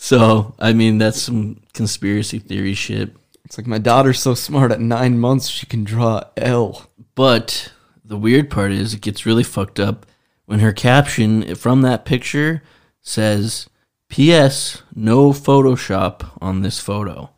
So, 0.00 0.54
I 0.60 0.74
mean, 0.74 0.98
that's 0.98 1.20
some 1.20 1.60
conspiracy 1.74 2.38
theory 2.38 2.74
shit. 2.74 3.16
It's 3.44 3.58
like 3.58 3.66
my 3.66 3.78
daughter's 3.78 4.20
so 4.20 4.32
smart. 4.32 4.70
At 4.70 4.80
nine 4.80 5.18
months, 5.18 5.48
she 5.48 5.66
can 5.66 5.82
draw 5.82 6.22
L. 6.36 6.88
But 7.16 7.72
the 8.04 8.16
weird 8.16 8.48
part 8.48 8.70
is, 8.70 8.94
it 8.94 9.00
gets 9.00 9.26
really 9.26 9.42
fucked 9.42 9.80
up 9.80 10.06
when 10.46 10.60
her 10.60 10.72
caption 10.72 11.52
from 11.56 11.82
that 11.82 12.04
picture 12.04 12.62
says, 13.02 13.68
P.S. 14.08 14.82
No 14.94 15.32
Photoshop 15.32 16.30
on 16.40 16.62
this 16.62 16.78
photo. 16.78 17.30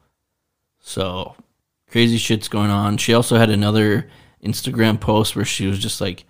So, 0.80 1.36
crazy 1.90 2.18
shit's 2.18 2.48
going 2.48 2.70
on. 2.70 2.98
She 2.98 3.14
also 3.14 3.38
had 3.38 3.48
another 3.48 4.10
Instagram 4.44 5.00
post 5.00 5.34
where 5.34 5.46
she 5.46 5.66
was 5.66 5.78
just 5.78 5.98
like 6.00 6.24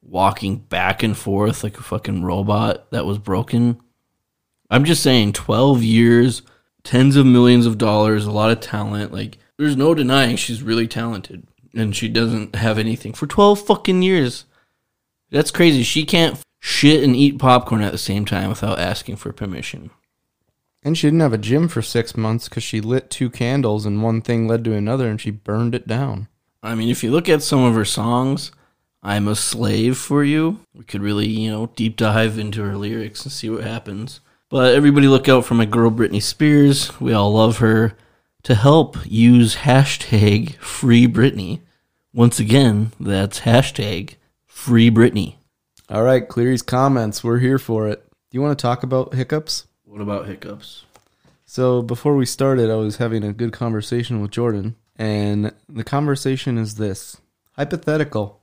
walking 0.00 0.56
back 0.56 1.02
and 1.02 1.16
forth 1.16 1.62
like 1.62 1.78
a 1.78 1.82
fucking 1.82 2.24
robot 2.24 2.90
that 2.92 3.04
was 3.04 3.18
broken. 3.18 3.78
I'm 4.70 4.84
just 4.84 5.02
saying, 5.02 5.32
12 5.32 5.82
years, 5.82 6.42
tens 6.82 7.16
of 7.16 7.26
millions 7.26 7.66
of 7.66 7.78
dollars, 7.78 8.26
a 8.26 8.30
lot 8.30 8.50
of 8.50 8.60
talent. 8.60 9.12
Like, 9.12 9.38
there's 9.58 9.76
no 9.76 9.94
denying 9.94 10.36
she's 10.36 10.62
really 10.62 10.88
talented. 10.88 11.46
And 11.74 11.94
she 11.94 12.08
doesn't 12.08 12.54
have 12.54 12.78
anything 12.78 13.12
for 13.12 13.26
12 13.26 13.66
fucking 13.66 14.02
years. 14.02 14.44
That's 15.30 15.50
crazy. 15.50 15.82
She 15.82 16.04
can't 16.04 16.40
shit 16.58 17.04
and 17.04 17.14
eat 17.14 17.38
popcorn 17.38 17.82
at 17.82 17.92
the 17.92 17.98
same 17.98 18.24
time 18.24 18.48
without 18.48 18.78
asking 18.78 19.16
for 19.16 19.32
permission. 19.32 19.90
And 20.82 20.96
she 20.96 21.08
didn't 21.08 21.20
have 21.20 21.32
a 21.32 21.38
gym 21.38 21.68
for 21.68 21.82
six 21.82 22.16
months 22.16 22.48
because 22.48 22.62
she 22.62 22.80
lit 22.80 23.10
two 23.10 23.28
candles 23.28 23.86
and 23.86 24.02
one 24.02 24.22
thing 24.22 24.46
led 24.46 24.64
to 24.64 24.72
another 24.72 25.08
and 25.08 25.20
she 25.20 25.30
burned 25.30 25.74
it 25.74 25.86
down. 25.86 26.28
I 26.62 26.74
mean, 26.74 26.88
if 26.88 27.04
you 27.04 27.10
look 27.10 27.28
at 27.28 27.42
some 27.42 27.64
of 27.64 27.74
her 27.74 27.84
songs, 27.84 28.52
I'm 29.02 29.28
a 29.28 29.36
slave 29.36 29.96
for 29.98 30.24
you. 30.24 30.60
We 30.74 30.84
could 30.84 31.02
really, 31.02 31.26
you 31.26 31.50
know, 31.50 31.66
deep 31.76 31.96
dive 31.96 32.38
into 32.38 32.62
her 32.62 32.76
lyrics 32.76 33.24
and 33.24 33.32
see 33.32 33.50
what 33.50 33.64
happens. 33.64 34.20
But 34.48 34.76
everybody 34.76 35.08
look 35.08 35.28
out 35.28 35.44
for 35.44 35.54
my 35.54 35.64
girl 35.64 35.90
Britney 35.90 36.22
Spears. 36.22 37.00
We 37.00 37.12
all 37.12 37.32
love 37.32 37.58
her. 37.58 37.96
To 38.44 38.54
help, 38.54 38.96
use 39.04 39.56
hashtag 39.56 40.54
free 40.56 41.08
Britney. 41.08 41.62
Once 42.14 42.38
again, 42.38 42.92
that's 43.00 43.40
hashtag 43.40 44.14
free 44.46 44.88
Britney. 44.88 45.34
All 45.88 46.04
right, 46.04 46.28
Cleary's 46.28 46.62
comments. 46.62 47.24
We're 47.24 47.40
here 47.40 47.58
for 47.58 47.88
it. 47.88 48.08
Do 48.30 48.38
you 48.38 48.40
want 48.40 48.56
to 48.56 48.62
talk 48.62 48.84
about 48.84 49.14
hiccups? 49.14 49.66
What 49.84 50.00
about 50.00 50.26
hiccups? 50.26 50.84
So 51.44 51.82
before 51.82 52.14
we 52.14 52.24
started, 52.24 52.70
I 52.70 52.76
was 52.76 52.98
having 52.98 53.24
a 53.24 53.32
good 53.32 53.52
conversation 53.52 54.22
with 54.22 54.30
Jordan, 54.30 54.76
and 54.94 55.52
the 55.68 55.84
conversation 55.84 56.56
is 56.56 56.76
this 56.76 57.20
hypothetical. 57.56 58.42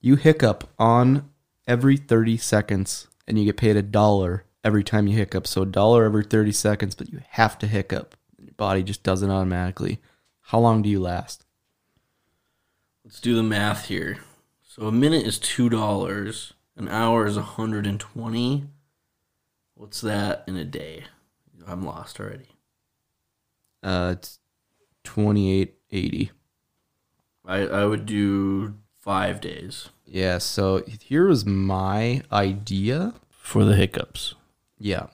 You 0.00 0.16
hiccup 0.16 0.68
on 0.80 1.30
every 1.68 1.96
30 1.96 2.38
seconds, 2.38 3.06
and 3.28 3.38
you 3.38 3.44
get 3.44 3.56
paid 3.56 3.76
a 3.76 3.82
dollar 3.82 4.42
every 4.66 4.82
time 4.84 5.06
you 5.06 5.16
hiccup. 5.16 5.46
So 5.46 5.62
a 5.62 5.66
dollar 5.66 6.04
every 6.04 6.24
30 6.24 6.50
seconds, 6.52 6.94
but 6.94 7.10
you 7.12 7.20
have 7.30 7.56
to 7.60 7.66
hiccup. 7.66 8.16
Your 8.38 8.52
body 8.56 8.82
just 8.82 9.02
does 9.02 9.22
it 9.22 9.30
automatically. 9.30 9.98
How 10.40 10.58
long 10.58 10.82
do 10.82 10.88
you 10.88 11.00
last? 11.00 11.44
Let's 13.04 13.20
do 13.20 13.36
the 13.36 13.42
math 13.42 13.86
here. 13.86 14.18
So 14.62 14.86
a 14.88 14.92
minute 14.92 15.24
is 15.26 15.38
two 15.38 15.68
dollars. 15.68 16.52
An 16.76 16.88
hour 16.88 17.26
is 17.26 17.36
a 17.36 17.42
hundred 17.42 17.86
and 17.86 17.98
twenty. 18.00 18.64
What's 19.74 20.00
that 20.00 20.44
in 20.46 20.56
a 20.56 20.64
day? 20.64 21.04
I'm 21.66 21.84
lost 21.84 22.18
already. 22.20 22.48
Uh, 23.82 24.14
it's 24.16 24.38
2880. 25.04 26.30
I 27.44 27.58
I 27.60 27.84
would 27.86 28.06
do 28.06 28.74
five 28.98 29.40
days 29.40 29.88
Yeah, 30.04 30.38
so 30.38 30.82
here 31.00 31.28
was 31.28 31.46
my 31.46 32.22
idea. 32.32 33.14
for 33.30 33.64
the 33.64 33.76
hiccups. 33.76 34.34
Yeah. 34.78 35.06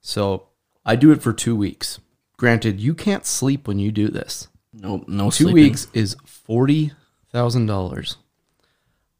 So 0.00 0.48
I 0.84 0.96
do 0.96 1.10
it 1.12 1.22
for 1.22 1.32
two 1.32 1.56
weeks. 1.56 1.98
Granted, 2.36 2.80
you 2.80 2.94
can't 2.94 3.24
sleep 3.26 3.66
when 3.66 3.78
you 3.78 3.90
do 3.90 4.08
this. 4.08 4.48
No, 4.72 5.04
no 5.08 5.30
Two 5.30 5.44
sleeping. 5.44 5.54
weeks 5.54 5.88
is 5.94 6.16
forty 6.26 6.92
thousand 7.32 7.66
dollars. 7.66 8.16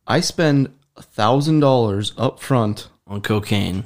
I 0.07 0.21
spend 0.21 0.71
thousand 0.99 1.61
dollars 1.61 2.13
up 2.19 2.41
front. 2.41 2.89
on 3.07 3.21
cocaine. 3.23 3.85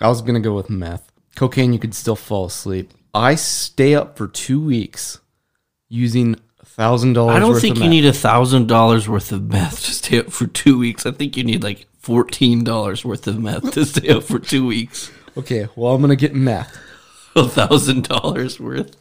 I 0.00 0.08
was 0.08 0.22
gonna 0.22 0.40
go 0.40 0.54
with 0.54 0.70
meth. 0.70 1.10
Cocaine, 1.34 1.72
you 1.72 1.78
could 1.78 1.94
still 1.94 2.16
fall 2.16 2.46
asleep. 2.46 2.92
I 3.12 3.34
stay 3.34 3.94
up 3.94 4.16
for 4.16 4.26
two 4.28 4.64
weeks 4.64 5.20
using 5.88 6.36
thousand 6.64 7.14
dollars. 7.14 7.36
I 7.36 7.40
don't 7.40 7.60
think 7.60 7.78
you 7.78 7.88
need 7.88 8.04
a 8.06 8.12
thousand 8.12 8.68
dollars 8.68 9.08
worth 9.08 9.32
of 9.32 9.42
meth 9.50 9.84
to 9.84 9.92
stay 9.92 10.18
up 10.20 10.30
for 10.30 10.46
two 10.46 10.78
weeks. 10.78 11.06
I 11.06 11.10
think 11.10 11.36
you 11.36 11.42
need 11.44 11.62
like 11.62 11.86
fourteen 12.04 12.62
dollars 12.64 13.04
worth 13.04 13.26
of 13.26 13.38
meth 13.40 13.72
to 13.72 13.84
stay 13.86 14.08
up 14.10 14.24
for 14.24 14.38
two 14.38 14.66
weeks. 14.66 15.10
Okay, 15.36 15.68
well 15.74 15.94
I'm 15.94 16.00
gonna 16.00 16.16
get 16.16 16.34
meth. 16.34 16.76
A 17.36 17.48
thousand 17.48 18.04
dollars 18.08 18.60
worth. 18.60 18.96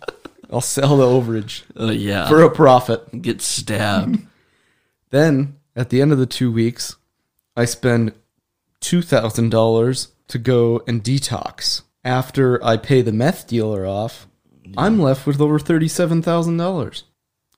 I'll 0.52 0.62
sell 0.62 0.98
the 0.98 1.04
overage 1.06 1.64
Uh, 1.80 1.92
yeah, 1.92 2.28
for 2.28 2.42
a 2.42 2.50
profit. 2.50 3.22
get 3.22 3.42
stabbed. 3.42 4.26
Then 5.10 5.58
at 5.76 5.90
the 5.90 6.02
end 6.02 6.12
of 6.12 6.18
the 6.18 6.26
two 6.26 6.52
weeks, 6.52 6.96
I 7.56 7.66
spend 7.66 8.14
two 8.80 9.02
thousand 9.04 9.50
dollars 9.52 10.08
to 10.30 10.38
go 10.40 10.82
and 10.88 11.04
detox. 11.04 11.84
After 12.04 12.64
I 12.66 12.78
pay 12.78 13.02
the 13.02 13.12
meth 13.12 13.48
dealer 13.48 13.86
off, 13.86 14.28
I'm 14.76 15.00
left 15.00 15.28
with 15.28 15.40
over 15.40 15.60
thirty-seven 15.60 16.22
thousand 16.24 16.58
dollars, 16.58 17.04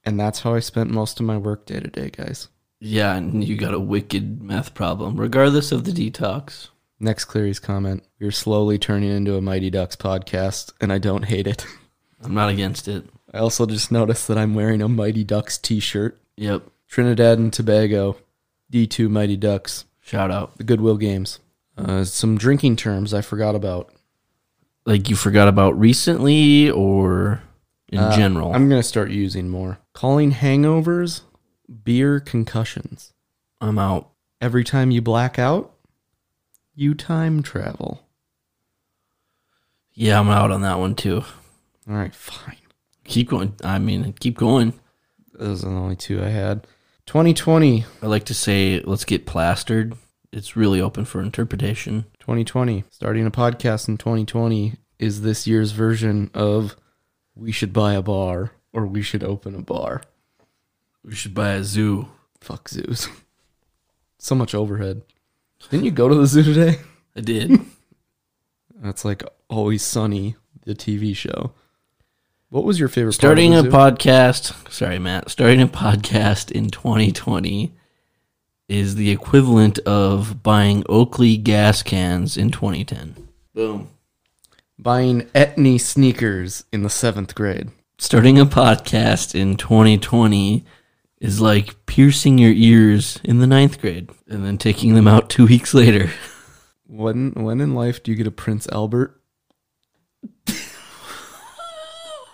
and 0.03 0.19
that's 0.19 0.41
how 0.41 0.53
I 0.53 0.59
spent 0.59 0.89
most 0.91 1.19
of 1.19 1.25
my 1.25 1.37
work 1.37 1.65
day 1.65 1.79
to 1.79 1.87
day, 1.87 2.09
guys. 2.09 2.49
Yeah, 2.85 3.15
and 3.15 3.43
you 3.43 3.55
got 3.57 3.73
a 3.73 3.79
wicked 3.79 4.41
meth 4.41 4.73
problem, 4.73 5.19
regardless 5.19 5.71
of 5.71 5.83
the 5.83 5.91
detox. 5.91 6.69
Next 6.99 7.25
Cleary's 7.25 7.59
comment: 7.59 8.03
You're 8.19 8.31
slowly 8.31 8.77
turning 8.77 9.09
into 9.11 9.35
a 9.35 9.41
Mighty 9.41 9.69
Ducks 9.69 9.95
podcast, 9.95 10.71
and 10.79 10.93
I 10.93 10.97
don't 10.97 11.25
hate 11.25 11.47
it. 11.47 11.65
I'm 12.21 12.33
not 12.33 12.49
against 12.49 12.87
it. 12.87 13.05
I 13.33 13.39
also 13.39 13.65
just 13.65 13.91
noticed 13.91 14.27
that 14.27 14.37
I'm 14.37 14.53
wearing 14.55 14.81
a 14.81 14.87
Mighty 14.87 15.23
Ducks 15.23 15.57
T-shirt. 15.57 16.17
Yep. 16.37 16.63
Trinidad 16.87 17.37
and 17.37 17.51
Tobago, 17.51 18.17
D2 18.71 19.09
Mighty 19.09 19.35
Ducks, 19.35 19.85
Shout 20.01 20.31
out. 20.31 20.57
the 20.57 20.63
Goodwill 20.63 20.97
Games. 20.97 21.39
Uh, 21.77 22.05
some 22.05 22.37
drinking 22.37 22.77
terms 22.77 23.13
I 23.13 23.21
forgot 23.21 23.55
about. 23.55 23.91
Like 24.85 25.09
you 25.09 25.15
forgot 25.17 25.47
about 25.49 25.77
recently 25.77 26.69
or 26.69 27.41
in 27.89 27.99
Uh, 27.99 28.15
general. 28.15 28.53
I'm 28.53 28.69
gonna 28.69 28.83
start 28.83 29.11
using 29.11 29.49
more. 29.49 29.79
Calling 29.93 30.31
hangovers 30.31 31.21
beer 31.83 32.19
concussions. 32.19 33.13
I'm 33.61 33.79
out. 33.79 34.11
Every 34.41 34.63
time 34.63 34.91
you 34.91 35.01
black 35.01 35.39
out, 35.39 35.73
you 36.73 36.93
time 36.93 37.41
travel. 37.41 38.01
Yeah, 39.93 40.19
I'm 40.19 40.29
out 40.29 40.51
on 40.51 40.61
that 40.61 40.79
one 40.79 40.95
too. 40.95 41.23
All 41.87 41.95
right, 41.95 42.13
fine. 42.13 42.57
Keep 43.05 43.29
going. 43.29 43.53
I 43.63 43.79
mean, 43.79 44.13
keep 44.19 44.37
going. 44.37 44.73
Those 45.33 45.63
are 45.63 45.69
the 45.69 45.75
only 45.75 45.95
two 45.95 46.21
I 46.21 46.29
had. 46.29 46.67
2020, 47.05 47.85
I 48.01 48.07
like 48.07 48.25
to 48.25 48.33
say, 48.33 48.81
let's 48.81 49.05
get 49.05 49.25
plastered. 49.25 49.95
It's 50.31 50.55
really 50.55 50.81
open 50.81 51.05
for 51.05 51.21
interpretation. 51.21 52.05
2020. 52.19 52.83
Starting 52.89 53.25
a 53.25 53.31
podcast 53.31 53.87
in 53.87 53.97
2020 53.97 54.73
is 54.99 55.21
this 55.21 55.45
year's 55.45 55.71
version 55.71 56.31
of 56.33 56.75
we 57.35 57.51
should 57.51 57.71
buy 57.71 57.93
a 57.93 58.01
bar 58.01 58.51
or 58.73 58.85
we 58.85 59.01
should 59.01 59.23
open 59.23 59.55
a 59.55 59.61
bar. 59.61 60.01
We 61.05 61.13
should 61.15 61.33
buy 61.33 61.49
a 61.51 61.63
zoo. 61.63 62.07
Fuck 62.41 62.69
zoos. 62.69 63.07
so 64.17 64.35
much 64.35 64.55
overhead. 64.55 65.03
Didn't 65.69 65.85
you 65.85 65.91
go 65.91 66.07
to 66.09 66.15
the 66.15 66.25
zoo 66.25 66.43
today? 66.43 66.79
I 67.15 67.21
did. 67.21 67.59
That's 68.81 69.05
like 69.05 69.23
Always 69.49 69.83
Sunny, 69.83 70.35
the 70.65 70.73
TV 70.75 71.15
show. 71.15 71.53
What 72.49 72.63
was 72.63 72.79
your 72.79 72.89
favorite 72.89 73.13
Starting 73.13 73.53
a 73.53 73.63
part 73.63 73.93
of 73.93 73.99
the 73.99 74.03
zoo? 74.03 74.09
podcast. 74.09 74.71
Sorry, 74.71 74.99
Matt. 74.99 75.29
Starting 75.29 75.61
a 75.61 75.67
podcast 75.67 76.51
in 76.51 76.69
2020 76.69 77.71
is 78.67 78.95
the 78.95 79.11
equivalent 79.11 79.77
of 79.79 80.41
buying 80.41 80.83
Oakley 80.89 81.37
Gascans 81.37 82.37
in 82.37 82.49
2010. 82.51 83.15
Boom. 83.53 83.89
Buying 84.77 85.21
Etnies 85.33 85.81
sneakers 85.81 86.65
in 86.71 86.83
the 86.83 86.89
seventh 86.89 87.35
grade. 87.35 87.69
Starting 87.97 88.39
a 88.39 88.45
podcast 88.45 89.33
in 89.33 89.55
2020 89.55 90.65
is 91.19 91.41
like 91.41 91.85
piercing 91.85 92.37
your 92.37 92.51
ears 92.51 93.19
in 93.23 93.39
the 93.39 93.47
ninth 93.47 93.79
grade 93.79 94.09
and 94.27 94.45
then 94.45 94.57
taking 94.57 94.93
them 94.95 95.07
out 95.07 95.29
two 95.29 95.45
weeks 95.45 95.73
later. 95.73 96.09
When 96.87 97.31
when 97.31 97.61
in 97.61 97.73
life 97.73 98.03
do 98.03 98.11
you 98.11 98.17
get 98.17 98.27
a 98.27 98.31
Prince 98.31 98.67
Albert? 98.71 99.19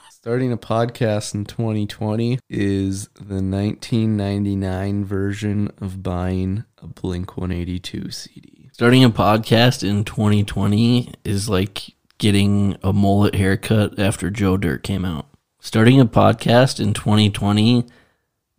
Starting 0.09 0.51
a 0.51 0.57
podcast 0.57 1.33
in 1.33 1.45
2020 1.45 2.37
is 2.47 3.07
the 3.15 3.41
1999 3.41 5.03
version 5.03 5.71
of 5.79 6.03
buying 6.03 6.63
a 6.77 6.85
Blink 6.85 7.37
182 7.37 8.11
CD. 8.11 8.69
Starting 8.71 9.03
a 9.03 9.09
podcast 9.09 9.87
in 9.87 10.03
2020 10.03 11.11
is 11.23 11.49
like 11.49 11.95
getting 12.19 12.77
a 12.83 12.93
mullet 12.93 13.33
haircut 13.33 13.97
after 13.97 14.29
Joe 14.29 14.57
Dirt 14.57 14.83
came 14.83 15.05
out. 15.05 15.25
Starting 15.59 15.99
a 15.99 16.05
podcast 16.05 16.79
in 16.79 16.93
2020 16.93 17.87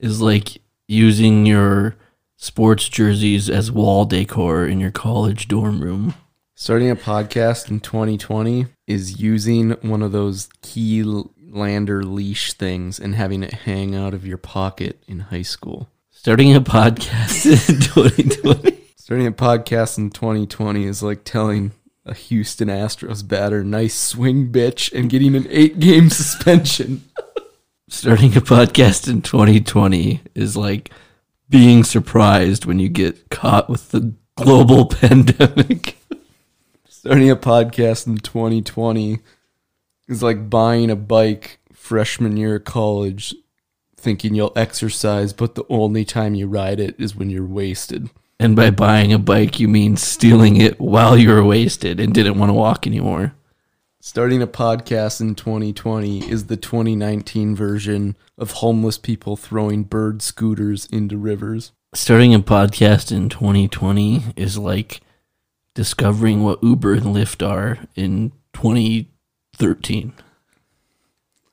is 0.03 0.21
like 0.21 0.61
using 0.87 1.47
your 1.47 1.97
sports 2.37 2.89
jerseys 2.89 3.49
as 3.49 3.73
wall 3.73 4.05
decor 4.05 4.67
in 4.67 4.81
your 4.81 4.91
college 4.91 5.49
dorm 5.49 5.81
room. 5.81 6.15
Starting 6.55 6.91
a 6.91 6.97
podcast 6.97 7.71
in 7.71 7.81
2020 7.81 8.67
is 8.87 9.21
using 9.21 9.71
one 9.81 10.03
of 10.03 10.13
those 10.13 10.51
key 10.61 11.03
lander 11.39 12.03
leash 12.03 12.53
things 12.53 12.99
and 12.99 13.15
having 13.15 13.43
it 13.43 13.55
hang 13.55 13.95
out 13.95 14.13
of 14.13 14.27
your 14.27 14.39
pocket 14.39 15.03
in 15.07 15.21
high 15.21 15.43
school. 15.43 15.89
Starting 16.11 16.55
a 16.55 16.61
podcast 16.61 17.47
in 17.71 17.81
2020 17.81 18.83
Starting 18.97 19.27
a 19.27 19.33
podcast 19.33 19.99
in 19.99 20.11
2020 20.11 20.85
is 20.85 21.03
like 21.03 21.25
telling 21.25 21.73
a 22.07 22.15
Houston 22.15 22.69
Astros 22.69 23.27
batter, 23.27 23.63
nice 23.63 23.95
swing, 23.95 24.51
bitch, 24.51 24.93
and 24.93 25.11
getting 25.11 25.35
an 25.35 25.47
eight 25.51 25.79
game 25.81 26.09
suspension. 26.11 27.03
Starting 27.93 28.35
a 28.39 28.41
podcast 28.41 29.07
in 29.07 29.21
2020 29.21 30.23
is 30.35 30.57
like 30.57 30.91
being 31.51 31.85
surprised 31.85 32.65
when 32.65 32.79
you 32.79 32.89
get 32.89 33.29
caught 33.29 33.69
with 33.69 33.91
the 33.91 34.15
global 34.35 34.87
pandemic. 35.01 35.99
Starting 36.89 37.31
a 37.31 37.37
podcast 37.37 38.07
in 38.07 38.17
2020 38.17 39.19
is 40.09 40.23
like 40.23 40.49
buying 40.49 40.91
a 40.91 40.97
bike 40.97 41.61
freshman 41.75 42.39
year 42.39 42.57
of 42.57 42.65
college, 42.65 43.35
thinking 43.95 44.35
you'll 44.35 44.55
exercise, 44.57 45.35
but 45.35 45.55
the 45.55 45.65
only 45.69 46.07
time 46.07 46.35
you 46.35 46.47
ride 46.49 46.81
it 46.81 46.99
is 46.99 47.15
when 47.15 47.29
you're 47.29 47.45
wasted. 47.45 48.09
And 48.41 48.57
by 48.57 48.71
buying 48.71 49.13
a 49.13 49.19
bike, 49.19 49.61
you 49.61 49.69
mean 49.69 49.99
stealing 49.99 50.57
it 50.57 50.81
while 50.81 51.19
you're 51.19 51.45
wasted 51.45 52.01
and 52.01 52.15
didn't 52.15 52.39
want 52.39 52.49
to 52.49 52.55
walk 52.55 52.87
anymore. 52.87 53.35
Starting 54.05 54.43
a 54.43 54.49
podcast 54.49 55.21
in 55.21 55.37
2020 55.37 56.29
is 56.29 56.47
the 56.47 56.57
2019 56.57 57.55
version 57.55 58.17
of 58.37 58.51
homeless 58.51 58.99
people 58.99 59.37
throwing 59.37 59.85
bird 59.85 60.23
scooters 60.23 60.87
into 60.87 61.17
rivers. 61.17 61.71
Starting 61.95 62.35
a 62.35 62.41
podcast 62.41 63.13
in 63.13 63.29
2020 63.29 64.25
is 64.35 64.59
like 64.59 65.03
discovering 65.75 66.43
what 66.43 66.61
Uber 66.65 66.95
and 66.95 67.15
Lyft 67.15 67.49
are 67.49 67.79
in 67.95 68.33
2013. 68.55 70.13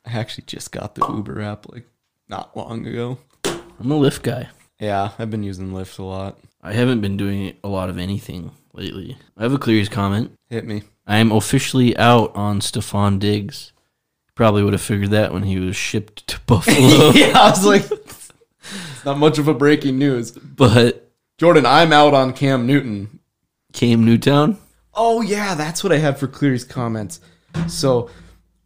I 0.08 0.12
actually 0.12 0.45
just 0.47 0.72
got 0.72 0.95
the 0.95 1.06
Uber 1.06 1.43
app 1.43 1.72
like 1.72 1.86
not 2.28 2.58
long 2.58 2.88
ago. 2.88 3.20
I'm 3.45 3.91
a 3.91 4.00
Lyft 4.00 4.24
guy. 4.24 4.50
Yeah, 4.80 5.12
I've 5.20 5.30
been 5.30 5.43
using 5.43 5.70
Lyft 5.70 6.00
a 6.00 6.04
lot. 6.04 6.39
I 6.64 6.74
haven't 6.74 7.02
been 7.02 7.16
doing 7.16 7.56
a 7.64 7.68
lot 7.68 7.91
of 7.91 8.00
anything 8.00 8.50
lately. 8.74 9.20
I 9.38 9.43
have 9.43 9.54
a 9.54 9.60
Cleary's 9.60 9.88
comment. 9.88 10.32
Hit 10.50 10.66
me. 10.66 10.82
I 11.10 11.18
am 11.18 11.32
officially 11.32 11.97
out 11.97 12.36
on 12.36 12.60
Stefon 12.60 13.18
Diggs. 13.18 13.74
Probably 14.36 14.64
would 14.64 14.74
have 14.74 14.82
figured 14.82 15.10
that 15.10 15.34
when 15.34 15.41
he 15.41 15.60
was 15.60 15.76
shipped 15.76 16.28
to 16.28 16.39
Buffalo. 16.45 17.10
yeah, 17.14 17.34
I 17.36 17.49
was 17.49 17.66
like, 17.66 17.91
it's 17.91 18.32
not 19.03 19.18
much 19.18 19.39
of 19.39 19.47
a 19.47 19.53
breaking 19.55 19.97
news. 19.97 20.32
but 20.32 21.12
Jordan, 21.39 21.66
I'm 21.66 21.91
out 21.91 22.14
on 22.14 22.32
Cam 22.34 22.68
Newton. 22.68 23.20
Cam 23.74 24.05
Newtown? 24.05 24.57
Oh 24.93 25.22
yeah, 25.22 25.55
that's 25.55 25.84
what 25.84 25.91
I 25.91 25.97
had 25.97 26.20
for 26.20 26.28
Cleary's 26.28 26.64
comments. 26.64 27.20
So, 27.68 28.10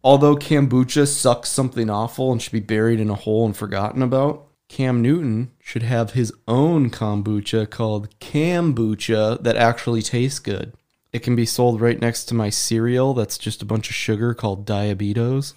although 0.02 0.36
kombucha 0.36 1.08
sucks 1.08 1.48
something 1.48 1.88
awful 1.88 2.30
and 2.30 2.42
should 2.42 2.52
be 2.52 2.60
buried 2.60 3.00
in 3.00 3.08
a 3.08 3.14
hole 3.14 3.46
and 3.46 3.56
forgotten 3.56 4.02
about, 4.02 4.48
Cam 4.68 5.00
Newton 5.00 5.50
should 5.60 5.82
have 5.82 6.12
his 6.12 6.30
own 6.46 6.90
kombucha 6.90 7.70
called 7.70 8.18
Cambucha 8.20 9.42
that 9.42 9.56
actually 9.56 10.02
tastes 10.02 10.40
good. 10.40 10.74
It 11.14 11.22
can 11.22 11.36
be 11.36 11.46
sold 11.46 11.80
right 11.80 12.00
next 12.00 12.24
to 12.24 12.34
my 12.34 12.50
cereal 12.50 13.14
that's 13.14 13.38
just 13.38 13.62
a 13.62 13.64
bunch 13.64 13.88
of 13.88 13.94
sugar 13.94 14.34
called 14.34 14.66
Diabetos. 14.66 15.54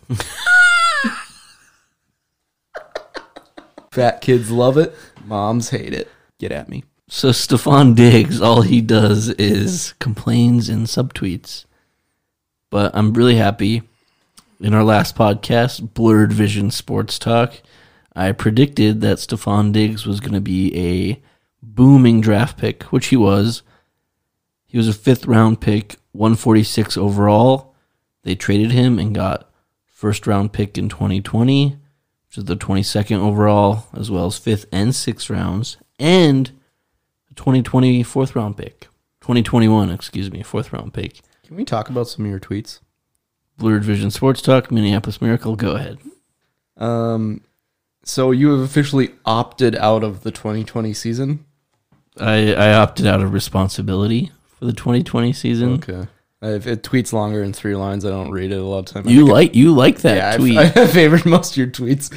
Fat 3.91 4.21
kids 4.21 4.51
love 4.51 4.77
it, 4.77 4.93
moms 5.25 5.71
hate 5.71 5.95
it. 5.95 6.09
get 6.37 6.51
at 6.51 6.69
me. 6.69 6.83
So 7.07 7.29
Stefon 7.29 7.95
Diggs, 7.95 8.39
all 8.39 8.61
he 8.61 8.81
does 8.81 9.29
is 9.29 9.95
complains 9.97 10.69
in 10.69 10.81
subtweets. 10.83 11.65
But 12.69 12.91
I'm 12.93 13.13
really 13.13 13.37
happy. 13.37 13.81
In 14.59 14.75
our 14.75 14.83
last 14.83 15.15
podcast, 15.15 15.95
Blurred 15.95 16.33
Vision 16.33 16.69
Sports 16.69 17.17
Talk, 17.17 17.53
I 18.15 18.31
predicted 18.31 19.01
that 19.01 19.17
Stefon 19.17 19.71
Diggs 19.71 20.05
was 20.05 20.19
going 20.19 20.33
to 20.33 20.39
be 20.39 20.77
a 20.77 21.19
booming 21.63 22.21
draft 22.21 22.59
pick, 22.59 22.83
which 22.83 23.07
he 23.07 23.17
was. 23.17 23.63
He 24.77 24.79
was 24.79 24.87
a 24.87 24.93
fifth 24.93 25.25
round 25.25 25.59
pick, 25.59 25.95
146 26.11 26.97
overall. 26.97 27.73
They 28.21 28.35
traded 28.35 28.69
him 28.69 28.99
and 28.99 29.15
got 29.15 29.49
first 29.87 30.27
round 30.27 30.53
pick 30.53 30.77
in 30.77 30.87
2020, 30.87 31.69
which 31.69 32.37
is 32.37 32.45
the 32.45 32.55
22nd 32.55 33.17
overall, 33.17 33.87
as 33.95 34.11
well 34.11 34.27
as 34.27 34.37
fifth 34.37 34.67
and 34.71 34.93
sixth 34.93 35.31
rounds, 35.31 35.77
and 35.97 36.51
2020 37.33 38.03
fourth 38.03 38.35
round 38.35 38.55
pick. 38.55 38.81
2021, 39.21 39.89
excuse 39.89 40.29
me, 40.29 40.43
fourth 40.43 40.71
round 40.71 40.93
pick. 40.93 41.21
Can 41.47 41.55
we 41.55 41.65
talk 41.65 41.89
about 41.89 42.07
some 42.07 42.25
of 42.25 42.29
your 42.29 42.39
tweets? 42.39 42.79
Blurred 43.57 43.83
Vision 43.83 44.11
Sports 44.11 44.43
Talk, 44.43 44.69
Minneapolis 44.69 45.19
Miracle. 45.19 45.55
Go 45.55 45.71
ahead. 45.71 45.97
Um, 46.77 47.41
so 48.03 48.29
you 48.29 48.51
have 48.51 48.59
officially 48.59 49.15
opted 49.25 49.75
out 49.75 50.03
of 50.03 50.21
the 50.21 50.29
2020 50.29 50.93
season. 50.93 51.45
I, 52.19 52.53
I 52.53 52.73
opted 52.73 53.07
out 53.07 53.23
of 53.23 53.33
responsibility 53.33 54.31
for 54.57 54.65
the 54.65 54.73
2020 54.73 55.33
season. 55.33 55.73
Okay. 55.75 56.07
If 56.41 56.67
it 56.67 56.83
tweets 56.83 57.13
longer 57.13 57.41
than 57.41 57.53
three 57.53 57.75
lines, 57.75 58.05
I 58.05 58.09
don't 58.09 58.31
read 58.31 58.51
it 58.51 58.57
a 58.57 58.63
lot 58.63 58.79
of 58.79 58.85
time. 58.85 59.09
You 59.09 59.25
like 59.25 59.55
you 59.55 59.73
like 59.73 59.99
that 59.99 60.17
yeah, 60.17 60.37
tweet? 60.37 60.57
I, 60.77 60.83
I 60.83 60.87
favored 60.87 61.25
most 61.25 61.51
of 61.53 61.57
your 61.57 61.67
tweets. 61.67 62.13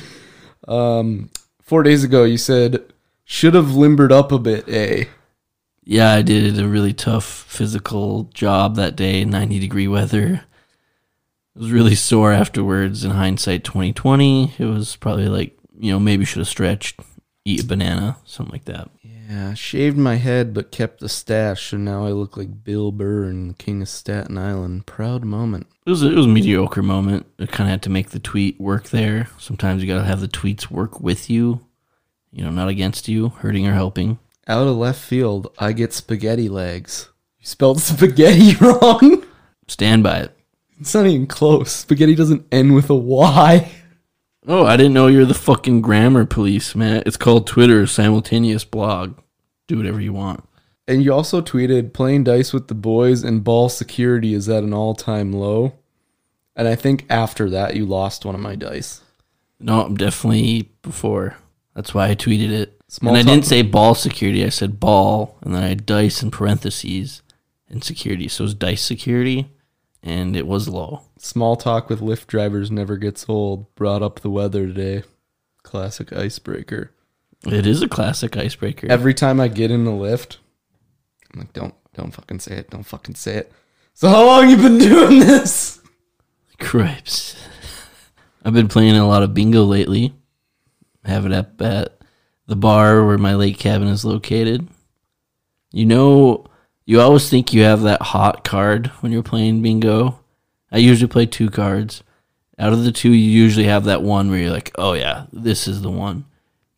Um, 0.69 1.31
four 1.63 1.83
days 1.83 2.05
ago, 2.05 2.25
you 2.25 2.37
said 2.37 2.85
should 3.25 3.55
have 3.55 3.75
limbered 3.75 4.13
up 4.13 4.31
a 4.31 4.39
bit. 4.39 4.69
A 4.69 5.09
yeah, 5.85 6.13
I 6.13 6.23
did 6.23 6.59
a 6.59 6.69
really 6.69 6.93
tough 6.93 7.25
physical 7.25 8.25
job 8.35 8.77
that 8.77 8.95
day. 8.95 9.25
90 9.25 9.59
degree 9.59 9.89
weather. 9.89 10.45
It 11.55 11.59
was 11.59 11.73
really 11.73 11.95
sore 11.95 12.33
afterwards. 12.33 13.05
In 13.05 13.13
hindsight, 13.13 13.65
2020, 13.65 14.55
it 14.59 14.65
was 14.67 14.97
probably 14.97 15.29
like 15.29 15.57
you 15.79 15.91
know 15.91 15.99
maybe 15.99 16.27
should 16.27 16.41
have 16.41 16.49
stretched, 16.49 17.01
eat 17.47 17.65
a 17.65 17.67
banana, 17.67 18.19
something 18.27 18.53
like 18.53 18.67
that. 18.67 18.91
Yeah, 19.31 19.55
shaved 19.55 19.97
my 19.97 20.17
head 20.17 20.53
but 20.53 20.73
kept 20.73 20.99
the 20.99 21.09
stash, 21.09 21.73
and 21.73 21.85
now 21.85 22.05
I 22.05 22.11
look 22.11 22.37
like 22.37 22.65
Bill 22.65 22.91
Burr 22.91 23.25
and 23.25 23.57
King 23.57 23.81
of 23.81 23.89
Staten 23.89 24.37
Island. 24.37 24.87
Proud 24.87 25.25
moment. 25.25 25.69
It 25.87 25.91
was 25.91 26.03
a, 26.03 26.11
it 26.11 26.17
was 26.17 26.27
a 26.27 26.31
mediocre 26.31 26.83
moment. 26.83 27.27
I 27.39 27.47
kind 27.47 27.69
of 27.69 27.71
had 27.71 27.83
to 27.83 27.91
make 27.91 28.11
the 28.11 28.19
tweet 28.19 28.61
work 28.61 28.89
there. 28.89 29.29
Sometimes 29.39 29.83
you 29.83 29.89
got 29.89 30.01
to 30.01 30.05
have 30.05 30.21
the 30.21 30.27
tweets 30.27 30.69
work 30.69 31.01
with 31.01 31.31
you, 31.31 31.61
you 32.33 32.43
know, 32.43 32.51
not 32.51 32.69
against 32.69 33.07
you, 33.07 33.29
hurting 33.29 33.69
or 33.69 33.75
helping. 33.75 34.19
Out 34.49 34.67
of 34.67 34.77
left 34.77 35.01
field, 35.01 35.55
I 35.61 35.73
get 35.73 35.93
spaghetti 35.93 36.49
legs. 36.49 37.09
You 37.39 37.47
spelled 37.47 37.81
spaghetti 37.81 38.57
wrong. 38.57 39.25
Stand 39.69 40.03
by 40.03 40.23
it. 40.23 40.37
It's 40.81 40.93
not 40.93 41.07
even 41.07 41.29
close. 41.29 41.71
Spaghetti 41.71 42.17
doesn't 42.17 42.47
end 42.51 42.75
with 42.75 42.91
a 42.91 42.97
Y. 42.97 43.71
Oh, 44.47 44.65
I 44.65 44.77
didn't 44.77 44.95
know 44.95 45.07
you're 45.07 45.27
the 45.27 45.35
fucking 45.35 45.83
grammar 45.83 46.25
police, 46.25 46.75
man. 46.75 47.03
It's 47.05 47.17
called 47.17 47.47
Twitter 47.47 47.87
simultaneous 47.87 48.65
blog. 48.65 49.19
Do 49.69 49.77
whatever 49.77 50.01
you 50.01 50.13
want. 50.13 50.45
And 50.89 51.05
you 51.05 51.13
also 51.13 51.41
tweeted 51.41 51.93
playing 51.93 52.25
dice 52.25 52.53
with 52.53 52.69
the 52.69 52.75
boys 52.75 53.23
and 53.23 53.45
ball 53.45 53.69
security 53.69 54.35
is 54.35 54.49
at 54.49 54.65
an 54.65 54.73
all 54.73 54.95
time 54.95 55.33
low. 55.33 55.75
And 56.57 56.67
I 56.67 56.75
think 56.75 57.07
after 57.09 57.49
that 57.51 57.77
you 57.77 57.87
lost 57.87 58.25
one 58.25 58.35
of 58.35 58.41
my 58.41 58.57
dice. 58.57 59.03
No, 59.61 59.83
I'm 59.85 59.97
definitely 59.97 60.71
before. 60.83 61.37
That's 61.75 61.95
why 61.95 62.09
I 62.09 62.15
tweeted 62.15 62.51
it. 62.51 62.81
Small 62.89 63.15
and 63.15 63.29
I 63.29 63.31
didn't 63.31 63.47
say 63.47 63.63
ball 63.63 63.95
security. 63.95 64.45
I 64.45 64.49
said 64.49 64.81
ball, 64.81 65.39
and 65.43 65.55
then 65.55 65.63
I 65.63 65.69
had 65.69 65.87
dice 65.87 66.23
in 66.25 66.33
parentheses 66.33 67.23
and 67.69 67.85
security. 67.85 68.27
So 68.27 68.43
it 68.43 68.47
was 68.47 68.55
dice 68.55 68.83
security, 68.83 69.53
and 70.03 70.35
it 70.35 70.47
was 70.47 70.69
low. 70.69 71.03
Small 71.23 71.55
talk 71.55 71.91
with 71.91 72.01
Lyft 72.01 72.29
drivers 72.29 72.71
never 72.71 72.97
gets 72.97 73.29
old. 73.29 73.73
Brought 73.75 74.03
up 74.03 74.21
the 74.21 74.31
weather 74.31 74.67
today. 74.67 75.03
Classic 75.63 76.11
icebreaker. 76.15 76.93
It 77.47 77.67
is 77.67 77.83
a 77.83 77.89
classic 77.89 78.39
icebreaker. 78.39 78.87
Every 78.91 79.13
time 79.13 79.39
I 79.39 79.49
get 79.49 79.71
in 79.71 79.85
the 79.85 79.91
Lyft, 79.91 80.39
I'm 81.33 81.41
like, 81.41 81.53
don't 81.53 81.75
don't 81.93 82.13
fucking 82.15 82.41
say 82.41 82.57
it. 82.57 82.71
Don't 82.71 82.85
fucking 82.85 83.17
say 83.17 83.37
it. 83.37 83.53
So 83.93 84.09
how 84.09 84.25
long 84.25 84.49
you 84.49 84.57
been 84.57 84.79
doing 84.79 85.21
this? 85.21 85.81
Cripes. 86.59 87.37
I've 88.43 88.55
been 88.55 88.69
playing 88.69 88.97
a 88.97 89.07
lot 89.07 89.23
of 89.23 89.35
bingo 89.35 89.65
lately. 89.65 90.15
Have 91.05 91.27
it 91.27 91.33
up 91.33 91.61
at 91.61 91.99
the 92.47 92.57
bar 92.57 93.05
where 93.05 93.19
my 93.19 93.35
lake 93.35 93.59
cabin 93.59 93.89
is 93.89 94.07
located. 94.07 94.67
You 95.71 95.85
know, 95.85 96.47
you 96.87 96.99
always 97.01 97.29
think 97.29 97.53
you 97.53 97.63
have 97.63 97.83
that 97.83 98.01
hot 98.01 98.43
card 98.43 98.87
when 99.01 99.13
you're 99.13 99.23
playing 99.23 99.61
bingo. 99.61 100.20
I 100.73 100.79
usually 100.79 101.09
play 101.09 101.27
two 101.27 101.51
cards. 101.51 102.03
Out 102.59 102.73
of 102.73 102.85
the 102.85 102.93
two, 102.93 103.11
you 103.11 103.31
usually 103.31 103.67
have 103.67 103.85
that 103.85 104.03
one 104.03 104.31
where 104.31 104.39
you're 104.39 104.51
like, 104.51 104.71
oh 104.77 104.93
yeah, 104.93 105.27
this 105.33 105.67
is 105.67 105.83
the 105.83 105.91
one. 105.91 106.27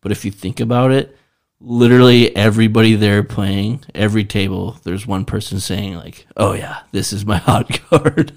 But 0.01 0.12
if 0.12 0.24
you 0.24 0.30
think 0.30 0.61
about 0.61 0.93
it, 0.93 1.16
literally 1.62 2.34
everybody 2.36 2.95
there 2.95 3.22
playing, 3.22 3.84
every 3.95 4.24
table, 4.24 4.78
there's 4.82 5.07
one 5.07 5.24
person 5.24 5.61
saying 5.61 5.95
like, 5.95 6.26
"Oh 6.36 6.53
yeah, 6.53 6.80
this 6.90 7.12
is 7.12 7.24
my 7.24 7.36
hot 7.38 7.80
card." 7.88 8.32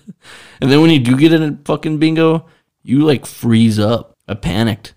and 0.61 0.71
then 0.71 0.81
when 0.81 0.91
you 0.91 0.99
do 0.99 1.17
get 1.17 1.33
in 1.33 1.43
a 1.43 1.57
fucking 1.65 1.97
bingo, 1.97 2.45
you 2.83 3.03
like 3.03 3.25
freeze 3.25 3.79
up. 3.79 4.15
I 4.27 4.35
panicked. 4.35 4.93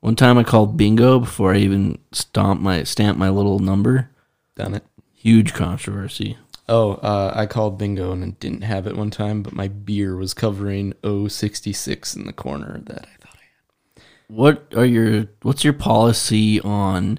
One 0.00 0.16
time 0.16 0.38
I 0.38 0.42
called 0.42 0.76
bingo 0.76 1.20
before 1.20 1.54
I 1.54 1.58
even 1.58 1.98
stomp 2.10 2.60
my 2.60 2.82
stamp 2.82 3.16
my 3.16 3.30
little 3.30 3.60
number. 3.60 4.10
Done 4.56 4.74
it. 4.74 4.84
Huge 5.14 5.54
controversy. 5.54 6.36
Oh, 6.68 6.92
uh, 6.94 7.32
I 7.34 7.46
called 7.46 7.78
bingo 7.78 8.12
and 8.12 8.38
didn't 8.38 8.62
have 8.62 8.86
it 8.86 8.96
one 8.96 9.10
time, 9.10 9.42
but 9.42 9.52
my 9.52 9.68
beer 9.68 10.16
was 10.16 10.32
covering 10.32 10.94
066 11.02 12.14
in 12.16 12.26
the 12.26 12.32
corner 12.32 12.80
that 12.86 13.02
I 13.02 13.24
thought 13.24 13.36
I 13.36 14.00
had. 14.00 14.04
What 14.28 14.72
are 14.76 14.86
your 14.86 15.26
what's 15.42 15.64
your 15.64 15.72
policy 15.72 16.60
on 16.60 17.18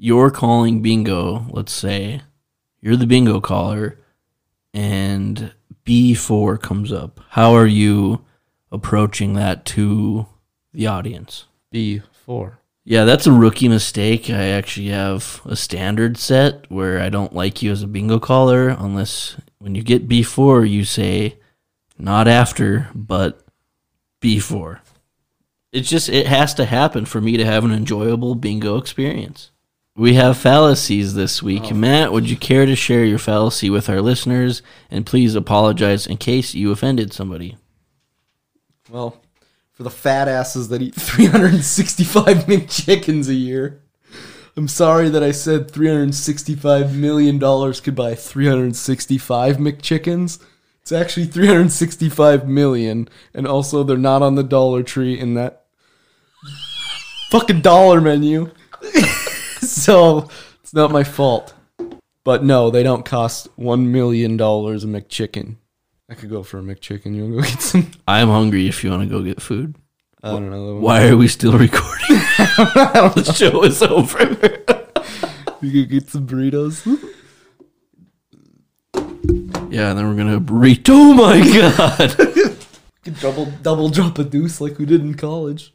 you're 0.00 0.30
calling 0.30 0.80
bingo, 0.80 1.46
let's 1.50 1.72
say. 1.72 2.22
You're 2.80 2.96
the 2.96 3.06
bingo 3.06 3.40
caller 3.40 3.98
and 4.72 5.52
B4 5.84 6.62
comes 6.62 6.92
up. 6.92 7.20
How 7.30 7.54
are 7.54 7.66
you 7.66 8.24
approaching 8.70 9.32
that 9.34 9.64
to 9.66 10.26
the 10.72 10.86
audience? 10.86 11.46
B4. 11.74 12.58
Yeah, 12.88 13.04
that's 13.04 13.26
a 13.26 13.32
rookie 13.32 13.68
mistake. 13.68 14.30
I 14.30 14.46
actually 14.46 14.86
have 14.86 15.42
a 15.44 15.54
standard 15.56 16.16
set 16.16 16.64
where 16.70 17.02
I 17.02 17.10
don't 17.10 17.34
like 17.34 17.60
you 17.60 17.70
as 17.70 17.82
a 17.82 17.86
bingo 17.86 18.18
caller 18.18 18.70
unless 18.70 19.36
when 19.58 19.74
you 19.74 19.82
get 19.82 20.08
B4 20.08 20.66
you 20.66 20.86
say 20.86 21.36
not 21.98 22.26
after, 22.26 22.88
but 22.94 23.42
B4. 24.22 24.78
It's 25.70 25.90
just 25.90 26.08
it 26.08 26.28
has 26.28 26.54
to 26.54 26.64
happen 26.64 27.04
for 27.04 27.20
me 27.20 27.36
to 27.36 27.44
have 27.44 27.62
an 27.62 27.72
enjoyable 27.72 28.34
bingo 28.34 28.78
experience. 28.78 29.50
We 29.94 30.14
have 30.14 30.38
fallacies 30.38 31.12
this 31.12 31.42
week. 31.42 31.64
Oh. 31.66 31.74
Matt, 31.74 32.10
would 32.10 32.30
you 32.30 32.38
care 32.38 32.64
to 32.64 32.74
share 32.74 33.04
your 33.04 33.18
fallacy 33.18 33.68
with 33.68 33.90
our 33.90 34.00
listeners 34.00 34.62
and 34.90 35.04
please 35.04 35.34
apologize 35.34 36.06
in 36.06 36.16
case 36.16 36.54
you 36.54 36.72
offended 36.72 37.12
somebody? 37.12 37.58
Well, 38.88 39.20
for 39.78 39.84
the 39.84 39.90
fat 39.90 40.26
asses 40.26 40.68
that 40.70 40.82
eat 40.82 40.94
365 40.96 42.46
McChickens 42.46 43.28
a 43.28 43.34
year, 43.34 43.80
I'm 44.56 44.66
sorry 44.66 45.08
that 45.08 45.22
I 45.22 45.30
said 45.30 45.70
365 45.70 46.96
million 46.96 47.38
dollars 47.38 47.80
could 47.80 47.94
buy 47.94 48.16
365 48.16 49.58
McChickens. 49.58 50.42
It's 50.82 50.90
actually 50.90 51.26
365 51.26 52.48
million, 52.48 53.08
and 53.32 53.46
also 53.46 53.84
they're 53.84 53.96
not 53.96 54.20
on 54.20 54.34
the 54.34 54.42
Dollar 54.42 54.82
Tree 54.82 55.16
in 55.16 55.34
that 55.34 55.66
fucking 57.30 57.60
dollar 57.60 58.00
menu. 58.00 58.50
so 59.60 60.28
it's 60.60 60.74
not 60.74 60.90
my 60.90 61.04
fault. 61.04 61.54
But 62.24 62.42
no, 62.42 62.68
they 62.70 62.82
don't 62.82 63.04
cost 63.04 63.46
one 63.54 63.92
million 63.92 64.36
dollars 64.36 64.82
a 64.82 64.88
McChicken. 64.88 65.54
I 66.10 66.14
could 66.14 66.30
go 66.30 66.42
for 66.42 66.58
a 66.58 66.62
McChicken. 66.62 67.14
You 67.14 67.24
wanna 67.24 67.36
go 67.36 67.42
get 67.42 67.60
some? 67.60 67.90
I'm 68.08 68.28
hungry 68.28 68.66
if 68.66 68.82
you 68.82 68.90
want 68.90 69.02
to 69.02 69.08
go 69.08 69.22
get 69.22 69.42
food. 69.42 69.76
I 70.22 70.30
don't 70.32 70.50
know. 70.50 70.76
Why 70.76 71.06
are 71.08 71.16
we 71.16 71.28
still 71.28 71.52
recording? 71.52 72.06
the 72.08 73.32
show 73.36 73.62
is 73.62 73.82
over. 73.82 74.18
You 75.60 75.82
could 75.84 75.90
get 75.90 76.08
some 76.08 76.26
burritos. 76.26 76.84
Yeah, 79.70 79.90
and 79.90 79.98
then 79.98 80.08
we're 80.08 80.16
gonna 80.16 80.40
burrito. 80.40 80.88
Oh 80.90 81.14
my 81.14 81.38
god! 81.40 82.58
could 83.02 83.20
double 83.20 83.46
double 83.62 83.88
drop 83.90 84.18
a 84.18 84.24
deuce 84.24 84.60
like 84.60 84.78
we 84.78 84.86
did 84.86 85.02
in 85.02 85.14
college. 85.14 85.74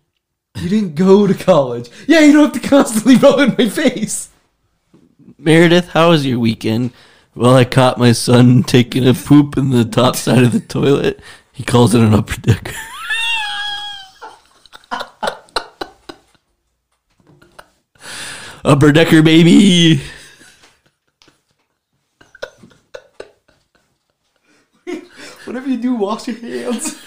You 0.56 0.70
didn't 0.70 0.96
go 0.96 1.28
to 1.28 1.34
college. 1.34 1.90
Yeah, 2.08 2.22
you 2.22 2.34
don't 2.34 2.54
have 2.54 2.62
to 2.62 2.68
constantly 2.68 3.16
rub 3.18 3.40
in 3.40 3.56
my 3.58 3.70
face. 3.70 4.30
Meredith, 5.38 5.90
how 5.90 6.10
was 6.10 6.26
your 6.26 6.40
weekend? 6.40 6.92
Well, 7.36 7.56
I 7.56 7.66
caught 7.66 7.98
my 7.98 8.12
son 8.12 8.64
taking 8.64 9.08
a 9.08 9.14
poop 9.14 9.58
in 9.58 9.72
the 9.72 9.86
top 9.86 10.16
side 10.16 10.44
of 10.44 10.52
the 10.52 10.60
toilet. 10.60 11.20
He 11.52 11.64
calls 11.64 11.96
it 11.96 12.02
an 12.02 12.14
upper 12.14 12.40
decker. 12.40 12.76
Upper 18.66 18.94
Decker, 18.94 19.22
baby. 19.22 20.02
Whatever 25.44 25.68
you 25.68 25.78
do, 25.78 25.96
wash 25.96 26.30
your 26.30 26.38
hands. 26.38 27.02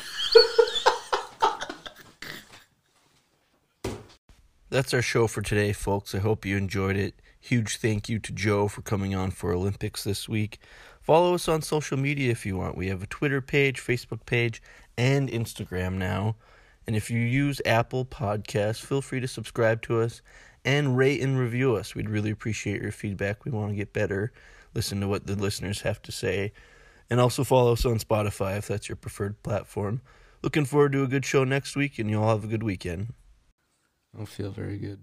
That's 4.68 4.92
our 4.92 5.00
show 5.00 5.26
for 5.26 5.40
today, 5.40 5.72
folks. 5.72 6.14
I 6.14 6.18
hope 6.18 6.44
you 6.44 6.58
enjoyed 6.58 6.96
it. 6.96 7.14
Huge 7.46 7.76
thank 7.76 8.08
you 8.08 8.18
to 8.18 8.32
Joe 8.32 8.66
for 8.66 8.82
coming 8.82 9.14
on 9.14 9.30
for 9.30 9.52
Olympics 9.52 10.02
this 10.02 10.28
week. 10.28 10.58
Follow 11.00 11.32
us 11.32 11.46
on 11.46 11.62
social 11.62 11.96
media 11.96 12.32
if 12.32 12.44
you 12.44 12.56
want. 12.56 12.76
We 12.76 12.88
have 12.88 13.04
a 13.04 13.06
Twitter 13.06 13.40
page, 13.40 13.80
Facebook 13.80 14.26
page, 14.26 14.60
and 14.98 15.28
Instagram 15.28 15.92
now. 15.92 16.34
And 16.88 16.96
if 16.96 17.08
you 17.08 17.20
use 17.20 17.62
Apple 17.64 18.04
Podcasts, 18.04 18.84
feel 18.84 19.00
free 19.00 19.20
to 19.20 19.28
subscribe 19.28 19.80
to 19.82 20.00
us 20.00 20.22
and 20.64 20.96
rate 20.96 21.22
and 21.22 21.38
review 21.38 21.76
us. 21.76 21.94
We'd 21.94 22.10
really 22.10 22.32
appreciate 22.32 22.82
your 22.82 22.90
feedback. 22.90 23.44
We 23.44 23.52
want 23.52 23.70
to 23.70 23.76
get 23.76 23.92
better, 23.92 24.32
listen 24.74 25.00
to 25.02 25.06
what 25.06 25.28
the 25.28 25.36
listeners 25.36 25.82
have 25.82 26.02
to 26.02 26.10
say. 26.10 26.52
And 27.08 27.20
also 27.20 27.44
follow 27.44 27.74
us 27.74 27.86
on 27.86 28.00
Spotify 28.00 28.58
if 28.58 28.66
that's 28.66 28.88
your 28.88 28.96
preferred 28.96 29.40
platform. 29.44 30.00
Looking 30.42 30.64
forward 30.64 30.90
to 30.94 31.04
a 31.04 31.08
good 31.08 31.24
show 31.24 31.44
next 31.44 31.76
week, 31.76 32.00
and 32.00 32.10
you 32.10 32.20
all 32.20 32.30
have 32.30 32.42
a 32.42 32.48
good 32.48 32.64
weekend. 32.64 33.14
I 34.12 34.16
don't 34.16 34.26
feel 34.26 34.50
very 34.50 34.78
good. 34.78 34.98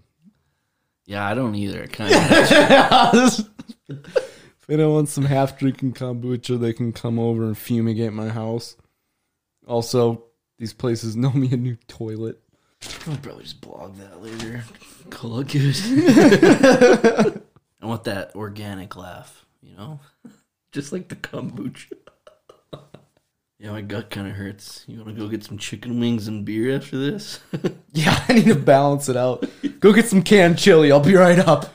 Yeah, 1.05 1.27
I 1.27 1.33
don't 1.33 1.55
either. 1.55 1.87
Kind 1.87 2.13
of. 2.13 3.49
if 3.89 4.69
anyone 4.69 4.93
want 4.93 5.09
some 5.09 5.25
half 5.25 5.57
drinking 5.57 5.93
kombucha, 5.93 6.59
they 6.59 6.73
can 6.73 6.93
come 6.93 7.19
over 7.19 7.43
and 7.43 7.57
fumigate 7.57 8.13
my 8.13 8.29
house. 8.29 8.75
Also, 9.67 10.23
these 10.59 10.73
places 10.73 11.15
know 11.15 11.31
me 11.31 11.51
a 11.51 11.57
new 11.57 11.77
toilet. 11.87 12.39
I'll 13.07 13.17
probably 13.17 13.43
just 13.43 13.61
blog 13.61 13.95
that 13.95 14.21
later. 14.21 14.63
Call 15.09 15.39
it 15.39 15.47
good. 15.49 15.75
I 17.81 17.85
want 17.85 18.05
that 18.05 18.35
organic 18.35 18.95
laugh, 18.95 19.45
you 19.61 19.75
know? 19.75 19.99
Just 20.71 20.91
like 20.91 21.09
the 21.09 21.15
kombucha. 21.15 21.93
Yeah, 23.63 23.71
my 23.71 23.79
gut 23.79 24.09
kind 24.09 24.27
of 24.27 24.33
hurts. 24.33 24.83
You 24.87 24.97
want 24.97 25.15
to 25.15 25.21
go 25.21 25.29
get 25.29 25.45
some 25.45 25.57
chicken 25.57 25.97
wings 25.97 26.27
and 26.27 26.43
beer 26.43 26.75
after 26.75 26.97
this? 26.97 27.39
Yeah, 27.95 28.25
I 28.27 28.33
need 28.33 28.45
to 28.45 28.55
balance 28.55 29.07
it 29.07 29.15
out. 29.15 29.45
Go 29.79 29.93
get 29.93 30.07
some 30.07 30.23
canned 30.23 30.57
chili. 30.57 30.91
I'll 30.91 30.99
be 30.99 31.13
right 31.13 31.37
up. 31.37 31.71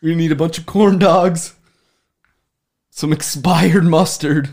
we 0.00 0.14
need 0.14 0.30
a 0.30 0.36
bunch 0.36 0.56
of 0.56 0.66
corn 0.66 1.00
dogs, 1.00 1.54
some 2.90 3.12
expired 3.12 3.84
mustard. 3.84 4.50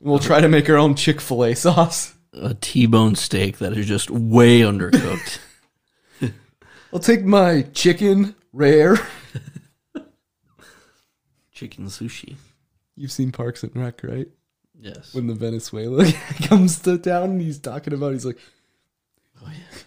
We'll 0.00 0.18
try 0.18 0.40
to 0.40 0.48
make 0.48 0.70
our 0.70 0.78
own 0.78 0.94
Chick 0.94 1.20
fil 1.20 1.44
A 1.44 1.54
sauce. 1.54 2.14
A 2.32 2.54
T-bone 2.54 3.14
steak 3.14 3.58
that 3.58 3.76
is 3.76 3.86
just 3.86 4.10
way 4.10 4.60
undercooked. 4.60 5.38
I'll 6.92 6.98
take 6.98 7.24
my 7.24 7.62
chicken 7.74 8.34
rare. 8.54 8.96
chicken 11.52 11.86
sushi. 11.86 12.36
You've 12.96 13.12
seen 13.12 13.30
Parks 13.32 13.62
and 13.62 13.74
Rec, 13.76 14.02
right? 14.02 14.28
Yes. 14.80 15.14
When 15.14 15.26
the 15.26 15.34
Venezuela 15.34 16.04
guy 16.04 16.12
comes 16.46 16.78
to 16.80 16.98
town 16.98 17.30
and 17.30 17.40
he's 17.40 17.58
talking 17.58 17.92
about, 17.94 18.12
he's 18.12 18.24
like, 18.26 18.38
Oh, 19.42 19.48
yeah. 19.50 19.78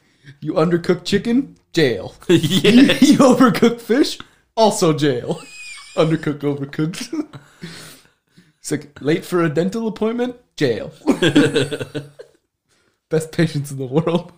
You 0.42 0.54
undercooked 0.54 1.06
chicken? 1.06 1.56
Jail. 1.74 2.14
yeah. 2.28 2.38
you 3.02 3.18
overcooked 3.18 3.82
fish? 3.82 4.20
Also 4.56 4.94
jail. 4.94 5.42
Undercooked, 5.96 6.40
overcooked. 6.42 7.40
It's 8.60 8.72
like 8.72 9.02
late 9.02 9.26
for 9.26 9.44
a 9.44 9.50
dental 9.50 9.88
appointment? 9.88 10.36
Jail. 10.56 10.92
Best 13.10 13.32
patients 13.32 13.72
in 13.72 13.78
the 13.78 13.86
world. 13.88 14.32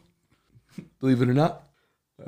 Believe 0.99 1.21
it 1.21 1.29
or 1.29 1.33
not. 1.33 1.63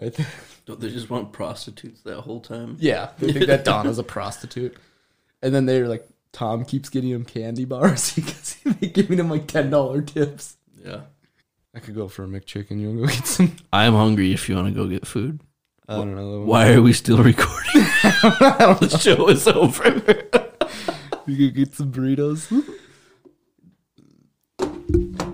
I 0.01 0.09
th- 0.09 0.27
Don't 0.65 0.79
they 0.81 0.89
just 0.89 1.09
want 1.09 1.31
prostitutes 1.31 2.01
that 2.01 2.21
whole 2.21 2.41
time? 2.41 2.77
yeah, 2.79 3.11
they 3.19 3.31
think 3.31 3.45
that 3.45 3.63
Donna's 3.63 3.99
a 3.99 4.03
prostitute. 4.03 4.75
And 5.41 5.53
then 5.53 5.65
they're 5.65 5.87
like, 5.87 6.07
Tom 6.33 6.65
keeps 6.65 6.89
getting 6.89 7.11
him 7.11 7.23
candy 7.23 7.63
bars 7.63 8.13
because 8.15 8.57
they 8.63 8.87
giving 8.87 9.19
him 9.19 9.29
like 9.29 9.47
$10 9.47 10.07
tips. 10.07 10.57
Yeah. 10.83 11.01
I 11.75 11.79
could 11.79 11.95
go 11.95 12.07
for 12.07 12.25
a 12.25 12.27
McChicken. 12.27 12.79
You 12.79 12.89
want 12.89 12.99
to 12.99 13.05
go 13.07 13.13
get 13.13 13.27
some? 13.27 13.55
I'm 13.73 13.93
hungry 13.93 14.33
if 14.33 14.49
you 14.49 14.55
want 14.55 14.67
to 14.67 14.73
go 14.73 14.87
get 14.87 15.07
food. 15.07 15.39
I 15.87 15.95
don't 15.97 16.15
know. 16.15 16.41
Why 16.41 16.73
are 16.73 16.81
we 16.81 16.93
still 16.93 17.17
recording? 17.17 17.61
I 18.03 18.55
don't 18.59 18.81
know. 18.81 18.87
the 18.87 18.97
show 18.97 19.27
is 19.29 19.47
over. 19.47 19.83
You 21.25 21.37
could 21.37 21.55
get 21.55 21.75
some 21.75 21.91
burritos. 21.91 22.49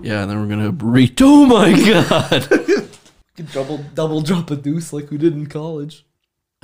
yeah, 0.02 0.22
and 0.22 0.30
then 0.30 0.40
we're 0.40 0.48
gonna 0.48 0.72
burrito. 0.72 1.22
Oh 1.22 1.46
my 1.46 1.70
god! 1.72 2.88
could 3.36 3.52
double 3.52 3.78
double 3.94 4.20
drop 4.22 4.50
a 4.50 4.56
deuce 4.56 4.92
like 4.92 5.10
we 5.10 5.18
did 5.18 5.34
in 5.34 5.46
college. 5.46 6.04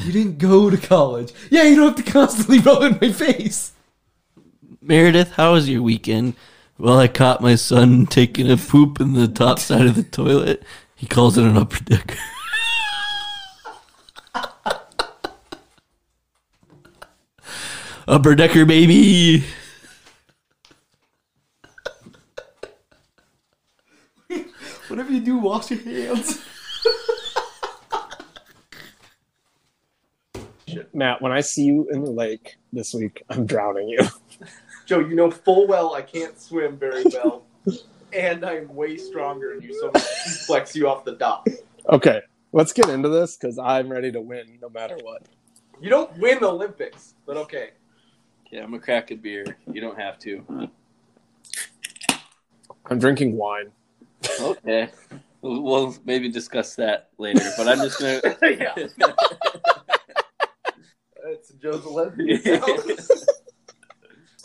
You 0.01 0.13
didn't 0.13 0.39
go 0.39 0.69
to 0.69 0.77
college. 0.77 1.33
Yeah, 1.51 1.63
you 1.65 1.77
don't 1.77 1.97
have 1.97 2.05
to 2.05 2.11
constantly 2.13 2.59
rub 2.59 2.83
in 2.83 2.99
my 3.01 3.13
face. 3.13 3.73
Meredith, 4.87 5.33
how 5.33 5.55
was 5.55 5.69
your 5.69 5.83
weekend? 5.83 6.35
Well, 6.79 6.97
I 6.97 7.09
caught 7.09 7.41
my 7.41 7.57
son 7.57 8.07
taking 8.07 8.49
a 8.49 8.57
poop 8.57 9.01
in 9.01 9.15
the 9.15 9.27
top 9.27 9.59
side 9.59 9.85
of 9.87 9.97
the 9.97 10.05
toilet. 10.05 10.63
He 10.95 11.09
calls 11.09 11.37
it 11.37 11.45
an 11.45 11.57
upper 11.57 11.83
decker. 11.83 12.17
upper 18.07 18.37
decker, 18.37 18.65
baby. 18.65 19.45
Whatever 24.87 25.11
you 25.11 25.21
do, 25.21 25.39
wash 25.39 25.73
your 25.73 25.81
hands. 25.81 26.45
Matt, 30.95 31.21
when 31.21 31.33
I 31.33 31.41
see 31.41 31.65
you 31.65 31.89
in 31.91 32.05
the 32.05 32.11
lake 32.11 32.55
this 32.73 32.95
week, 32.95 33.25
I'm 33.29 33.47
drowning 33.47 33.89
you. 33.89 33.99
Joe, 34.87 35.01
you 35.01 35.15
know 35.15 35.31
full 35.31 35.67
well 35.67 35.95
I 35.95 36.03
can't 36.03 36.41
swim 36.41 36.79
very 36.79 37.05
well, 37.13 37.45
and 38.13 38.45
I'm 38.45 38.75
way 38.75 38.97
stronger 38.97 39.55
than 39.55 39.63
you, 39.63 39.75
so 39.79 39.89
I'm 39.89 39.93
gonna 39.93 40.05
flex 40.47 40.75
you 40.75 40.89
off 40.89 41.05
the 41.05 41.13
dock. 41.13 41.47
Okay, 41.91 42.23
let's 42.53 42.73
get 42.73 42.89
into 42.89 43.09
this 43.09 43.37
because 43.37 43.59
I'm 43.59 43.89
ready 43.91 44.11
to 44.13 44.21
win 44.21 44.59
no 44.63 44.69
matter 44.69 44.97
what. 45.03 45.27
You 45.81 45.91
don't 45.91 46.17
win 46.19 46.41
the 46.41 46.49
Olympics, 46.49 47.15
but 47.27 47.37
okay. 47.37 47.71
Yeah, 48.51 48.63
I'm 48.63 48.71
gonna 48.71 48.81
crack 48.81 49.11
a 49.11 49.17
beer. 49.17 49.45
You 49.71 49.81
don't 49.81 49.99
have 49.99 50.19
to. 50.21 50.71
I'm 52.87 52.99
drinking 52.99 53.37
wine. 53.37 53.73
Okay. 54.41 54.89
We'll 55.43 55.97
maybe 56.05 56.29
discuss 56.29 56.75
that 56.77 57.11
later, 57.19 57.51
but 57.57 57.69
I'm 57.69 57.79
just 57.79 58.01
gonna. 58.01 58.21
yeah, 58.43 58.73
it's 61.27 61.51
Joe's 61.61 61.85
Olympics. 61.87 63.27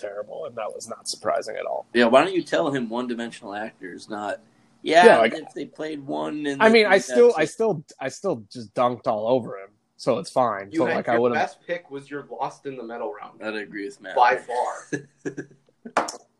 It's 0.02 0.14
terrible, 0.14 0.46
and 0.46 0.56
that 0.56 0.74
was 0.74 0.88
not 0.88 1.08
surprising 1.08 1.56
at 1.58 1.66
all. 1.66 1.86
Yeah, 1.94 2.06
why 2.06 2.24
don't 2.24 2.34
you 2.34 2.42
tell 2.44 2.72
him 2.72 2.90
one-dimensional 2.90 3.54
actors, 3.54 4.10
not? 4.10 4.40
Yeah, 4.82 5.06
Yeah, 5.06 5.18
like- 5.20 5.34
if 5.34 5.54
they 5.54 5.66
played 5.66 6.06
one. 6.06 6.46
And 6.48 6.62
I 6.62 6.70
mean, 6.70 6.88
I 6.88 6.98
still, 6.98 7.30
it. 7.30 7.36
I 7.38 7.46
still, 7.46 7.84
I 8.00 8.10
still 8.10 8.44
just 8.52 8.74
dunked 8.74 9.06
all 9.06 9.28
over 9.28 9.58
him, 9.58 9.70
so 9.98 10.18
it's 10.18 10.32
fine. 10.32 10.72
You 10.72 10.80
so 10.80 10.86
had 10.88 10.96
like, 10.96 11.08
your 11.08 11.16
I 11.16 11.20
would 11.20 11.36
have. 11.36 11.42
best 11.48 11.60
pick 11.68 11.92
was 11.92 12.10
your 12.10 12.26
lost 12.32 12.66
in 12.66 12.78
the 12.78 12.84
medal 12.84 13.14
round 13.14 13.44
I'd 13.44 13.56
agree 13.56 13.86
with 13.86 14.02
Matt. 14.02 14.16
by 14.16 14.38
far. 14.38 15.02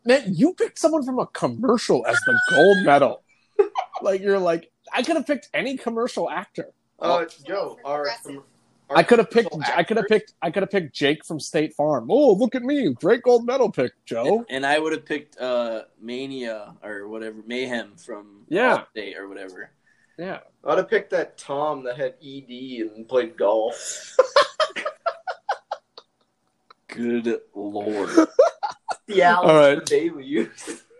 Man, 0.06 0.24
you 0.34 0.54
picked 0.56 0.80
someone 0.80 1.06
from 1.06 1.20
a 1.20 1.28
commercial 1.28 2.06
as 2.08 2.20
the 2.26 2.40
gold 2.50 2.84
medal. 2.84 3.22
like 4.02 4.22
you're 4.22 4.40
like, 4.40 4.72
I 4.92 5.04
could 5.04 5.16
have 5.16 5.28
picked 5.28 5.50
any 5.54 5.78
commercial 5.78 6.28
actor. 6.28 6.72
Uh, 7.00 7.26
Joe, 7.46 7.78
our, 7.86 8.08
our 8.10 8.44
I 8.96 9.04
could 9.04 9.20
have 9.20 9.30
picked. 9.32 9.52
commercial 9.52 9.74
I 9.78 9.84
could 9.84 9.98
have 9.98 10.08
picked. 10.08 10.34
I 10.42 10.52
could 10.52 10.64
have 10.64 10.72
picked 10.72 10.94
Jake 10.96 11.26
from 11.26 11.40
State 11.40 11.74
Farm. 11.74 12.08
Oh, 12.10 12.34
look 12.34 12.56
at 12.56 12.64
me, 12.64 12.90
great 12.94 13.22
gold 13.24 13.46
medal 13.46 13.72
pick, 13.72 13.94
Joe. 14.06 14.46
And 14.50 14.66
I 14.66 14.80
would 14.80 14.92
have 14.94 15.06
picked 15.06 15.40
uh, 15.40 15.84
Mania 16.02 16.74
or 16.84 17.08
whatever, 17.08 17.38
Mayhem 17.46 17.96
from 17.96 18.46
Yeah. 18.50 18.84
Allstate 18.96 19.18
or 19.18 19.28
whatever. 19.28 19.72
Yeah, 20.18 20.40
I'd 20.66 20.78
have 20.78 20.90
picked 20.90 21.12
that 21.12 21.38
Tom 21.38 21.84
that 21.86 21.98
had 21.98 22.14
ED 22.24 22.92
and 22.96 23.08
played 23.08 23.38
golf. 23.38 24.16
Good 26.88 27.40
lord. 27.56 28.28
The 29.08 29.24
Alex 29.24 29.50
All 29.50 29.56
right. 29.58 29.80
for 29.80 29.86
daily 29.86 30.26
use. 30.26 30.84